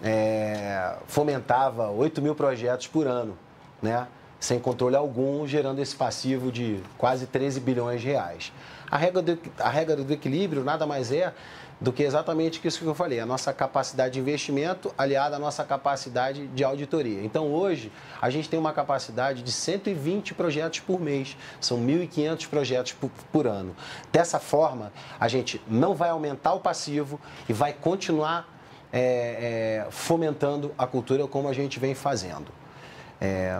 é, 0.03 0.97
fomentava 1.07 1.89
8 1.91 2.21
mil 2.21 2.35
projetos 2.35 2.89
por 2.89 3.07
ano, 3.07 3.39
né? 3.81 4.09
sem 4.41 4.59
controle 4.59 4.97
algum, 4.97 5.47
gerando 5.47 5.81
esse 5.81 5.95
passivo 5.95 6.51
de 6.51 6.81
quase 6.97 7.27
13 7.27 7.61
bilhões 7.61 8.01
de 8.01 8.09
reais. 8.09 8.51
A 8.91 8.97
regra 8.97 9.23
do, 9.23 9.39
a 9.59 9.69
regra 9.69 9.97
do 9.97 10.13
equilíbrio 10.13 10.65
nada 10.65 10.87
mais 10.87 11.13
é 11.13 11.33
do 11.81 11.93
que 11.93 12.03
exatamente 12.03 12.61
isso 12.67 12.81
que 12.81 12.87
eu 12.87 12.95
falei, 12.95 13.21
a 13.21 13.27
nossa 13.27 13.53
capacidade 13.55 14.15
de 14.15 14.21
investimento 14.21 14.93
aliada 14.99 15.37
à 15.37 15.39
nossa 15.39 15.65
capacidade 15.65 16.47
de 16.49 16.63
auditoria. 16.63 17.25
Então, 17.25 17.51
hoje, 17.51 17.91
a 18.21 18.29
gente 18.29 18.51
tem 18.51 18.61
uma 18.61 18.73
capacidade 18.73 19.43
de 19.43 19.51
120 19.51 20.35
projetos 20.35 20.81
por 20.81 21.01
mês, 21.01 21.37
são 21.59 21.79
1.500 21.79 22.49
projetos 22.49 22.93
por, 22.93 23.11
por 23.33 23.47
ano. 23.47 23.75
Dessa 24.13 24.39
forma, 24.39 24.93
a 25.19 25.27
gente 25.27 25.61
não 25.67 25.95
vai 25.95 26.11
aumentar 26.11 26.53
o 26.53 26.61
passivo 26.61 27.19
e 27.49 27.53
vai 27.55 27.73
continuar 27.73 28.47
é, 28.93 29.85
é, 29.87 29.91
fomentando 29.91 30.75
a 30.77 30.87
cultura 30.87 31.27
como 31.27 31.49
a 31.49 31.53
gente 31.55 31.79
vem 31.79 31.95
fazendo. 31.95 32.53
É, 33.19 33.59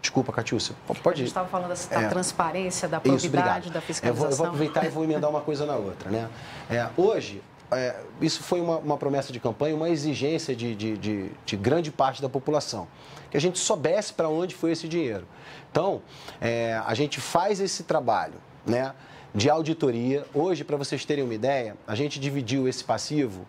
Desculpa, 0.00 0.32
Catiúcia. 0.32 0.74
Pode. 0.86 1.14
A 1.14 1.16
gente 1.16 1.28
estava 1.28 1.48
falando 1.48 1.68
da 1.68 2.00
é, 2.00 2.08
transparência, 2.08 2.88
da 2.88 3.00
probidade, 3.00 3.66
Isso, 3.66 3.74
da 3.74 3.80
fiscalização. 3.80 4.30
Eu 4.30 4.30
vou, 4.30 4.30
eu 4.30 4.36
vou, 4.36 4.46
aproveitar 4.46 4.86
e 4.86 4.88
vou 4.88 5.04
emendar 5.04 5.28
uma 5.28 5.42
coisa 5.42 5.66
na 5.66 5.76
outra. 5.76 6.10
Né? 6.10 6.28
É, 6.70 6.88
hoje, 6.96 7.42
é, 7.70 7.96
isso 8.20 8.42
foi 8.42 8.60
uma, 8.60 8.78
uma, 8.78 8.96
promessa 8.96 9.32
de 9.32 9.38
campanha, 9.38 9.74
uma 9.76 9.88
exigência 9.88 10.56
de, 10.56 10.74
de, 10.74 10.96
de, 10.96 11.30
de, 11.44 11.56
grande 11.56 11.90
parte 11.90 12.20
da 12.20 12.28
população, 12.28 12.88
que 13.30 13.36
a 13.36 13.40
gente 13.40 13.58
soubesse 13.58 14.12
para 14.12 14.28
onde 14.28 14.54
foi 14.54 14.72
esse 14.72 14.88
dinheiro. 14.88 15.26
Então, 15.70 16.02
é, 16.40 16.80
a 16.84 16.94
gente 16.94 17.20
faz 17.20 17.60
esse 17.60 17.84
trabalho 17.84 18.34
né, 18.66 18.92
de 19.34 19.48
auditoria. 19.48 20.26
Hoje, 20.34 20.64
para 20.64 20.76
vocês 20.76 21.04
terem 21.04 21.22
uma 21.22 21.34
ideia, 21.34 21.76
a 21.86 21.94
gente 21.94 22.18
dividiu 22.18 22.66
esse 22.66 22.82
passivo 22.82 23.46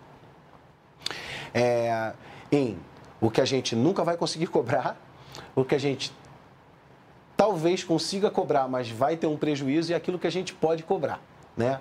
é, 1.53 2.13
em 2.51 2.77
o 3.19 3.29
que 3.31 3.41
a 3.41 3.45
gente 3.45 3.75
nunca 3.75 4.03
vai 4.03 4.17
conseguir 4.17 4.47
cobrar, 4.47 4.97
o 5.55 5.63
que 5.63 5.75
a 5.75 5.79
gente 5.79 6.11
talvez 7.41 7.83
consiga 7.83 8.29
cobrar, 8.29 8.67
mas 8.67 8.91
vai 8.91 9.17
ter 9.17 9.25
um 9.25 9.35
prejuízo, 9.35 9.91
e 9.91 9.95
aquilo 9.95 10.19
que 10.19 10.27
a 10.27 10.31
gente 10.31 10.53
pode 10.53 10.83
cobrar. 10.83 11.19
Né? 11.57 11.79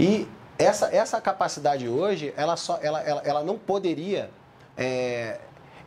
E 0.00 0.26
essa, 0.58 0.92
essa 0.92 1.20
capacidade 1.20 1.88
hoje, 1.88 2.34
ela, 2.36 2.56
só, 2.56 2.76
ela, 2.82 3.00
ela, 3.00 3.22
ela 3.24 3.44
não 3.44 3.56
poderia 3.56 4.30
é, 4.76 5.38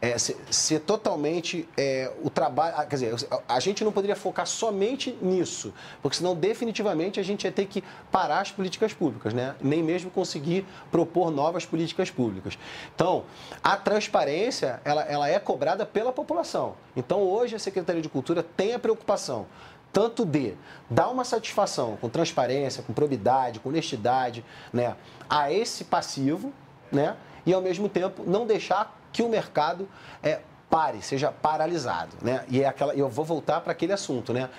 é, 0.01 0.17
ser, 0.17 0.35
ser, 0.49 0.79
totalmente 0.79 1.69
é, 1.77 2.11
o 2.23 2.29
trabalho. 2.29 2.75
Quer 2.87 2.95
dizer, 2.95 3.27
a, 3.29 3.55
a, 3.55 3.59
gente 3.59 3.83
não 3.83 3.91
poderia 3.91 4.15
focar 4.15 4.47
somente 4.47 5.15
nisso, 5.21 5.71
porque 6.01 6.17
senão 6.17 6.35
definitivamente 6.35 7.19
a 7.19 7.23
gente 7.23 7.43
ia 7.43 7.51
ter 7.51 7.67
que 7.67 7.83
parar 8.11 8.41
as 8.41 8.51
políticas 8.51 8.93
públicas, 8.93 9.33
né? 9.33 9.55
nem 9.61 9.83
mesmo 9.83 10.09
conseguir 10.09 10.65
propor 10.89 11.29
novas 11.29 11.65
políticas 11.65 12.09
públicas. 12.09 12.57
Então, 12.95 13.25
a 13.63 13.77
transparência 13.77 14.81
ela, 14.83 15.03
ela 15.03 15.29
é 15.29 15.37
cobrada 15.37 15.85
pela 15.85 16.11
população. 16.11 16.75
Então, 16.95 17.21
hoje 17.21 17.55
a 17.55 17.59
Secretaria 17.59 18.01
de 18.01 18.09
Cultura 18.09 18.41
tem 18.41 18.73
a 18.73 18.79
preocupação 18.79 19.45
tanto 19.93 20.25
de 20.25 20.53
dar 20.89 21.09
uma 21.09 21.25
satisfação 21.25 21.97
com 21.99 22.07
transparência, 22.07 22.81
com 22.81 22.93
probidade, 22.93 23.59
com 23.59 23.67
honestidade, 23.67 24.43
né, 24.71 24.95
a 25.29 25.51
esse 25.51 25.83
passivo, 25.83 26.53
né, 26.89 27.17
e 27.45 27.53
ao 27.53 27.61
mesmo 27.61 27.89
tempo 27.89 28.23
não 28.25 28.45
deixar 28.45 29.00
que 29.11 29.21
o 29.21 29.29
mercado 29.29 29.87
é, 30.23 30.39
pare, 30.69 31.01
seja 31.01 31.31
paralisado. 31.31 32.15
Né? 32.21 32.45
E 32.49 32.61
é 32.61 32.67
aquela, 32.67 32.93
eu 32.93 33.09
vou 33.09 33.25
voltar 33.25 33.61
para 33.61 33.73
aquele 33.73 33.93
assunto, 33.93 34.33
né? 34.33 34.49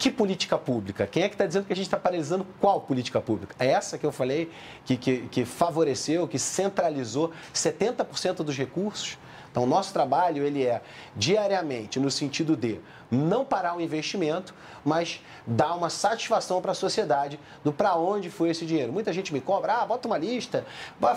Que 0.00 0.10
política 0.10 0.56
pública? 0.56 1.06
Quem 1.06 1.24
é 1.24 1.28
que 1.28 1.34
está 1.34 1.44
dizendo 1.44 1.66
que 1.66 1.74
a 1.74 1.76
gente 1.76 1.84
está 1.84 1.98
paralisando 1.98 2.46
qual 2.58 2.80
política 2.80 3.20
pública? 3.20 3.54
É 3.58 3.66
essa 3.66 3.98
que 3.98 4.06
eu 4.06 4.10
falei 4.10 4.50
que, 4.86 4.96
que, 4.96 5.28
que 5.28 5.44
favoreceu, 5.44 6.26
que 6.26 6.38
centralizou 6.38 7.32
70% 7.52 8.36
dos 8.36 8.56
recursos? 8.56 9.18
Então, 9.50 9.66
nosso 9.66 9.92
trabalho 9.92 10.42
ele 10.42 10.64
é 10.64 10.80
diariamente 11.14 12.00
no 12.00 12.10
sentido 12.10 12.56
de 12.56 12.80
não 13.10 13.44
parar 13.44 13.76
o 13.76 13.80
investimento, 13.80 14.54
mas 14.84 15.20
dar 15.46 15.74
uma 15.74 15.90
satisfação 15.90 16.62
para 16.62 16.70
a 16.70 16.74
sociedade 16.74 17.38
do 17.64 17.72
para 17.72 17.96
onde 17.96 18.30
foi 18.30 18.50
esse 18.50 18.64
dinheiro. 18.64 18.92
Muita 18.92 19.12
gente 19.12 19.32
me 19.32 19.40
cobra, 19.40 19.82
ah, 19.82 19.86
bota 19.86 20.06
uma 20.06 20.16
lista, 20.16 20.64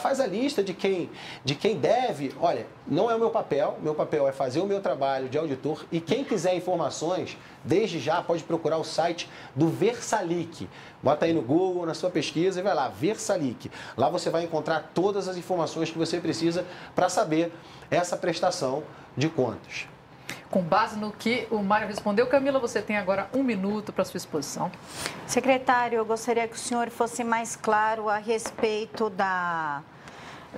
faz 0.01 0.19
a 0.19 0.25
lista 0.25 0.63
de 0.63 0.73
quem, 0.73 1.11
de 1.45 1.53
quem 1.53 1.77
deve. 1.77 2.33
Olha, 2.41 2.65
não 2.87 3.11
é 3.11 3.15
o 3.15 3.19
meu 3.19 3.29
papel, 3.29 3.77
meu 3.81 3.93
papel 3.93 4.27
é 4.27 4.31
fazer 4.31 4.59
o 4.59 4.65
meu 4.65 4.81
trabalho 4.81 5.29
de 5.29 5.37
auditor 5.37 5.85
e 5.91 6.01
quem 6.01 6.23
quiser 6.23 6.55
informações, 6.55 7.37
desde 7.63 7.99
já 7.99 8.21
pode 8.21 8.43
procurar 8.43 8.77
o 8.77 8.83
site 8.83 9.29
do 9.55 9.67
Versalic. 9.67 10.69
Bota 11.01 11.25
aí 11.25 11.33
no 11.33 11.41
Google, 11.41 11.85
na 11.85 11.93
sua 11.93 12.09
pesquisa 12.09 12.59
e 12.59 12.63
vai 12.63 12.73
lá, 12.73 12.89
Versalic. 12.89 13.71
Lá 13.97 14.09
você 14.09 14.29
vai 14.29 14.43
encontrar 14.43 14.91
todas 14.93 15.27
as 15.27 15.37
informações 15.37 15.89
que 15.89 15.97
você 15.97 16.19
precisa 16.19 16.65
para 16.95 17.09
saber 17.09 17.53
essa 17.89 18.17
prestação 18.17 18.83
de 19.15 19.29
contas. 19.29 19.87
Com 20.49 20.61
base 20.61 20.97
no 20.99 21.11
que 21.11 21.47
o 21.49 21.63
Mário 21.63 21.87
respondeu, 21.87 22.27
Camila, 22.27 22.59
você 22.59 22.81
tem 22.81 22.95
agora 22.95 23.27
um 23.33 23.41
minuto 23.41 23.91
para 23.91 24.05
sua 24.05 24.17
exposição. 24.17 24.71
Secretário, 25.25 25.97
eu 25.97 26.05
gostaria 26.05 26.47
que 26.47 26.55
o 26.55 26.59
senhor 26.59 26.91
fosse 26.91 27.23
mais 27.23 27.55
claro 27.55 28.07
a 28.07 28.17
respeito 28.17 29.09
da, 29.09 29.81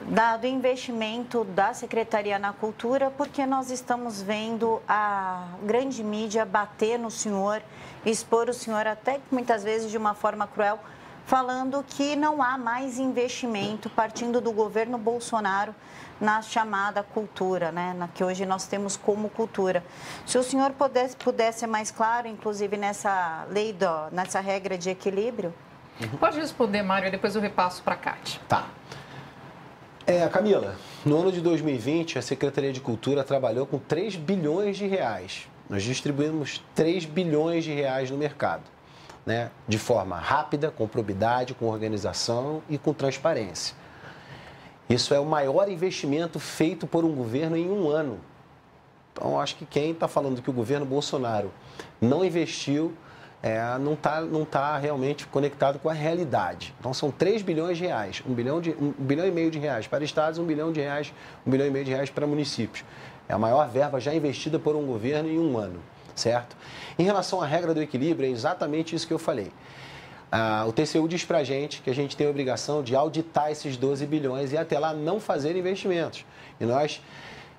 da, 0.01 0.37
do 0.37 0.45
investimento 0.45 1.43
da 1.43 1.73
Secretaria 1.73 2.37
na 2.37 2.53
Cultura, 2.53 3.11
porque 3.11 3.45
nós 3.45 3.71
estamos 3.71 4.21
vendo 4.21 4.81
a 4.87 5.47
grande 5.63 6.03
mídia 6.03 6.45
bater 6.45 6.99
no 6.99 7.09
senhor, 7.09 7.61
expor 8.05 8.49
o 8.49 8.53
senhor 8.53 8.85
até 8.87 9.19
muitas 9.31 9.63
vezes 9.63 9.89
de 9.89 9.97
uma 9.97 10.13
forma 10.13 10.47
cruel, 10.47 10.79
falando 11.25 11.83
que 11.87 12.15
não 12.15 12.41
há 12.41 12.57
mais 12.57 12.99
investimento 12.99 13.89
partindo 13.89 14.39
do 14.39 14.51
governo 14.51 14.97
Bolsonaro 14.97 15.73
na 16.21 16.41
chamada 16.41 17.03
cultura, 17.03 17.71
né, 17.71 17.93
na 17.97 18.07
que 18.07 18.23
hoje 18.23 18.45
nós 18.45 18.67
temos 18.67 18.95
como 18.95 19.29
cultura. 19.29 19.83
Se 20.25 20.37
o 20.37 20.43
senhor 20.43 20.71
pudesse, 20.71 21.15
pudesse 21.17 21.59
ser 21.59 21.67
mais 21.67 21.91
claro, 21.91 22.27
inclusive 22.27 22.77
nessa 22.77 23.45
lei, 23.49 23.73
do, 23.73 24.09
nessa 24.11 24.39
regra 24.39 24.77
de 24.77 24.89
equilíbrio? 24.89 25.53
Pode 26.19 26.39
responder, 26.39 26.83
Mário, 26.83 27.09
depois 27.09 27.35
eu 27.35 27.41
repasso 27.41 27.81
para 27.81 27.95
a 27.95 27.97
Cátia. 27.97 28.39
Tá. 28.47 28.65
É, 30.07 30.27
Camila, 30.27 30.75
no 31.03 31.17
ano 31.17 31.31
de 31.31 31.41
2020, 31.41 32.19
a 32.19 32.21
Secretaria 32.21 32.71
de 32.71 32.79
Cultura 32.79 33.23
trabalhou 33.23 33.65
com 33.65 33.79
3 33.79 34.15
bilhões 34.15 34.77
de 34.77 34.85
reais. 34.85 35.47
Nós 35.67 35.81
distribuímos 35.81 36.63
3 36.75 37.05
bilhões 37.05 37.63
de 37.63 37.73
reais 37.73 38.11
no 38.11 38.17
mercado, 38.17 38.61
né? 39.25 39.49
de 39.67 39.79
forma 39.79 40.15
rápida, 40.15 40.69
com 40.69 40.87
probidade, 40.87 41.55
com 41.55 41.65
organização 41.65 42.61
e 42.69 42.77
com 42.77 42.93
transparência. 42.93 43.75
Isso 44.87 45.11
é 45.11 45.19
o 45.19 45.25
maior 45.25 45.67
investimento 45.69 46.39
feito 46.39 46.85
por 46.85 47.03
um 47.03 47.15
governo 47.15 47.57
em 47.57 47.67
um 47.67 47.89
ano. 47.89 48.19
Então, 49.11 49.39
acho 49.39 49.55
que 49.55 49.65
quem 49.65 49.89
está 49.89 50.07
falando 50.07 50.39
que 50.39 50.51
o 50.51 50.53
governo 50.53 50.85
Bolsonaro 50.85 51.51
não 51.99 52.23
investiu 52.23 52.93
é, 53.45 53.77
não 53.77 53.93
está 53.93 54.21
não 54.21 54.43
tá 54.43 54.75
realmente 54.75 55.27
conectado 55.27 55.77
com 55.77 55.87
a 55.87 55.93
realidade. 55.93 56.73
Então, 56.79 56.91
são 56.95 57.11
3 57.11 57.43
bilhões 57.43 57.77
de 57.77 57.85
reais, 57.85 58.23
1 58.27 58.33
bilhão, 58.33 58.59
de, 58.59 58.71
1 58.71 58.93
bilhão 58.97 59.27
e 59.27 59.29
meio 59.29 59.51
de 59.51 59.59
reais 59.59 59.85
para 59.85 60.03
estados, 60.03 60.39
1 60.39 60.45
bilhão 60.45 60.71
de 60.71 60.81
reais, 60.81 61.13
1 61.45 61.51
bilhão 61.51 61.67
e 61.67 61.69
meio 61.69 61.85
de 61.85 61.91
reais 61.91 62.09
para 62.09 62.25
municípios. 62.25 62.83
É 63.29 63.33
a 63.35 63.37
maior 63.37 63.69
verba 63.69 63.99
já 63.99 64.15
investida 64.15 64.57
por 64.57 64.75
um 64.75 64.87
governo 64.87 65.29
em 65.29 65.37
um 65.37 65.59
ano, 65.59 65.79
certo? 66.15 66.57
Em 66.97 67.03
relação 67.03 67.39
à 67.39 67.45
regra 67.45 67.71
do 67.71 67.79
equilíbrio, 67.83 68.27
é 68.27 68.31
exatamente 68.31 68.95
isso 68.95 69.05
que 69.05 69.13
eu 69.13 69.19
falei. 69.19 69.51
Ah, 70.31 70.65
o 70.67 70.73
TCU 70.73 71.07
diz 71.07 71.23
para 71.23 71.37
a 71.37 71.43
gente 71.43 71.83
que 71.83 71.89
a 71.91 71.93
gente 71.93 72.17
tem 72.17 72.25
a 72.25 72.31
obrigação 72.31 72.81
de 72.81 72.95
auditar 72.95 73.51
esses 73.51 73.77
12 73.77 74.07
bilhões 74.07 74.53
e 74.53 74.57
até 74.57 74.79
lá 74.79 74.91
não 74.91 75.19
fazer 75.19 75.55
investimentos. 75.55 76.25
E 76.59 76.65
nós, 76.65 76.99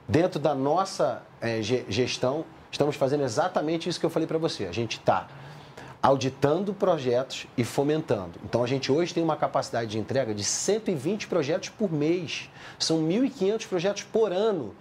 dentro 0.09 0.41
da 0.41 0.53
nossa 0.53 1.23
é, 1.41 1.63
gestão, 1.63 2.45
estamos 2.73 2.97
fazendo 2.97 3.23
exatamente 3.23 3.89
isso 3.89 4.01
que 4.01 4.07
eu 4.07 4.11
falei 4.11 4.27
para 4.27 4.37
você. 4.37 4.65
A 4.65 4.73
gente 4.73 4.99
está 4.99 5.29
auditando 6.07 6.73
projetos 6.73 7.49
e 7.59 7.65
fomentando. 7.65 8.39
Então, 8.45 8.63
a 8.63 8.67
gente 8.69 8.93
hoje 8.93 9.13
tem 9.13 9.25
uma 9.25 9.35
capacidade 9.35 9.91
de 9.91 9.99
entrega 9.99 10.33
de 10.33 10.45
120 10.45 11.27
projetos 11.27 11.69
por 11.71 11.93
mês. 11.93 12.49
São 12.79 13.03
1.500 13.03 13.67
projetos 13.67 14.03
por 14.05 14.31
ano. 14.31 14.73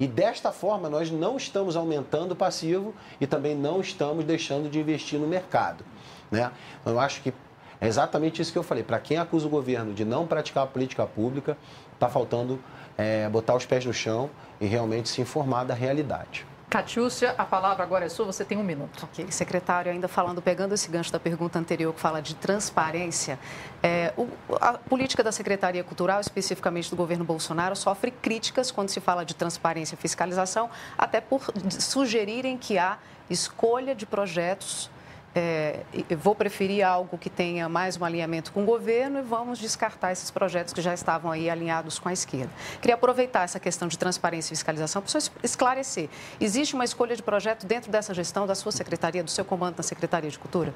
E 0.00 0.08
desta 0.08 0.50
forma, 0.50 0.88
nós 0.88 1.08
não 1.08 1.36
estamos 1.36 1.76
aumentando 1.76 2.32
o 2.32 2.36
passivo 2.36 2.92
e 3.20 3.28
também 3.28 3.54
não 3.54 3.80
estamos 3.80 4.24
deixando 4.24 4.68
de 4.68 4.80
investir 4.80 5.20
no 5.20 5.28
mercado. 5.28 5.84
Né? 6.32 6.50
Eu 6.84 6.98
acho 6.98 7.22
que 7.22 7.32
é 7.80 7.86
exatamente 7.86 8.42
isso 8.42 8.50
que 8.50 8.58
eu 8.58 8.64
falei. 8.64 8.82
Para 8.82 8.98
quem 8.98 9.18
acusa 9.18 9.46
o 9.46 9.50
governo 9.50 9.94
de 9.94 10.04
não 10.04 10.26
praticar 10.26 10.64
a 10.64 10.66
política 10.66 11.06
pública, 11.06 11.56
está 11.94 12.08
faltando 12.08 12.58
é, 12.98 13.28
botar 13.28 13.54
os 13.54 13.64
pés 13.64 13.84
no 13.84 13.94
chão 13.94 14.28
e 14.60 14.66
realmente 14.66 15.08
se 15.08 15.20
informar 15.20 15.62
da 15.62 15.74
realidade. 15.74 16.44
Catiúcia, 16.72 17.34
a 17.36 17.44
palavra 17.44 17.82
agora 17.82 18.06
é 18.06 18.08
sua, 18.08 18.24
você 18.24 18.46
tem 18.46 18.56
um 18.56 18.62
minuto. 18.62 19.04
Ok, 19.04 19.26
secretário, 19.28 19.92
ainda 19.92 20.08
falando, 20.08 20.40
pegando 20.40 20.72
esse 20.72 20.90
gancho 20.90 21.12
da 21.12 21.20
pergunta 21.20 21.58
anterior 21.58 21.92
que 21.92 22.00
fala 22.00 22.22
de 22.22 22.34
transparência, 22.34 23.38
é, 23.82 24.14
o, 24.16 24.26
a 24.58 24.78
política 24.78 25.22
da 25.22 25.30
Secretaria 25.30 25.84
Cultural, 25.84 26.18
especificamente 26.18 26.88
do 26.88 26.96
governo 26.96 27.26
Bolsonaro, 27.26 27.76
sofre 27.76 28.10
críticas 28.10 28.70
quando 28.70 28.88
se 28.88 29.02
fala 29.02 29.22
de 29.22 29.34
transparência 29.34 29.96
e 29.96 29.98
fiscalização, 29.98 30.70
até 30.96 31.20
por 31.20 31.42
sugerirem 31.78 32.56
que 32.56 32.78
há 32.78 32.96
escolha 33.28 33.94
de 33.94 34.06
projetos 34.06 34.88
é, 35.34 35.80
vou 36.18 36.34
preferir 36.34 36.86
algo 36.86 37.16
que 37.16 37.30
tenha 37.30 37.68
mais 37.68 37.98
um 37.98 38.04
alinhamento 38.04 38.52
com 38.52 38.62
o 38.62 38.66
governo 38.66 39.18
e 39.18 39.22
vamos 39.22 39.58
descartar 39.58 40.12
esses 40.12 40.30
projetos 40.30 40.74
que 40.74 40.82
já 40.82 40.92
estavam 40.92 41.30
aí 41.30 41.48
alinhados 41.48 41.98
com 41.98 42.08
a 42.08 42.12
esquerda. 42.12 42.50
Queria 42.80 42.94
aproveitar 42.94 43.44
essa 43.44 43.58
questão 43.58 43.88
de 43.88 43.98
transparência 43.98 44.52
e 44.52 44.56
fiscalização 44.56 45.00
para 45.00 45.20
esclarecer. 45.42 46.08
Existe 46.40 46.74
uma 46.74 46.84
escolha 46.84 47.16
de 47.16 47.22
projeto 47.22 47.66
dentro 47.66 47.90
dessa 47.90 48.12
gestão 48.12 48.46
da 48.46 48.54
sua 48.54 48.72
secretaria, 48.72 49.22
do 49.22 49.30
seu 49.30 49.44
comando 49.44 49.76
na 49.76 49.82
Secretaria 49.82 50.30
de 50.30 50.38
Cultura? 50.38 50.74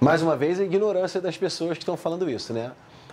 Mais 0.00 0.22
uma 0.22 0.36
vez, 0.36 0.60
a 0.60 0.64
ignorância 0.64 1.20
das 1.20 1.36
pessoas 1.36 1.78
que 1.78 1.82
estão 1.82 1.96
falando 1.96 2.28
isso, 2.28 2.52
né? 2.52 2.72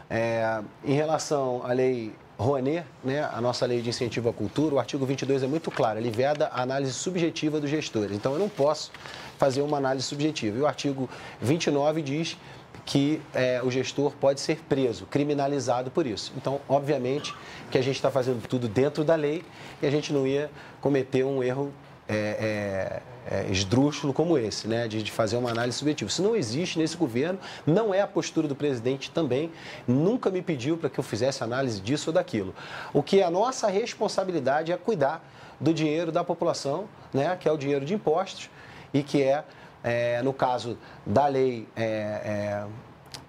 É, 0.09 0.61
em 0.85 0.93
relação 0.93 1.61
à 1.65 1.73
lei 1.73 2.13
Rouanet, 2.37 2.85
né, 3.03 3.27
a 3.33 3.41
nossa 3.41 3.65
lei 3.65 3.81
de 3.81 3.89
incentivo 3.89 4.29
à 4.29 4.33
cultura, 4.33 4.75
o 4.75 4.79
artigo 4.79 5.05
22 5.05 5.41
é 5.43 5.47
muito 5.47 5.71
claro, 5.71 5.97
ele 5.99 6.11
veda 6.11 6.47
a 6.53 6.61
análise 6.61 6.93
subjetiva 6.93 7.59
dos 7.59 7.69
gestores. 7.69 8.15
Então, 8.15 8.33
eu 8.33 8.39
não 8.39 8.47
posso 8.47 8.91
fazer 9.37 9.61
uma 9.61 9.77
análise 9.77 10.05
subjetiva. 10.05 10.57
E 10.57 10.61
o 10.61 10.67
artigo 10.67 11.09
29 11.41 12.01
diz 12.01 12.37
que 12.85 13.21
é, 13.33 13.61
o 13.61 13.69
gestor 13.69 14.13
pode 14.13 14.39
ser 14.39 14.59
preso, 14.67 15.05
criminalizado 15.05 15.91
por 15.91 16.07
isso. 16.07 16.31
Então, 16.37 16.61
obviamente, 16.69 17.35
que 17.69 17.77
a 17.77 17.81
gente 17.81 17.97
está 17.97 18.09
fazendo 18.09 18.47
tudo 18.47 18.67
dentro 18.67 19.03
da 19.03 19.15
lei 19.15 19.43
e 19.81 19.85
a 19.85 19.91
gente 19.91 20.13
não 20.13 20.25
ia 20.25 20.49
cometer 20.79 21.25
um 21.25 21.43
erro 21.43 21.73
é, 22.07 23.01
é, 23.29 23.35
é, 23.35 23.51
esdrúxulo 23.51 24.13
como 24.13 24.37
esse, 24.37 24.69
né? 24.69 24.87
De, 24.87 25.03
de, 25.03 25.11
fazer 25.11 25.35
uma 25.35 25.51
análise 25.51 25.77
subjetiva. 25.77 26.09
Isso 26.09 26.23
não 26.23 26.33
existe 26.33 26.79
nesse 26.79 26.95
governo, 26.95 27.37
não 27.65 27.93
é 27.93 27.99
a 27.99 28.07
postura 28.07 28.47
do 28.47 28.55
presidente 28.55 29.11
também. 29.11 29.51
Nunca 29.85 30.29
me 30.29 30.41
pediu 30.41 30.77
para 30.77 30.89
que 30.89 30.97
eu 30.97 31.03
fizesse 31.03 31.43
análise 31.43 31.81
disso 31.81 32.09
ou 32.09 32.13
daquilo. 32.13 32.55
O 32.93 33.03
que 33.03 33.19
é 33.19 33.23
a 33.23 33.29
nossa 33.29 33.67
responsabilidade 33.67 34.71
é 34.71 34.77
cuidar 34.77 35.21
do 35.59 35.73
dinheiro 35.73 36.09
da 36.09 36.23
população, 36.23 36.87
né? 37.13 37.35
Que 37.35 37.49
é 37.49 37.51
o 37.51 37.57
dinheiro 37.57 37.83
de 37.83 37.93
impostos 37.93 38.49
e 38.93 39.03
que 39.03 39.23
é, 39.23 39.43
é 39.83 40.21
no 40.21 40.33
caso 40.33 40.77
da 41.05 41.27
lei 41.27 41.67
é, 41.75 42.65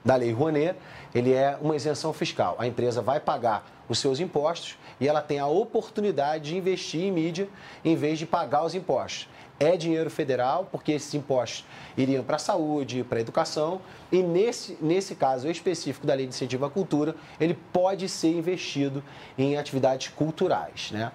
da 0.04 0.16
lei 0.16 0.32
Rouanet, 0.32 0.74
ele 1.14 1.32
é 1.32 1.59
uma 1.61 1.76
isenção 1.76 2.12
fiscal. 2.12 2.56
A 2.59 2.66
empresa 2.66 3.02
vai 3.02 3.20
pagar 3.20 3.66
os 3.88 3.98
seus 3.98 4.20
impostos 4.20 4.78
e 5.00 5.06
ela 5.09 5.20
tem 5.20 5.38
a 5.38 5.46
oportunidade 5.46 6.50
de 6.50 6.56
investir 6.56 7.02
em 7.02 7.12
mídia 7.12 7.48
em 7.84 7.94
vez 7.94 8.18
de 8.18 8.26
pagar 8.26 8.64
os 8.64 8.74
impostos. 8.74 9.28
É 9.61 9.76
dinheiro 9.76 10.09
federal, 10.09 10.68
porque 10.70 10.92
esses 10.92 11.12
impostos 11.14 11.66
iriam 11.96 12.22
para 12.22 12.36
a 12.36 12.38
saúde, 12.38 13.02
para 13.02 13.18
a 13.18 13.20
educação, 13.20 13.80
e 14.11 14.22
nesse, 14.22 14.78
nesse 14.80 15.16
caso 15.16 15.50
específico 15.50 16.06
da 16.06 16.14
Lei 16.14 16.26
de 16.26 16.34
Incentivo 16.34 16.64
à 16.64 16.70
Cultura, 16.70 17.16
ele 17.40 17.59
pode 17.72 18.09
ser 18.09 18.30
investido 18.30 19.02
em 19.36 19.56
atividades 19.56 20.09
culturais. 20.09 20.92
Né? 20.92 21.11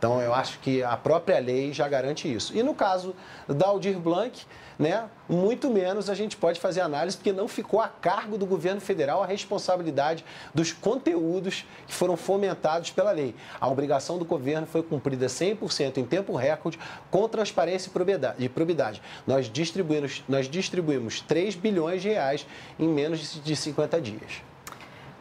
Então, 0.00 0.18
eu 0.22 0.32
acho 0.32 0.58
que 0.60 0.82
a 0.82 0.96
própria 0.96 1.38
lei 1.38 1.74
já 1.74 1.86
garante 1.86 2.26
isso. 2.26 2.56
E 2.56 2.62
no 2.62 2.74
caso 2.74 3.14
da 3.46 3.66
Aldir 3.66 3.98
Blanc, 3.98 4.46
né, 4.78 5.10
muito 5.28 5.68
menos 5.68 6.08
a 6.08 6.14
gente 6.14 6.38
pode 6.38 6.58
fazer 6.58 6.80
análise, 6.80 7.18
porque 7.18 7.34
não 7.34 7.46
ficou 7.46 7.82
a 7.82 7.88
cargo 7.88 8.38
do 8.38 8.46
governo 8.46 8.80
federal 8.80 9.22
a 9.22 9.26
responsabilidade 9.26 10.24
dos 10.54 10.72
conteúdos 10.72 11.66
que 11.86 11.92
foram 11.92 12.16
fomentados 12.16 12.90
pela 12.90 13.10
lei. 13.10 13.34
A 13.60 13.68
obrigação 13.68 14.16
do 14.16 14.24
governo 14.24 14.66
foi 14.66 14.82
cumprida 14.82 15.26
100% 15.26 15.98
em 15.98 16.06
tempo 16.06 16.34
recorde, 16.34 16.78
com 17.10 17.28
transparência 17.28 17.92
e 18.38 18.48
probidade. 18.48 19.02
Nós 19.26 19.52
distribuímos, 19.52 20.24
nós 20.26 20.48
distribuímos 20.48 21.20
3 21.20 21.56
bilhões 21.56 22.00
de 22.00 22.08
reais 22.08 22.46
em 22.78 22.88
menos 22.88 23.38
de 23.44 23.54
50 23.54 24.00
dias. 24.00 24.49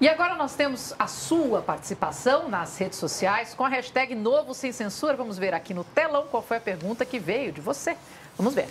E 0.02 0.08
agora 0.08 0.34
nós 0.36 0.56
temos 0.56 0.94
a 0.98 1.08
sua 1.08 1.62
participação 1.62 2.48
nas 2.48 2.78
redes 2.78 2.98
sociais 2.98 3.54
com 3.54 3.66
a 3.66 3.68
hashtag 3.68 4.16
Novo 4.16 4.54
Sem 4.54 4.72
Censura. 4.72 5.14
Vamos 5.18 5.38
ver 5.38 5.54
aqui 5.54 5.74
no 5.74 5.84
telão 5.84 6.26
qual 6.28 6.42
foi 6.42 6.56
a 6.56 6.62
pergunta 6.62 7.06
que 7.06 7.20
veio 7.20 7.52
de 7.52 7.60
você. 7.60 7.98
Vamos 8.38 8.54
ver. 8.54 8.70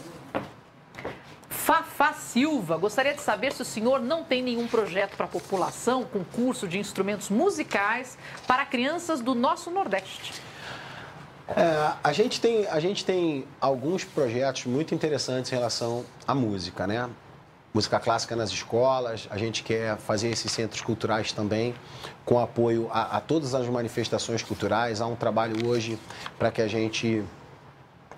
Fafá 1.50 2.14
Silva, 2.14 2.78
gostaria 2.78 3.12
de 3.12 3.20
saber 3.20 3.52
se 3.52 3.60
o 3.60 3.64
senhor 3.64 4.00
não 4.00 4.24
tem 4.24 4.42
nenhum 4.42 4.66
projeto 4.66 5.16
para 5.18 5.26
a 5.26 5.28
população 5.28 6.02
com 6.02 6.24
curso 6.24 6.66
de 6.66 6.78
instrumentos 6.78 7.28
musicais 7.28 8.16
para 8.46 8.64
crianças 8.64 9.20
do 9.20 9.34
nosso 9.34 9.70
Nordeste. 9.70 10.40
É, 11.48 11.92
a, 12.02 12.10
gente 12.10 12.40
tem, 12.40 12.66
a 12.68 12.80
gente 12.80 13.04
tem 13.04 13.46
alguns 13.60 14.02
projetos 14.02 14.64
muito 14.64 14.94
interessantes 14.94 15.52
em 15.52 15.56
relação 15.56 16.06
à 16.26 16.34
música, 16.34 16.86
né? 16.86 17.06
Música 17.72 18.00
clássica 18.00 18.34
nas 18.34 18.50
escolas, 18.50 19.28
a 19.30 19.36
gente 19.36 19.62
quer 19.62 19.98
fazer 19.98 20.28
esses 20.28 20.50
centros 20.50 20.80
culturais 20.80 21.32
também, 21.32 21.74
com 22.24 22.38
apoio 22.38 22.88
a, 22.90 23.18
a 23.18 23.20
todas 23.20 23.54
as 23.54 23.68
manifestações 23.68 24.42
culturais. 24.42 25.00
Há 25.00 25.06
um 25.06 25.14
trabalho 25.14 25.66
hoje 25.66 25.98
para 26.38 26.50
que 26.50 26.62
a 26.62 26.66
gente 26.66 27.22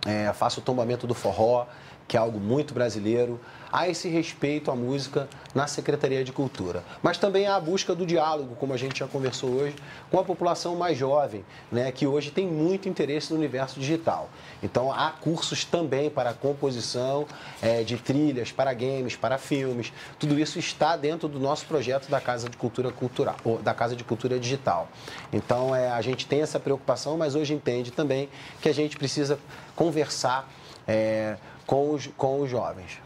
é, 0.07 0.33
faça 0.33 0.61
o 0.61 0.63
tombamento 0.63 1.07
do 1.07 1.15
forró, 1.15 1.67
que 2.11 2.17
é 2.17 2.21
algo 2.21 2.41
muito 2.41 2.75
brasileiro. 2.75 3.39
Há 3.71 3.89
esse 3.89 4.09
respeito 4.09 4.69
à 4.69 4.75
música 4.75 5.29
na 5.55 5.69
Secretaria 5.69 6.25
de 6.25 6.33
Cultura. 6.33 6.83
Mas 7.05 7.19
também 7.19 7.47
há 7.47 7.55
a 7.55 7.61
busca 7.61 7.95
do 7.95 8.05
diálogo, 8.05 8.57
como 8.57 8.73
a 8.73 8.77
gente 8.77 8.99
já 8.99 9.07
conversou 9.07 9.49
hoje, 9.51 9.77
com 10.11 10.19
a 10.19 10.25
população 10.25 10.75
mais 10.75 10.99
jovem, 10.99 11.45
né, 11.71 11.93
que 11.93 12.09
hoje 12.09 12.33
tem 12.33 12.49
muito 12.49 12.89
interesse 12.89 13.33
no 13.33 13.39
universo 13.39 13.79
digital. 13.79 14.29
Então, 14.61 14.93
há 14.93 15.13
cursos 15.13 15.65
também 15.65 16.11
para 16.11 16.35
composição 16.35 17.29
é, 17.63 17.85
de 17.85 17.97
trilhas, 17.97 18.51
para 18.51 18.75
games, 18.75 19.15
para 19.15 19.39
filmes. 19.39 19.93
Tudo 20.19 20.37
isso 20.37 20.59
está 20.59 20.97
dentro 20.97 21.29
do 21.29 21.39
nosso 21.39 21.65
projeto 21.67 22.11
da 22.11 22.21
Casa 22.21 22.49
de 22.49 22.57
Cultura 22.57 22.91
Cultural, 22.91 23.37
da 23.63 23.73
Casa 23.73 23.95
de 23.95 24.03
Cultura 24.03 24.37
Digital. 24.37 24.89
Então, 25.33 25.77
é, 25.77 25.89
a 25.93 26.03
gente 26.03 26.27
tem 26.27 26.43
essa 26.43 26.59
preocupação, 26.59 27.17
mas 27.17 27.37
hoje 27.37 27.55
entende 27.55 27.93
também 27.93 28.29
que 28.61 28.69
a 28.69 28.75
gente 28.75 28.97
precisa 28.97 29.39
conversar 29.77 30.51
é, 30.89 31.37
com 31.71 31.93
os, 31.93 32.09
com 32.17 32.41
os 32.41 32.51
jovens. 32.51 32.99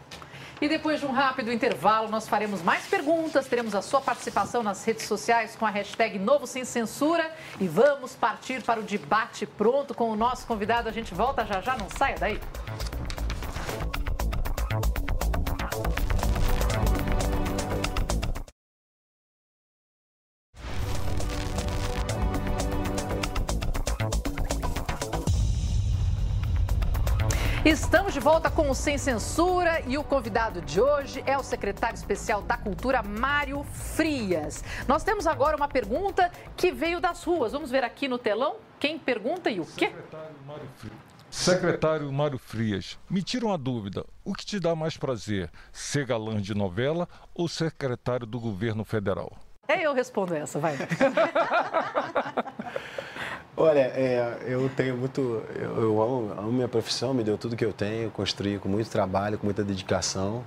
E 0.59 0.67
depois 0.67 0.99
de 0.99 1.05
um 1.05 1.11
rápido 1.11 1.51
intervalo, 1.51 2.09
nós 2.09 2.27
faremos 2.27 2.63
mais 2.63 2.87
perguntas, 2.87 3.45
teremos 3.45 3.75
a 3.75 3.81
sua 3.83 4.01
participação 4.01 4.63
nas 4.63 4.83
redes 4.83 5.05
sociais 5.05 5.55
com 5.55 5.67
a 5.67 5.69
hashtag 5.69 6.17
Novo 6.17 6.47
Sem 6.47 6.65
Censura 6.65 7.29
e 7.59 7.67
vamos 7.67 8.15
partir 8.15 8.63
para 8.63 8.79
o 8.79 8.83
debate 8.83 9.45
pronto 9.45 9.93
com 9.93 10.09
o 10.09 10.15
nosso 10.15 10.47
convidado. 10.47 10.89
A 10.89 10.91
gente 10.91 11.13
volta 11.13 11.45
já 11.45 11.61
já, 11.61 11.77
não 11.77 11.87
saia 11.91 12.15
daí. 12.17 12.39
Estamos 27.65 28.13
de 28.13 28.19
volta 28.19 28.51
com 28.51 28.69
o 28.69 28.75
Sem 28.75 28.95
Censura 28.95 29.81
e 29.87 29.97
o 29.97 30.03
convidado 30.03 30.61
de 30.61 30.79
hoje 30.79 31.23
é 31.25 31.35
o 31.35 31.41
secretário 31.41 31.95
especial 31.95 32.43
da 32.43 32.55
Cultura, 32.55 33.01
Mário 33.01 33.63
Frias. 33.63 34.63
Nós 34.87 35.03
temos 35.03 35.25
agora 35.25 35.57
uma 35.57 35.67
pergunta 35.67 36.31
que 36.55 36.71
veio 36.71 36.99
das 36.99 37.23
ruas. 37.23 37.53
Vamos 37.53 37.71
ver 37.71 37.83
aqui 37.83 38.07
no 38.07 38.19
telão 38.19 38.57
quem 38.79 38.99
pergunta 38.99 39.49
e 39.49 39.59
o 39.59 39.65
quê? 39.65 39.87
Secretário 39.87 40.35
Mário 40.45 40.69
Frias. 40.75 40.93
Secretário 41.31 42.13
Mário 42.13 42.37
Frias, 42.37 42.99
me 43.09 43.23
tira 43.23 43.47
uma 43.47 43.57
dúvida. 43.57 44.05
O 44.23 44.35
que 44.35 44.45
te 44.45 44.59
dá 44.59 44.75
mais 44.75 44.95
prazer, 44.95 45.49
ser 45.73 46.05
galã 46.05 46.39
de 46.39 46.53
novela 46.53 47.09
ou 47.33 47.47
secretário 47.47 48.27
do 48.27 48.39
governo 48.39 48.85
federal? 48.85 49.31
É, 49.67 49.81
eu 49.81 49.93
respondo 49.95 50.35
essa, 50.35 50.59
vai. 50.59 50.77
Olha, 53.57 53.79
é, 53.79 54.37
eu 54.45 54.69
tenho 54.75 54.97
muito. 54.97 55.41
Eu, 55.55 55.81
eu 55.81 56.01
amo, 56.01 56.33
amo, 56.37 56.51
minha 56.51 56.67
profissão, 56.67 57.13
me 57.13 57.23
deu 57.23 57.37
tudo 57.37 57.55
que 57.55 57.63
eu 57.63 57.71
tenho, 57.71 58.11
construí 58.11 58.59
com 58.59 58.67
muito 58.67 58.89
trabalho, 58.89 59.37
com 59.37 59.45
muita 59.45 59.63
dedicação. 59.63 60.43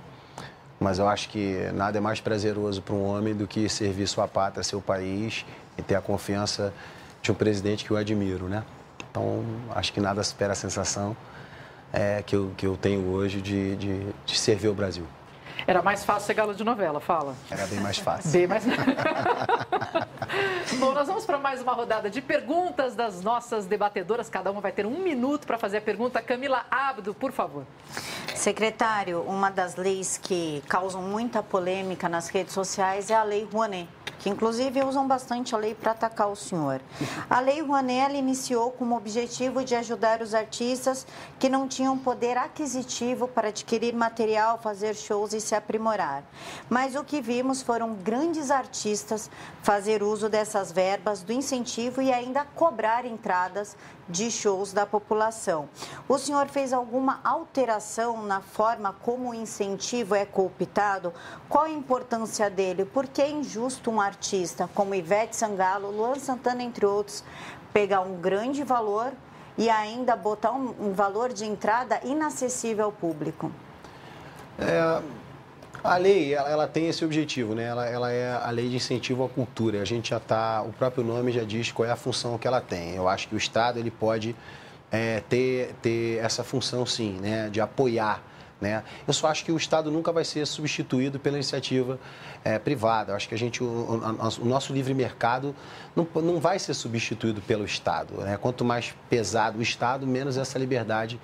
Mas 0.79 0.99
eu 0.99 1.07
acho 1.07 1.27
que 1.29 1.69
nada 1.73 1.97
é 1.97 2.01
mais 2.01 2.21
prazeroso 2.21 2.81
para 2.83 2.93
um 2.93 3.03
homem 3.03 3.35
do 3.35 3.47
que 3.47 3.67
servir 3.67 4.07
sua 4.07 4.27
pátria, 4.27 4.63
seu 4.63 4.79
país 4.79 5.43
e 5.77 5.81
ter 5.81 5.95
a 5.95 6.01
confiança 6.01 6.71
de 7.21 7.31
um 7.31 7.35
presidente 7.35 7.83
que 7.83 7.91
eu 7.91 7.97
admiro, 7.97 8.47
né? 8.47 8.63
Então, 9.09 9.43
acho 9.71 9.91
que 9.91 9.99
nada 9.99 10.23
supera 10.23 10.53
a 10.53 10.55
sensação 10.55 11.17
é, 11.91 12.21
que, 12.21 12.35
eu, 12.35 12.51
que 12.55 12.67
eu 12.67 12.77
tenho 12.77 13.07
hoje 13.07 13.41
de, 13.41 13.75
de, 13.75 14.05
de 14.25 14.37
servir 14.37 14.67
o 14.67 14.73
Brasil. 14.73 15.05
Era 15.69 15.83
mais 15.83 16.03
fácil 16.03 16.25
ser 16.25 16.33
galo 16.33 16.55
de 16.55 16.63
novela, 16.63 16.99
fala. 16.99 17.35
Era 17.47 17.67
bem 17.67 17.79
mais 17.79 17.99
fácil. 17.99 18.31
Bem 18.31 18.47
mais 18.47 18.63
Bom, 20.79 20.93
nós 20.93 21.07
vamos 21.07 21.27
para 21.27 21.37
mais 21.37 21.61
uma 21.61 21.73
rodada 21.73 22.09
de 22.09 22.23
perguntas 22.23 22.95
das 22.95 23.21
nossas 23.21 23.67
debatedoras. 23.67 24.29
Cada 24.29 24.49
uma 24.49 24.61
vai 24.61 24.71
ter 24.71 24.87
um 24.87 24.99
minuto 24.99 25.45
para 25.45 25.59
fazer 25.59 25.77
a 25.77 25.81
pergunta. 25.81 26.23
Camila 26.23 26.65
Abdo, 26.71 27.13
por 27.13 27.31
favor. 27.31 27.65
Secretário, 28.33 29.21
uma 29.21 29.51
das 29.51 29.75
leis 29.75 30.17
que 30.17 30.63
causam 30.67 31.03
muita 31.03 31.43
polêmica 31.43 32.09
nas 32.09 32.29
redes 32.29 32.55
sociais 32.55 33.11
é 33.11 33.13
a 33.13 33.21
Lei 33.21 33.47
Rouanet 33.51 33.87
que 34.19 34.29
inclusive 34.29 34.83
usam 34.83 35.07
bastante 35.07 35.55
a 35.55 35.57
lei 35.57 35.73
para 35.73 35.91
atacar 35.91 36.29
o 36.29 36.35
senhor. 36.35 36.81
A 37.29 37.39
Lei 37.39 37.61
Rouanet 37.61 38.13
iniciou 38.15 38.71
com 38.71 38.85
o 38.85 38.95
objetivo 38.95 39.63
de 39.63 39.75
ajudar 39.75 40.21
os 40.21 40.33
artistas 40.33 41.07
que 41.39 41.49
não 41.49 41.67
tinham 41.67 41.97
poder 41.97 42.37
aquisitivo 42.37 43.27
para 43.27 43.47
adquirir 43.47 43.95
material, 43.95 44.59
fazer 44.59 44.95
shows 44.95 45.33
e 45.33 45.39
se 45.39 45.55
aprimorar. 45.55 46.23
Mas 46.69 46.95
o 46.95 47.03
que 47.03 47.21
vimos 47.21 47.61
foram 47.61 47.95
grandes 47.95 48.51
artistas 48.51 49.31
fazer 49.63 50.03
uso 50.03 50.29
dessas 50.29 50.71
verbas 50.71 51.23
do 51.23 51.31
incentivo 51.31 52.01
e 52.01 52.11
ainda 52.11 52.43
cobrar 52.43 53.05
entradas 53.05 53.75
de 54.07 54.31
shows 54.31 54.73
da 54.73 54.85
população. 54.85 55.69
O 56.07 56.17
senhor 56.17 56.47
fez 56.47 56.73
alguma 56.73 57.21
alteração 57.23 58.23
na 58.23 58.41
forma 58.41 58.93
como 59.01 59.29
o 59.29 59.33
incentivo 59.35 60.15
é 60.15 60.25
cooptado? 60.25 61.13
Qual 61.47 61.65
a 61.65 61.69
importância 61.69 62.49
dele? 62.49 62.85
Por 62.85 63.07
que 63.07 63.21
é 63.21 63.29
injusto 63.29 63.91
um 63.91 64.01
artista 64.01 64.08
como 64.73 64.95
Ivete 64.95 65.35
Sangalo, 65.35 65.91
Luan 65.91 66.15
Santana, 66.15 66.63
entre 66.63 66.85
outros, 66.85 67.23
pegar 67.73 68.01
um 68.01 68.15
grande 68.19 68.63
valor 68.63 69.11
e 69.57 69.69
ainda 69.69 70.15
botar 70.15 70.51
um, 70.51 70.73
um 70.79 70.93
valor 70.93 71.33
de 71.33 71.45
entrada 71.45 71.99
inacessível 72.03 72.85
ao 72.85 72.91
público? 72.91 73.51
É, 74.57 75.01
a 75.83 75.97
lei, 75.97 76.33
ela, 76.33 76.49
ela, 76.49 76.67
tem 76.67 76.87
esse 76.87 77.03
objetivo, 77.05 77.55
né? 77.55 77.63
Ela, 77.63 77.85
ela, 77.87 78.11
é 78.11 78.33
a 78.33 78.49
lei 78.49 78.69
de 78.69 78.75
incentivo 78.75 79.23
à 79.23 79.29
cultura. 79.29 79.81
A 79.81 79.85
gente 79.85 80.09
já 80.09 80.17
está, 80.17 80.61
o 80.61 80.73
próprio 80.73 81.03
nome 81.03 81.31
já 81.31 81.43
diz 81.43 81.71
qual 81.71 81.87
é 81.87 81.91
a 81.91 81.95
função 81.95 82.37
que 82.37 82.47
ela 82.47 82.61
tem. 82.61 82.95
Eu 82.95 83.07
acho 83.07 83.27
que 83.27 83.35
o 83.35 83.37
Estado 83.37 83.79
ele 83.79 83.91
pode 83.91 84.35
é, 84.91 85.21
ter, 85.29 85.73
ter 85.81 86.17
essa 86.17 86.43
função, 86.43 86.85
sim, 86.85 87.17
né? 87.21 87.49
De 87.49 87.61
apoiar 87.61 88.21
Né? 88.61 88.83
Eu 89.07 89.13
só 89.13 89.27
acho 89.27 89.45
que 89.45 89.51
o 89.51 89.57
Estado 89.57 89.89
nunca 89.89 90.11
vai 90.11 90.25
ser 90.25 90.45
substituído 90.45 91.19
pela 91.19 91.37
iniciativa 91.37 91.97
é, 92.43 92.59
privada. 92.59 93.11
Eu 93.11 93.15
acho 93.15 93.27
que 93.27 93.35
a 93.35 93.37
gente, 93.37 93.63
o, 93.63 93.65
o, 93.65 94.41
o, 94.41 94.45
nosso 94.45 94.73
livre 94.73 94.93
mercado 94.93 95.55
não, 95.95 96.05
não 96.21 96.39
vai 96.39 96.59
ser 96.59 96.73
substituído 96.73 97.41
pelo 97.41 97.63
Estado. 97.63 98.15
Né? 98.15 98.37
Quanto 98.37 98.65
mais 98.65 98.93
pesado 99.09 99.59
o 99.59 99.61
Estado, 99.61 100.05
menos 100.05 100.37
essa 100.37 100.59
liberdade 100.59 101.19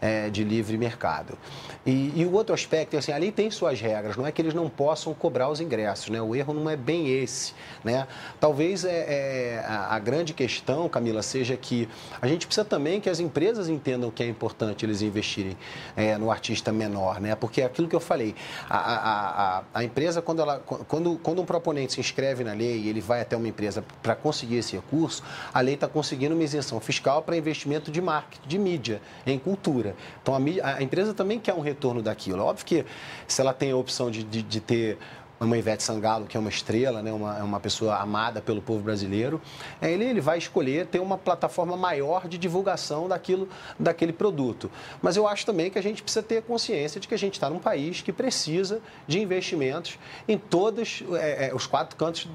é, 0.00 0.30
de 0.30 0.42
livre 0.42 0.76
mercado. 0.76 1.38
E, 1.84 2.12
e, 2.14 2.26
o 2.26 2.32
outro 2.32 2.54
aspecto 2.54 2.94
é 2.94 2.98
assim, 2.98 3.10
ali 3.10 3.32
tem 3.32 3.50
suas 3.50 3.80
regras, 3.80 4.14
não 4.14 4.26
é 4.26 4.32
que 4.32 4.42
eles 4.42 4.52
não 4.52 4.68
possam 4.68 5.14
cobrar 5.14 5.48
os 5.48 5.60
ingressos, 5.60 6.10
né? 6.10 6.20
O 6.20 6.36
erro 6.36 6.52
não 6.52 6.68
é 6.68 6.76
bem 6.76 7.08
esse, 7.08 7.54
né? 7.82 8.06
Talvez 8.38 8.84
é, 8.84 8.90
é 8.90 9.64
a, 9.66 9.94
a, 9.94 9.98
grande 9.98 10.34
questão, 10.34 10.88
Camila, 10.90 11.22
seja 11.22 11.56
que 11.56 11.88
a 12.20 12.28
gente 12.28 12.46
precisa 12.46 12.66
também 12.66 13.00
que 13.00 13.08
as 13.08 13.18
empresas 13.18 13.68
entendam 13.68 14.10
que 14.10 14.22
é 14.22 14.26
importante 14.26 14.84
eles 14.84 15.00
investirem 15.00 15.56
é, 15.96 16.18
no 16.18 16.30
artista 16.30 16.70
menor, 16.70 17.18
né? 17.18 17.34
Porque 17.34 17.62
é 17.62 17.64
aquilo 17.64 17.88
que 17.88 17.96
eu 17.96 18.00
falei, 18.00 18.34
a, 18.68 18.78
a, 18.78 19.62
a, 19.72 19.84
empresa, 19.84 20.20
quando, 20.20 20.42
ela, 20.42 20.58
quando, 20.58 21.16
quando 21.22 21.40
um 21.40 21.46
proponente 21.46 21.94
se 21.94 22.00
inscreve 22.00 22.44
na 22.44 22.52
lei 22.52 22.76
e 22.76 22.88
ele 22.90 23.00
vai 23.00 23.22
até 23.22 23.36
uma 23.38 23.48
empresa 23.48 23.82
para 24.02 24.14
conseguir 24.14 24.56
esse 24.56 24.76
recurso, 24.76 25.22
a 25.52 25.60
lei 25.62 25.74
está 25.74 25.88
conseguindo 25.88 26.34
uma 26.34 26.44
isenção 26.44 26.78
fiscal 26.78 27.22
para 27.22 27.34
investimento 27.38 27.90
de 27.90 28.02
marketing, 28.02 28.46
de 28.46 28.58
mídia, 28.58 29.02
em 29.26 29.38
cultura. 29.38 29.96
Então 30.22 30.34
a, 30.34 30.38
a, 30.76 30.82
empresa 30.82 31.14
também 31.14 31.38
quer 31.38 31.54
um 31.54 31.69
retorno 31.70 32.02
daquilo. 32.02 32.42
Óbvio 32.42 32.66
que 32.66 32.84
se 33.26 33.40
ela 33.40 33.52
tem 33.52 33.72
a 33.72 33.76
opção 33.76 34.10
de, 34.10 34.22
de, 34.22 34.42
de 34.42 34.60
ter 34.60 34.98
uma 35.46 35.56
Ivete 35.56 35.82
Sangalo, 35.82 36.26
que 36.26 36.36
é 36.36 36.40
uma 36.40 36.50
estrela, 36.50 37.02
né, 37.02 37.10
uma, 37.10 37.38
é 37.38 37.42
uma 37.42 37.58
pessoa 37.58 37.96
amada 37.96 38.42
pelo 38.42 38.60
povo 38.60 38.82
brasileiro, 38.82 39.40
é, 39.80 39.90
ele, 39.90 40.04
ele 40.04 40.20
vai 40.20 40.36
escolher 40.36 40.86
ter 40.86 41.00
uma 41.00 41.16
plataforma 41.16 41.76
maior 41.76 42.28
de 42.28 42.36
divulgação 42.36 43.08
daquilo, 43.08 43.48
daquele 43.78 44.12
produto. 44.12 44.70
Mas 45.00 45.16
eu 45.16 45.26
acho 45.26 45.46
também 45.46 45.70
que 45.70 45.78
a 45.78 45.82
gente 45.82 46.02
precisa 46.02 46.22
ter 46.22 46.42
consciência 46.42 47.00
de 47.00 47.08
que 47.08 47.14
a 47.14 47.18
gente 47.18 47.34
está 47.34 47.48
num 47.48 47.58
país 47.58 48.02
que 48.02 48.12
precisa 48.12 48.80
de 49.06 49.18
investimentos 49.18 49.98
em 50.28 50.36
todos 50.36 51.02
é, 51.14 51.48
é, 51.48 51.54
os 51.54 51.66
quatro 51.66 51.96
cantos 51.96 52.28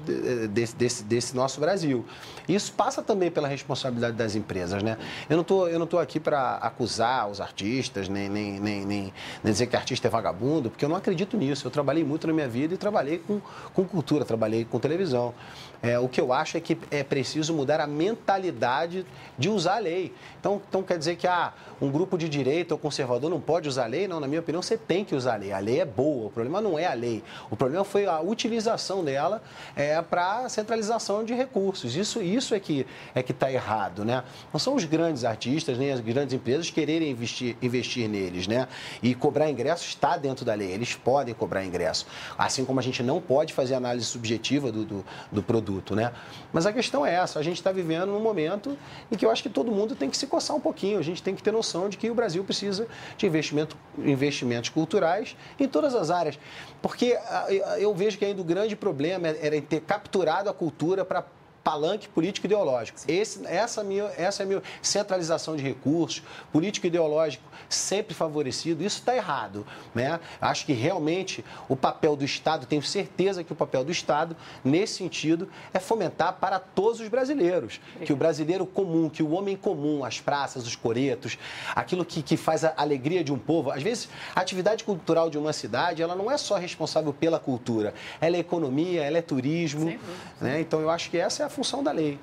desse, 0.50 0.74
desse, 0.74 1.04
desse, 1.04 1.36
nosso 1.36 1.60
Brasil. 1.60 2.04
Isso 2.48 2.72
passa 2.72 3.02
também 3.02 3.30
pela 3.30 3.46
responsabilidade 3.46 4.16
das 4.16 4.34
empresas. 4.34 4.82
Né? 4.82 4.96
Eu 5.28 5.36
não 5.36 5.44
tô, 5.44 5.68
eu 5.68 5.78
não 5.78 5.84
estou 5.84 6.00
aqui 6.00 6.18
para 6.18 6.56
acusar 6.56 7.28
os 7.28 7.40
artistas, 7.40 8.08
nem, 8.08 8.28
nem, 8.28 8.58
nem, 8.58 8.84
nem, 8.84 9.12
dizer 9.44 9.66
que 9.66 9.76
artista 9.76 10.08
é 10.08 10.10
vagabundo, 10.10 10.70
porque 10.70 10.84
eu 10.84 10.88
não 10.88 10.96
acredito 10.96 11.36
nisso. 11.36 11.66
Eu 11.66 11.70
trabalhei 11.70 12.02
muito 12.02 12.26
na 12.26 12.32
minha 12.32 12.48
vida 12.48 12.74
e 12.74 12.76
trabalhei 12.76 12.95
trabalhei 12.96 13.18
com, 13.18 13.40
com 13.74 13.84
cultura, 13.84 14.24
trabalhei 14.24 14.64
com 14.64 14.78
televisão. 14.78 15.34
É, 15.82 15.98
o 15.98 16.08
que 16.08 16.20
eu 16.20 16.32
acho 16.32 16.56
é 16.56 16.60
que 16.60 16.76
é 16.90 17.04
preciso 17.04 17.54
mudar 17.54 17.80
a 17.80 17.86
mentalidade 17.86 19.06
de 19.38 19.48
usar 19.48 19.76
a 19.76 19.78
lei. 19.78 20.12
Então, 20.40 20.60
então 20.68 20.82
quer 20.82 20.98
dizer 20.98 21.16
que 21.16 21.26
ah, 21.26 21.52
um 21.80 21.90
grupo 21.90 22.16
de 22.16 22.28
direita 22.28 22.74
ou 22.74 22.78
conservador 22.78 23.30
não 23.30 23.40
pode 23.40 23.68
usar 23.68 23.84
a 23.84 23.86
lei? 23.86 24.08
Não, 24.08 24.18
na 24.18 24.26
minha 24.26 24.40
opinião, 24.40 24.62
você 24.62 24.76
tem 24.76 25.04
que 25.04 25.14
usar 25.14 25.34
a 25.34 25.36
lei. 25.36 25.52
A 25.52 25.58
lei 25.58 25.80
é 25.80 25.84
boa, 25.84 26.26
o 26.26 26.30
problema 26.30 26.60
não 26.60 26.78
é 26.78 26.86
a 26.86 26.94
lei. 26.94 27.22
O 27.50 27.56
problema 27.56 27.84
foi 27.84 28.06
a 28.06 28.20
utilização 28.20 29.04
dela 29.04 29.42
é, 29.74 30.00
para 30.02 30.48
centralização 30.48 31.24
de 31.24 31.34
recursos. 31.34 31.94
Isso, 31.94 32.22
isso 32.22 32.54
é 32.54 32.60
que 32.60 32.86
é 33.14 33.22
está 33.36 33.52
errado, 33.52 34.04
né? 34.04 34.24
Não 34.52 34.58
são 34.58 34.74
os 34.74 34.84
grandes 34.84 35.24
artistas 35.24 35.76
nem 35.78 35.92
as 35.92 36.00
grandes 36.00 36.34
empresas 36.34 36.70
quererem 36.70 37.10
investir, 37.10 37.56
investir 37.60 38.08
neles, 38.08 38.46
né? 38.46 38.66
E 39.02 39.14
cobrar 39.14 39.50
ingresso 39.50 39.84
está 39.86 40.16
dentro 40.16 40.44
da 40.44 40.54
lei. 40.54 40.70
Eles 40.70 40.94
podem 40.94 41.34
cobrar 41.34 41.64
ingresso. 41.64 42.06
Assim 42.38 42.64
como 42.64 42.80
a 42.80 42.82
gente 42.82 43.02
não 43.02 43.20
pode 43.20 43.52
fazer 43.52 43.74
análise 43.74 44.06
subjetiva 44.06 44.72
do, 44.72 44.84
do, 44.84 45.04
do 45.30 45.42
produto, 45.42 45.65
né? 45.94 46.12
Mas 46.52 46.66
a 46.66 46.72
questão 46.72 47.04
é 47.04 47.14
essa, 47.14 47.38
a 47.38 47.42
gente 47.42 47.56
está 47.56 47.72
vivendo 47.72 48.06
num 48.06 48.20
momento 48.20 48.76
em 49.10 49.16
que 49.16 49.24
eu 49.24 49.30
acho 49.30 49.42
que 49.42 49.48
todo 49.48 49.70
mundo 49.70 49.94
tem 49.94 50.08
que 50.10 50.16
se 50.16 50.26
coçar 50.26 50.56
um 50.56 50.60
pouquinho, 50.60 50.98
a 50.98 51.02
gente 51.02 51.22
tem 51.22 51.34
que 51.34 51.42
ter 51.42 51.52
noção 51.52 51.88
de 51.88 51.96
que 51.96 52.10
o 52.10 52.14
Brasil 52.14 52.42
precisa 52.44 52.86
de 53.16 53.26
investimento, 53.26 53.76
investimentos 53.98 54.70
culturais 54.70 55.36
em 55.58 55.68
todas 55.68 55.94
as 55.94 56.10
áreas. 56.10 56.38
Porque 56.80 57.18
ah, 57.28 57.46
eu 57.78 57.94
vejo 57.94 58.18
que 58.18 58.24
ainda 58.24 58.40
o 58.40 58.44
grande 58.44 58.76
problema 58.76 59.28
era 59.28 59.60
ter 59.60 59.80
capturado 59.80 60.48
a 60.48 60.54
cultura 60.54 61.04
para 61.04 61.24
palanque 61.66 62.08
político 62.08 62.46
ideológico. 62.46 63.00
Esse, 63.08 63.44
essa, 63.44 63.82
minha, 63.82 64.04
essa 64.16 64.40
é 64.40 64.44
a 64.44 64.46
minha 64.46 64.62
centralização 64.80 65.56
de 65.56 65.64
recursos, 65.64 66.22
político 66.52 66.86
ideológico 66.86 67.42
sempre 67.68 68.14
favorecido, 68.14 68.84
isso 68.84 69.00
está 69.00 69.16
errado. 69.16 69.66
Né? 69.92 70.20
Acho 70.40 70.64
que 70.64 70.72
realmente 70.72 71.44
o 71.68 71.74
papel 71.74 72.14
do 72.14 72.24
Estado, 72.24 72.66
tenho 72.66 72.82
certeza 72.82 73.42
que 73.42 73.52
o 73.52 73.56
papel 73.56 73.82
do 73.82 73.90
Estado, 73.90 74.36
nesse 74.64 74.94
sentido, 74.94 75.48
é 75.74 75.80
fomentar 75.80 76.34
para 76.34 76.60
todos 76.60 77.00
os 77.00 77.08
brasileiros. 77.08 77.80
Que 78.04 78.12
o 78.12 78.16
brasileiro 78.16 78.64
comum, 78.64 79.08
que 79.08 79.24
o 79.24 79.32
homem 79.32 79.56
comum, 79.56 80.04
as 80.04 80.20
praças, 80.20 80.64
os 80.68 80.76
coretos, 80.76 81.36
aquilo 81.74 82.04
que, 82.04 82.22
que 82.22 82.36
faz 82.36 82.64
a 82.64 82.74
alegria 82.76 83.24
de 83.24 83.32
um 83.32 83.38
povo. 83.40 83.72
Às 83.72 83.82
vezes, 83.82 84.08
a 84.36 84.40
atividade 84.40 84.84
cultural 84.84 85.28
de 85.28 85.36
uma 85.36 85.52
cidade, 85.52 86.00
ela 86.00 86.14
não 86.14 86.30
é 86.30 86.36
só 86.36 86.54
responsável 86.56 87.12
pela 87.12 87.40
cultura, 87.40 87.92
ela 88.20 88.36
é 88.36 88.38
economia, 88.38 89.02
ela 89.02 89.18
é 89.18 89.22
turismo. 89.22 89.98
Né? 90.40 90.60
Então, 90.60 90.80
eu 90.80 90.90
acho 90.90 91.10
que 91.10 91.18
essa 91.18 91.42
é 91.42 91.46
a 91.46 91.55
função 91.56 91.82
da 91.82 91.90
lei. 91.90 92.20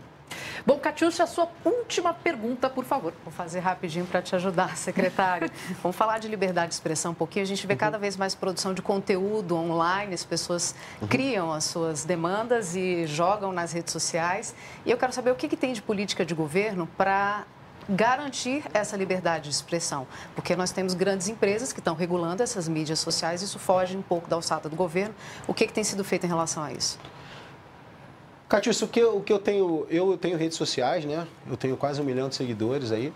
Bom, 0.65 0.77
Catiúcia, 0.79 1.23
a 1.23 1.27
sua 1.27 1.47
última 1.65 2.13
pergunta, 2.13 2.69
por 2.69 2.85
favor. 2.85 3.13
Vou 3.23 3.33
fazer 3.33 3.59
rapidinho 3.59 4.05
para 4.05 4.21
te 4.21 4.35
ajudar, 4.35 4.77
secretário. 4.77 5.49
Vamos 5.81 5.97
falar 5.97 6.19
de 6.19 6.27
liberdade 6.27 6.69
de 6.69 6.75
expressão 6.75 7.11
um 7.11 7.15
pouquinho. 7.15 7.43
A 7.43 7.47
gente 7.47 7.65
vê 7.67 7.75
cada 7.75 7.97
vez 7.97 8.15
mais 8.15 8.33
produção 8.33 8.73
de 8.73 8.81
conteúdo 8.81 9.55
online, 9.55 10.13
as 10.13 10.23
pessoas 10.23 10.73
uhum. 11.01 11.07
criam 11.07 11.51
as 11.51 11.65
suas 11.65 12.05
demandas 12.05 12.75
e 12.75 13.05
jogam 13.05 13.51
nas 13.51 13.73
redes 13.73 13.91
sociais. 13.91 14.55
E 14.85 14.91
eu 14.91 14.97
quero 14.97 15.11
saber 15.11 15.31
o 15.31 15.35
que, 15.35 15.47
que 15.47 15.57
tem 15.57 15.73
de 15.73 15.81
política 15.81 16.25
de 16.25 16.33
governo 16.33 16.87
para 16.97 17.45
garantir 17.89 18.63
essa 18.73 18.95
liberdade 18.95 19.49
de 19.49 19.55
expressão, 19.55 20.07
porque 20.35 20.55
nós 20.55 20.71
temos 20.71 20.93
grandes 20.93 21.27
empresas 21.27 21.73
que 21.73 21.81
estão 21.81 21.95
regulando 21.95 22.41
essas 22.41 22.69
mídias 22.69 22.99
sociais, 22.99 23.41
isso 23.41 23.59
foge 23.59 23.97
um 23.97 24.01
pouco 24.01 24.29
da 24.29 24.37
alçada 24.37 24.69
do 24.69 24.75
governo. 24.77 25.13
O 25.47 25.53
que, 25.53 25.67
que 25.67 25.73
tem 25.73 25.83
sido 25.83 26.01
feito 26.01 26.25
em 26.25 26.29
relação 26.29 26.63
a 26.63 26.71
isso? 26.71 26.97
Catius, 28.53 28.83
o 28.83 28.87
que, 28.87 28.99
eu, 28.99 29.17
o 29.17 29.23
que 29.23 29.33
eu 29.33 29.39
tenho, 29.39 29.87
eu 29.89 30.15
tenho 30.15 30.37
redes 30.37 30.55
sociais, 30.55 31.03
né? 31.05 31.27
Eu 31.49 31.57
tenho 31.57 31.75
quase 31.75 31.99
um 31.99 32.03
milhão 32.03 32.29
de 32.29 32.35
seguidores 32.35 32.91
aí. 32.91 33.11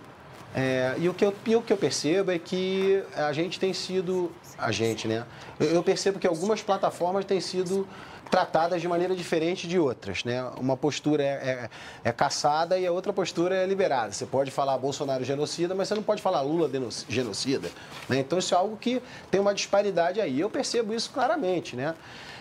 É, 0.55 0.95
e, 0.97 1.07
o 1.07 1.13
que 1.13 1.23
eu, 1.23 1.31
e 1.45 1.55
o 1.55 1.61
que 1.61 1.71
eu 1.71 1.77
percebo 1.77 2.31
é 2.31 2.39
que 2.39 3.03
a 3.15 3.31
gente 3.31 3.59
tem 3.59 3.71
sido, 3.71 4.31
a 4.57 4.71
gente, 4.71 5.07
né? 5.07 5.27
Eu, 5.59 5.67
eu 5.67 5.83
percebo 5.83 6.17
que 6.17 6.25
algumas 6.25 6.63
plataformas 6.63 7.23
têm 7.23 7.39
sido 7.39 7.87
tratadas 8.31 8.81
de 8.81 8.87
maneira 8.87 9.15
diferente 9.15 9.67
de 9.67 9.77
outras, 9.77 10.23
né? 10.23 10.43
Uma 10.57 10.75
postura 10.75 11.21
é, 11.21 11.27
é, 11.27 11.69
é, 12.05 12.11
caçada 12.11 12.79
e 12.79 12.87
a 12.87 12.91
outra 12.91 13.13
postura 13.13 13.57
é 13.57 13.65
liberada. 13.67 14.11
Você 14.13 14.25
pode 14.25 14.49
falar 14.49 14.75
Bolsonaro 14.79 15.23
genocida, 15.23 15.75
mas 15.75 15.87
você 15.87 15.93
não 15.93 16.01
pode 16.01 16.19
falar 16.19 16.41
Lula 16.41 16.67
genocida. 17.07 17.69
Né? 18.09 18.17
Então 18.21 18.39
isso 18.39 18.55
é 18.55 18.57
algo 18.57 18.75
que 18.75 19.03
tem 19.29 19.39
uma 19.39 19.53
disparidade 19.53 20.19
aí. 20.19 20.39
Eu 20.39 20.49
percebo 20.49 20.95
isso 20.95 21.11
claramente, 21.11 21.75
né? 21.75 21.93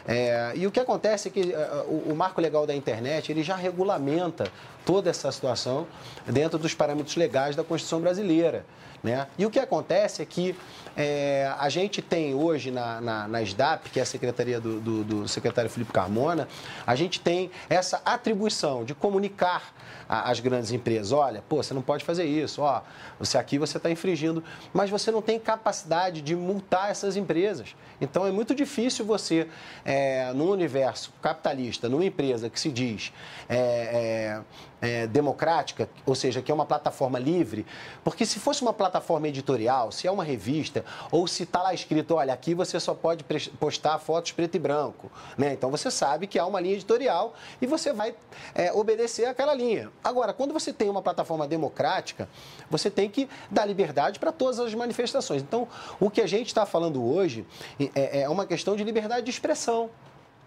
É, 0.09 0.53
e 0.55 0.67
o 0.67 0.71
que 0.71 0.79
acontece 0.79 1.29
é 1.29 1.31
que 1.31 1.41
uh, 1.41 1.85
o, 1.89 2.13
o, 2.13 2.17
marco 2.17 2.41
legal 2.41 2.65
da 2.65 2.75
internet 2.75 3.33
ele 3.33 3.43
já 3.43 3.57
regulamenta 3.57 4.47
toda 4.85 5.11
essa 5.11 5.33
situação 5.33 5.87
dentro 6.27 6.59
dos 6.59 6.75
parâmetros 6.75 7.17
legais 7.17 7.57
da 7.57 7.65
Constituição 7.65 8.01
brasileira. 8.01 8.65
Né? 9.03 9.27
E 9.37 9.45
o 9.45 9.51
que 9.51 9.59
acontece 9.59 10.23
é 10.23 10.25
que 10.25 10.57
é, 10.97 11.53
a 11.59 11.69
gente 11.69 12.01
tem 12.01 12.35
hoje 12.35 12.71
na, 12.71 13.01
na, 13.01 13.29
na, 13.29 13.43
SDAP, 13.43 13.91
que 13.91 14.01
é 14.01 14.03
a 14.03 14.07
secretaria 14.07 14.59
do, 14.59 14.81
do, 14.81 15.05
do 15.05 15.29
secretário 15.29 15.71
Felipe 15.71 15.93
Carmona, 15.93 16.49
a 16.87 16.95
gente 16.95 17.21
tem 17.21 17.51
essa 17.69 18.01
atribuição 18.05 18.85
de 18.85 18.95
comunicar 18.95 19.75
às 20.09 20.41
grandes 20.41 20.71
empresas, 20.71 21.13
olha, 21.13 21.43
pô, 21.49 21.63
você 21.63 21.75
não 21.75 21.83
pode 21.83 22.05
fazer 22.05 22.25
isso, 22.25 22.63
ó, 22.63 22.83
você 23.19 23.37
aqui 23.37 23.59
você 23.59 23.77
está 23.77 23.91
infringindo, 23.91 24.43
mas 24.73 24.89
você 24.89 25.11
não 25.11 25.21
tem 25.21 25.39
capacidade 25.39 26.23
de 26.23 26.35
multar 26.35 26.91
essas 26.91 27.17
empresas. 27.17 27.75
Então 28.01 28.27
é 28.27 28.31
muito 28.31 28.55
difícil 28.55 29.05
você, 29.05 29.49
é, 29.85 30.33
no 30.33 30.51
universo 30.51 31.13
capitalista, 31.21 31.89
numa 31.89 32.05
empresa 32.05 32.49
que 32.49 32.61
se 32.61 32.71
diz 32.71 33.13
é, 33.49 34.43
é, 34.81 35.03
é 35.03 35.07
democrática, 35.07 35.89
ou 36.05 36.15
seja, 36.15 36.41
que 36.41 36.53
é 36.53 36.55
uma 36.55 36.67
plataforma 36.67 37.19
livre, 37.19 37.67
porque 38.05 38.25
se 38.25 38.39
fosse 38.39 38.63
uma 38.63 38.73
plataforma 38.73 39.27
editorial, 39.29 39.91
se 39.91 40.07
é 40.07 40.11
uma 40.11 40.25
revista, 40.25 40.85
ou 41.11 41.27
se 41.27 41.45
está 41.45 41.63
lá 41.63 41.75
escrito, 41.75 42.15
olha, 42.15 42.33
aqui 42.33 42.55
você 42.55 42.79
só 42.79 42.95
pode 42.95 43.25
postar 43.59 43.99
fotos 43.99 44.33
preto 44.33 44.55
e 44.57 44.59
branco, 44.59 45.11
né? 45.37 45.53
Então 45.53 45.71
você 45.71 45.91
sabe 45.91 46.27
que 46.27 46.39
há 46.39 46.47
uma 46.47 46.61
linha 46.61 46.75
editorial 46.75 47.35
e 47.61 47.67
você 47.67 47.93
vai 47.93 48.15
é, 48.55 48.73
obedecer 48.73 49.27
aquela 49.27 49.55
linha. 49.55 49.91
Agora, 50.03 50.33
quando 50.33 50.53
você 50.53 50.73
tem 50.73 50.89
uma 50.89 51.03
plataforma 51.03 51.47
democrática, 51.47 52.29
você 52.71 52.91
tem 52.91 53.09
que 53.09 53.29
dar 53.51 53.65
liberdade 53.67 54.19
para 54.19 54.33
todas 54.33 54.59
as 54.59 54.75
manifestações. 54.75 55.43
Então, 55.43 55.69
o 56.01 56.11
que 56.11 56.21
a 56.21 56.27
gente 56.27 56.49
está 56.49 56.67
falando 56.67 57.05
hoje 57.05 57.47
é, 57.95 58.23
é 58.23 58.29
uma 58.29 58.47
questão 58.47 58.77
de 58.77 58.85
liberdade 58.85 59.25
de 59.25 59.31
expressão. 59.31 59.91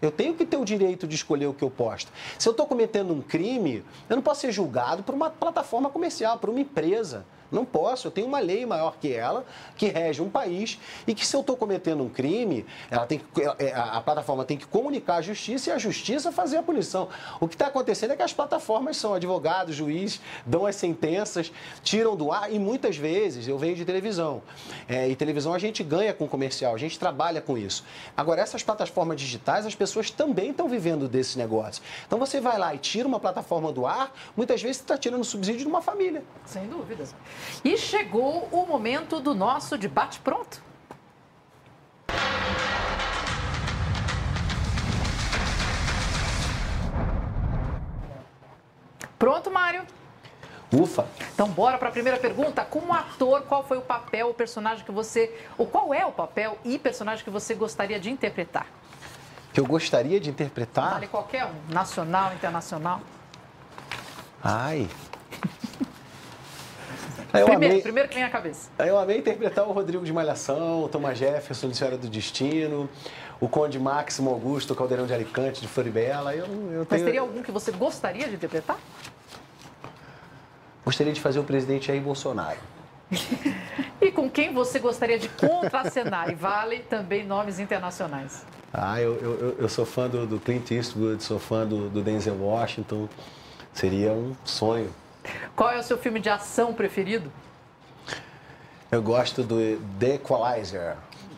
Eu 0.00 0.10
tenho 0.10 0.34
que 0.34 0.46
ter 0.46 0.56
o 0.56 0.64
direito 0.64 1.06
de 1.06 1.14
escolher 1.14 1.46
o 1.46 1.52
que 1.52 1.62
eu 1.62 1.70
posto. 1.70 2.10
Se 2.38 2.48
eu 2.48 2.52
estou 2.52 2.66
cometendo 2.66 3.12
um 3.12 3.20
crime, 3.20 3.84
eu 4.08 4.16
não 4.16 4.22
posso 4.22 4.40
ser 4.40 4.52
julgado 4.52 5.02
por 5.02 5.14
uma 5.14 5.28
plataforma 5.28 5.90
comercial, 5.90 6.38
por 6.38 6.48
uma 6.48 6.60
empresa. 6.60 7.26
Não 7.50 7.64
posso. 7.64 8.06
Eu 8.06 8.10
tenho 8.10 8.26
uma 8.26 8.38
lei 8.38 8.64
maior 8.64 8.96
que 9.00 9.12
ela, 9.12 9.44
que 9.76 9.88
rege 9.88 10.22
um 10.22 10.30
país 10.30 10.78
e 11.06 11.14
que 11.14 11.26
se 11.26 11.34
eu 11.34 11.40
estou 11.40 11.56
cometendo 11.56 12.02
um 12.02 12.08
crime, 12.08 12.64
ela 12.90 13.06
tem 13.06 13.18
que, 13.18 13.42
é, 13.58 13.74
a 13.74 14.00
plataforma 14.00 14.44
tem 14.44 14.56
que 14.56 14.66
comunicar 14.66 15.16
à 15.16 15.22
justiça 15.22 15.70
e 15.70 15.72
a 15.72 15.78
justiça 15.78 16.30
fazer 16.30 16.58
a 16.58 16.62
punição. 16.62 17.08
O 17.40 17.48
que 17.48 17.54
está 17.54 17.66
acontecendo 17.66 18.12
é 18.12 18.16
que 18.16 18.22
as 18.22 18.32
plataformas 18.32 18.96
são 18.96 19.14
advogados, 19.14 19.74
juízes, 19.74 20.20
dão 20.46 20.66
as 20.66 20.76
sentenças, 20.76 21.52
tiram 21.82 22.16
do 22.16 22.32
ar 22.32 22.52
e 22.52 22.58
muitas 22.58 22.96
vezes 22.96 23.48
eu 23.48 23.58
venho 23.58 23.74
de 23.74 23.84
televisão. 23.84 24.42
É, 24.88 25.08
e 25.08 25.16
televisão 25.16 25.52
a 25.52 25.58
gente 25.58 25.82
ganha 25.82 26.12
com 26.12 26.28
comercial, 26.28 26.74
a 26.74 26.78
gente 26.78 26.98
trabalha 26.98 27.40
com 27.40 27.56
isso. 27.56 27.84
Agora, 28.16 28.40
essas 28.40 28.62
plataformas 28.62 29.20
digitais, 29.20 29.66
as 29.66 29.74
pessoas 29.74 30.10
também 30.10 30.50
estão 30.50 30.68
vivendo 30.68 31.08
desse 31.08 31.38
negócio. 31.38 31.82
Então 32.06 32.18
você 32.18 32.40
vai 32.40 32.58
lá 32.58 32.74
e 32.74 32.78
tira 32.78 33.06
uma 33.06 33.20
plataforma 33.20 33.72
do 33.72 33.86
ar, 33.86 34.12
muitas 34.36 34.62
vezes 34.62 34.78
você 34.78 34.82
está 34.82 34.98
tirando 34.98 35.24
subsídio 35.24 35.60
de 35.60 35.68
uma 35.68 35.82
família. 35.82 36.22
Sem 36.44 36.66
dúvidas. 36.68 37.14
E 37.64 37.76
chegou 37.76 38.48
o 38.50 38.66
momento 38.66 39.20
do 39.20 39.34
nosso 39.34 39.76
debate 39.76 40.20
pronto. 40.20 40.62
Pronto, 49.18 49.50
Mário? 49.50 49.82
Ufa! 50.72 51.06
Então, 51.34 51.48
bora 51.48 51.76
para 51.76 51.88
a 51.88 51.92
primeira 51.92 52.18
pergunta. 52.18 52.64
Como 52.64 52.92
ator, 52.94 53.42
qual 53.42 53.62
foi 53.62 53.76
o 53.76 53.82
papel, 53.82 54.30
o 54.30 54.34
personagem 54.34 54.84
que 54.84 54.92
você. 54.92 55.34
Ou 55.58 55.66
qual 55.66 55.92
é 55.92 56.06
o 56.06 56.12
papel 56.12 56.56
e 56.64 56.78
personagem 56.78 57.24
que 57.24 57.30
você 57.30 57.54
gostaria 57.54 57.98
de 57.98 58.08
interpretar? 58.08 58.66
Que 59.52 59.60
eu 59.60 59.66
gostaria 59.66 60.20
de 60.20 60.30
interpretar? 60.30 60.94
Vale 60.94 61.08
qualquer 61.08 61.44
um, 61.44 61.72
nacional, 61.74 62.32
internacional. 62.32 63.00
Ai. 64.42 64.88
Eu 67.32 67.46
primeiro, 67.46 67.72
amei, 67.72 67.82
primeiro 67.82 68.08
que 68.08 68.14
vem 68.16 68.24
à 68.24 68.30
cabeça. 68.30 68.70
Eu 68.78 68.98
amei 68.98 69.18
interpretar 69.18 69.66
o 69.68 69.72
Rodrigo 69.72 70.04
de 70.04 70.12
Malhação, 70.12 70.84
o 70.84 70.88
Thomas 70.88 71.16
Jefferson 71.16 71.68
de 71.68 71.76
Senhora 71.76 71.96
do 71.96 72.08
Destino, 72.08 72.88
o 73.40 73.48
Conde 73.48 73.78
Máximo 73.78 74.30
Augusto, 74.30 74.72
o 74.72 74.76
Caldeirão 74.76 75.06
de 75.06 75.14
Alicante, 75.14 75.60
de 75.60 75.68
Floribela. 75.68 76.34
Eu, 76.34 76.46
eu 76.72 76.84
tenho... 76.84 76.86
Mas 76.90 77.02
teria 77.02 77.20
algum 77.20 77.42
que 77.42 77.52
você 77.52 77.70
gostaria 77.70 78.28
de 78.28 78.34
interpretar? 78.34 78.78
Gostaria 80.84 81.12
de 81.12 81.20
fazer 81.20 81.38
o 81.38 81.44
presidente 81.44 81.86
Jair 81.86 82.02
Bolsonaro. 82.02 82.58
e 84.00 84.10
com 84.10 84.30
quem 84.30 84.52
você 84.52 84.78
gostaria 84.78 85.18
de 85.18 85.28
contracenar? 85.28 86.30
E 86.30 86.34
vale 86.34 86.80
também 86.80 87.24
nomes 87.24 87.58
internacionais. 87.58 88.44
Ah, 88.72 89.00
eu, 89.00 89.16
eu, 89.16 89.56
eu 89.58 89.68
sou 89.68 89.84
fã 89.84 90.08
do, 90.08 90.26
do, 90.26 90.38
Clint 90.38 90.70
Eastwood, 90.70 91.22
sou 91.22 91.38
fã 91.38 91.66
do, 91.66 91.88
do 91.88 92.02
Denzel 92.02 92.36
Washington. 92.36 93.08
Seria 93.72 94.12
um 94.12 94.34
sonho. 94.44 94.90
Qual 95.54 95.70
é 95.70 95.78
o 95.78 95.82
seu 95.82 95.98
filme 95.98 96.20
de 96.20 96.28
ação 96.28 96.72
preferido? 96.72 97.30
Eu 98.90 99.02
gosto 99.02 99.42
do 99.42 99.56
The 99.98 100.14
Equalizer, 100.14 100.96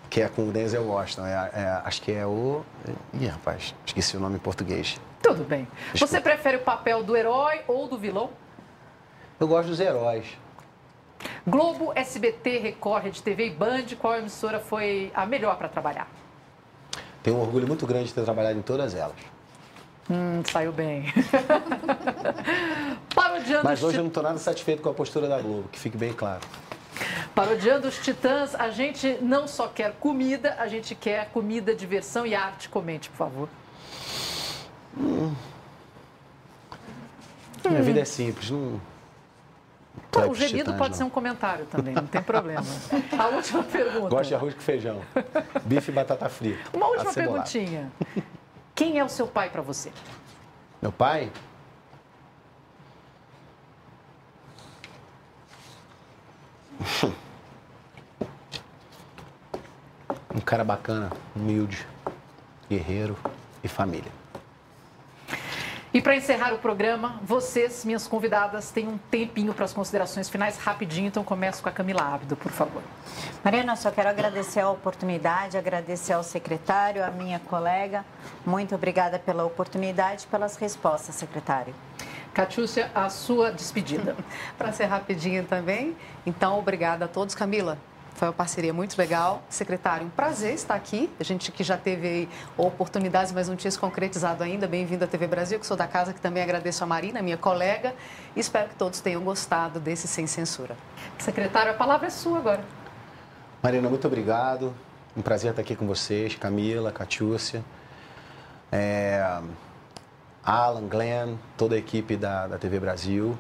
que 0.09 0.23
é 0.23 0.29
com 0.29 0.49
o 0.49 0.53
Denzel 0.53 0.87
Washington. 0.87 1.27
É, 1.27 1.51
é, 1.53 1.83
acho 1.85 2.01
que 2.01 2.13
é 2.13 2.27
o. 2.27 2.63
Ih, 3.13 3.27
rapaz, 3.27 3.75
esqueci 3.85 4.17
o 4.17 4.21
nome 4.21 4.37
em 4.37 4.39
português. 4.39 5.01
Tudo 5.23 5.45
bem. 5.45 5.69
Desculpa. 5.93 6.07
Você 6.07 6.21
prefere 6.21 6.57
o 6.57 6.61
papel 6.61 7.03
do 7.03 7.17
herói 7.17 7.61
ou 7.69 7.87
do 7.89 7.99
vilão? 7.99 8.31
Eu 9.39 9.47
gosto 9.47 9.69
dos 9.69 9.81
heróis. 9.81 10.27
Globo, 11.47 11.93
SBT, 11.95 12.59
Record, 12.59 13.05
Rede 13.05 13.23
TV 13.23 13.47
e 13.47 13.51
Band, 13.51 13.87
qual 13.99 14.17
emissora 14.17 14.59
foi 14.59 15.13
a 15.15 15.27
melhor 15.27 15.57
para 15.57 15.69
trabalhar? 15.69 16.09
Tenho 17.23 17.37
um 17.37 17.41
orgulho 17.41 17.67
muito 17.67 17.87
grande 17.87 18.07
de 18.07 18.15
ter 18.15 18.25
trabalhado 18.25 18.59
em 18.59 18.63
todas 18.63 18.95
elas. 18.95 19.17
Hum, 20.13 20.43
saiu 20.45 20.73
bem. 20.73 21.07
Parodiando 23.15 23.65
Mas 23.65 23.83
hoje 23.83 23.97
eu 23.97 24.03
não 24.03 24.09
estou 24.09 24.23
nada 24.23 24.39
satisfeito 24.39 24.83
com 24.83 24.91
a 24.91 24.95
postura 24.95 25.27
da 25.27 25.41
Globo, 25.41 25.69
que 25.73 25.81
fique 25.81 25.97
bem 25.97 26.13
claro. 26.13 26.43
Parodiando 27.35 27.89
os 27.89 27.97
Titãs, 27.97 28.55
a 28.55 28.69
gente 28.69 29.17
não 29.23 29.49
só 29.49 29.69
quer 29.69 29.95
comida, 29.99 30.55
a 30.59 30.69
gente 30.69 30.95
quer 30.95 31.31
comida, 31.31 31.75
diversão 31.75 32.27
e 32.27 32.35
arte. 32.35 32.69
Comente, 32.69 33.09
por 33.09 33.17
favor. 33.17 33.49
Hum. 34.99 35.35
Minha 37.65 37.81
hum. 37.81 37.83
vida 37.83 38.01
é 38.01 38.05
simples, 38.05 38.51
não. 38.51 38.79
Tá, 40.11 40.27
o 40.27 40.35
gemido 40.35 40.59
titãs, 40.59 40.77
pode 40.77 40.91
não. 40.91 40.99
ser 40.99 41.05
um 41.05 41.11
comentário 41.11 41.65
também, 41.67 41.95
não 41.95 42.07
tem 42.07 42.23
problema. 42.23 42.65
A 43.19 43.29
última 43.29 43.63
pergunta. 43.63 44.09
Gosto 44.11 44.29
de 44.29 44.35
arroz 44.35 44.53
com 44.53 44.61
feijão. 44.61 45.01
Bife 45.65 45.91
e 45.91 45.95
batata 45.95 46.29
frita. 46.29 46.69
Uma 46.75 46.89
última 46.89 47.15
perguntinha. 47.15 47.91
Quem 48.83 48.99
é 48.99 49.05
o 49.05 49.09
seu 49.09 49.29
pai 49.29 49.49
para 49.49 49.63
você? 49.63 49.93
Meu 50.83 50.91
pai? 50.91 51.31
um 60.35 60.41
cara 60.41 60.65
bacana, 60.65 61.13
humilde, 61.37 61.87
guerreiro 62.69 63.17
e 63.63 63.69
família. 63.69 64.11
E 65.95 66.01
para 66.01 66.17
encerrar 66.17 66.55
o 66.55 66.59
programa, 66.59 67.21
vocês, 67.23 67.85
minhas 67.85 68.09
convidadas, 68.09 68.71
têm 68.71 68.89
um 68.89 68.97
tempinho 68.97 69.53
para 69.53 69.67
as 69.67 69.75
considerações 69.75 70.27
finais 70.27 70.57
rapidinho, 70.57 71.09
então 71.09 71.23
começo 71.23 71.63
com 71.63 71.69
a 71.69 71.73
Camila 71.73 72.15
Ábido, 72.15 72.35
por 72.35 72.51
favor. 72.51 72.83
Mariana, 73.45 73.77
só 73.77 73.91
quero 73.91 74.09
agradecer 74.09 74.61
a 74.61 74.71
oportunidade, 74.71 75.59
agradecer 75.59 76.15
ao 76.15 76.23
secretário, 76.23 77.05
à 77.05 77.11
minha 77.11 77.39
colega. 77.39 78.07
Muito 78.47 78.75
obrigada 78.75 79.19
pela 79.19 79.45
oportunidade 79.45 80.25
e 80.25 80.27
pelas 80.29 80.57
respostas, 80.57 81.15
secretário. 81.15 81.75
Catiúcia, 82.33 82.91
a 82.95 83.11
sua 83.11 83.53
despedida. 83.53 84.17
para 84.57 84.73
ser 84.73 84.87
rapidinho 84.87 85.45
também, 85.45 85.95
então 86.25 86.59
obrigada 86.59 87.05
a 87.05 87.09
todos. 87.09 87.35
Camila, 87.35 87.77
foi 88.15 88.29
uma 88.29 88.35
parceria 88.35 88.73
muito 88.73 88.97
legal. 88.97 89.43
Secretário, 89.49 90.07
um 90.07 90.11
prazer 90.11 90.55
estar 90.55 90.75
aqui. 90.75 91.11
A 91.19 91.25
gente 91.25 91.51
que 91.51 91.65
já 91.65 91.77
teve 91.77 92.29
oportunidades, 92.57 93.33
mas 93.33 93.49
não 93.49 93.57
tinha 93.57 93.71
se 93.71 93.79
concretizado 93.79 94.43
ainda. 94.43 94.67
Bem-vindo 94.67 95.05
à 95.05 95.09
TV 95.09 95.27
Brasil, 95.27 95.59
que 95.59 95.67
sou 95.67 95.77
da 95.77 95.87
casa, 95.87 96.13
que 96.13 96.21
também 96.21 96.43
agradeço 96.43 96.85
a 96.85 96.87
Marina, 96.87 97.23
minha 97.23 97.37
colega. 97.37 97.95
Espero 98.37 98.69
que 98.69 98.77
todos 98.77 99.01
tenham 99.01 99.23
gostado 99.23 99.81
desse 99.81 100.07
Sem 100.07 100.27
Censura. 100.27 100.77
Secretário, 101.19 101.73
a 101.73 101.75
palavra 101.75 102.07
é 102.07 102.11
sua 102.11 102.39
agora. 102.39 102.65
Marina, 103.63 103.89
muito 103.89 104.07
obrigado. 104.07 104.75
Um 105.17 105.23
prazer 105.23 105.51
estar 105.51 105.63
aqui 105.63 105.77
com 105.77 105.87
vocês, 105.87 106.35
Camila, 106.37 106.91
Catiúcia, 106.91 107.63
é, 108.71 109.41
Alan, 110.43 110.89
Glenn, 110.89 111.37
toda 111.57 111.75
a 111.75 111.79
equipe 111.79 112.17
da, 112.17 112.47
da 112.47 112.59
TV 112.59 112.81
Brasil. 112.81 113.37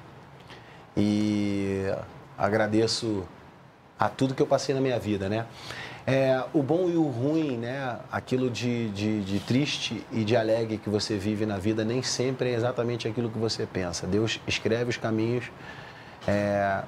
E 0.96 1.86
agradeço 2.36 3.26
a 4.02 4.08
tudo 4.08 4.34
que 4.34 4.42
eu 4.42 4.46
passei 4.48 4.74
na 4.74 4.80
minha 4.80 4.98
vida, 4.98 5.28
né? 5.28 5.46
É, 6.04 6.42
o 6.52 6.60
bom 6.60 6.90
e 6.90 6.96
o 6.96 7.04
ruim, 7.04 7.56
né? 7.56 8.00
Aquilo 8.10 8.50
de, 8.50 8.90
de, 8.90 9.20
de, 9.20 9.38
triste 9.38 10.04
e 10.10 10.24
de 10.24 10.36
alegre 10.36 10.76
que 10.76 10.90
você 10.90 11.16
vive 11.16 11.46
na 11.46 11.56
vida 11.56 11.84
nem 11.84 12.02
sempre 12.02 12.50
é 12.50 12.54
exatamente 12.54 13.06
aquilo 13.06 13.30
que 13.30 13.38
você 13.38 13.64
pensa. 13.64 14.04
Deus 14.04 14.40
escreve 14.44 14.90
os 14.90 14.96
caminhos 14.96 15.52
é, 16.26 16.82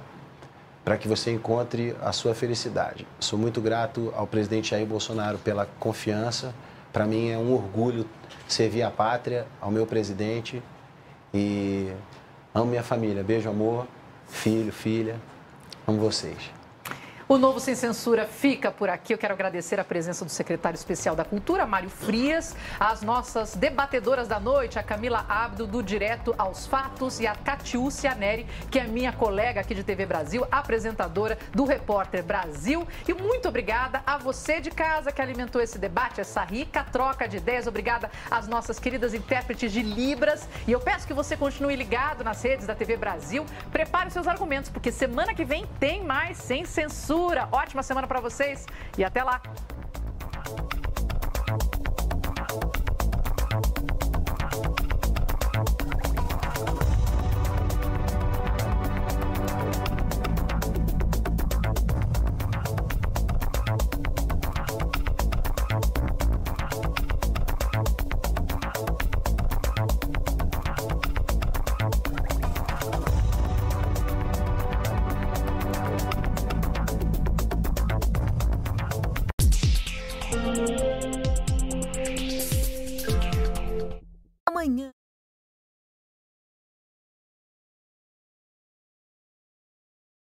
para 0.84 0.98
que 0.98 1.06
você 1.06 1.30
encontre 1.30 1.94
a 2.02 2.10
sua 2.10 2.34
felicidade. 2.34 3.06
Sou 3.20 3.38
muito 3.38 3.60
grato 3.60 4.12
ao 4.16 4.26
presidente 4.26 4.70
Jair 4.70 4.84
Bolsonaro 4.84 5.38
pela 5.38 5.68
confiança. 5.78 6.52
Para 6.92 7.06
mim 7.06 7.30
é 7.30 7.38
um 7.38 7.52
orgulho 7.54 8.04
servir 8.48 8.82
a 8.82 8.90
pátria, 8.90 9.46
ao 9.60 9.70
meu 9.70 9.86
presidente 9.86 10.60
e 11.32 11.92
amo 12.52 12.66
minha 12.66 12.82
família. 12.82 13.22
Beijo, 13.22 13.48
amor, 13.48 13.86
filho, 14.26 14.72
filha. 14.72 15.14
Amo 15.86 16.00
vocês. 16.00 16.63
O 17.26 17.38
Novo 17.38 17.58
Sem 17.58 17.74
Censura 17.74 18.26
fica 18.26 18.70
por 18.70 18.90
aqui. 18.90 19.14
Eu 19.14 19.16
quero 19.16 19.32
agradecer 19.32 19.80
a 19.80 19.84
presença 19.84 20.26
do 20.26 20.30
secretário 20.30 20.76
especial 20.76 21.16
da 21.16 21.24
Cultura, 21.24 21.64
Mário 21.64 21.88
Frias, 21.88 22.54
as 22.78 23.00
nossas 23.00 23.54
debatedoras 23.56 24.28
da 24.28 24.38
noite, 24.38 24.78
a 24.78 24.82
Camila 24.82 25.24
Abdo, 25.26 25.66
do 25.66 25.82
Direto 25.82 26.34
aos 26.36 26.66
Fatos, 26.66 27.20
e 27.20 27.26
a 27.26 27.34
Catiúcia 27.34 28.14
Neri, 28.14 28.46
que 28.70 28.78
é 28.78 28.86
minha 28.86 29.10
colega 29.10 29.62
aqui 29.62 29.74
de 29.74 29.82
TV 29.82 30.04
Brasil, 30.04 30.46
apresentadora 30.52 31.38
do 31.54 31.64
Repórter 31.64 32.22
Brasil. 32.22 32.86
E 33.08 33.14
muito 33.14 33.48
obrigada 33.48 34.02
a 34.06 34.18
você 34.18 34.60
de 34.60 34.70
casa 34.70 35.10
que 35.10 35.22
alimentou 35.22 35.62
esse 35.62 35.78
debate, 35.78 36.20
essa 36.20 36.44
rica 36.44 36.84
troca 36.84 37.26
de 37.26 37.38
ideias. 37.38 37.66
Obrigada 37.66 38.10
às 38.30 38.46
nossas 38.46 38.78
queridas 38.78 39.14
intérpretes 39.14 39.72
de 39.72 39.80
Libras. 39.80 40.46
E 40.68 40.72
eu 40.72 40.80
peço 40.80 41.06
que 41.06 41.14
você 41.14 41.38
continue 41.38 41.74
ligado 41.74 42.22
nas 42.22 42.42
redes 42.42 42.66
da 42.66 42.74
TV 42.74 42.98
Brasil. 42.98 43.46
Prepare 43.72 44.10
seus 44.10 44.28
argumentos, 44.28 44.68
porque 44.68 44.92
semana 44.92 45.32
que 45.32 45.42
vem 45.42 45.66
tem 45.80 46.04
mais 46.04 46.36
Sem 46.36 46.66
Censura 46.66 47.13
censura. 47.14 47.48
Ótima 47.52 47.82
semana 47.82 48.06
para 48.06 48.20
vocês 48.20 48.66
e 48.98 49.04
até 49.04 49.22
lá. 49.22 49.40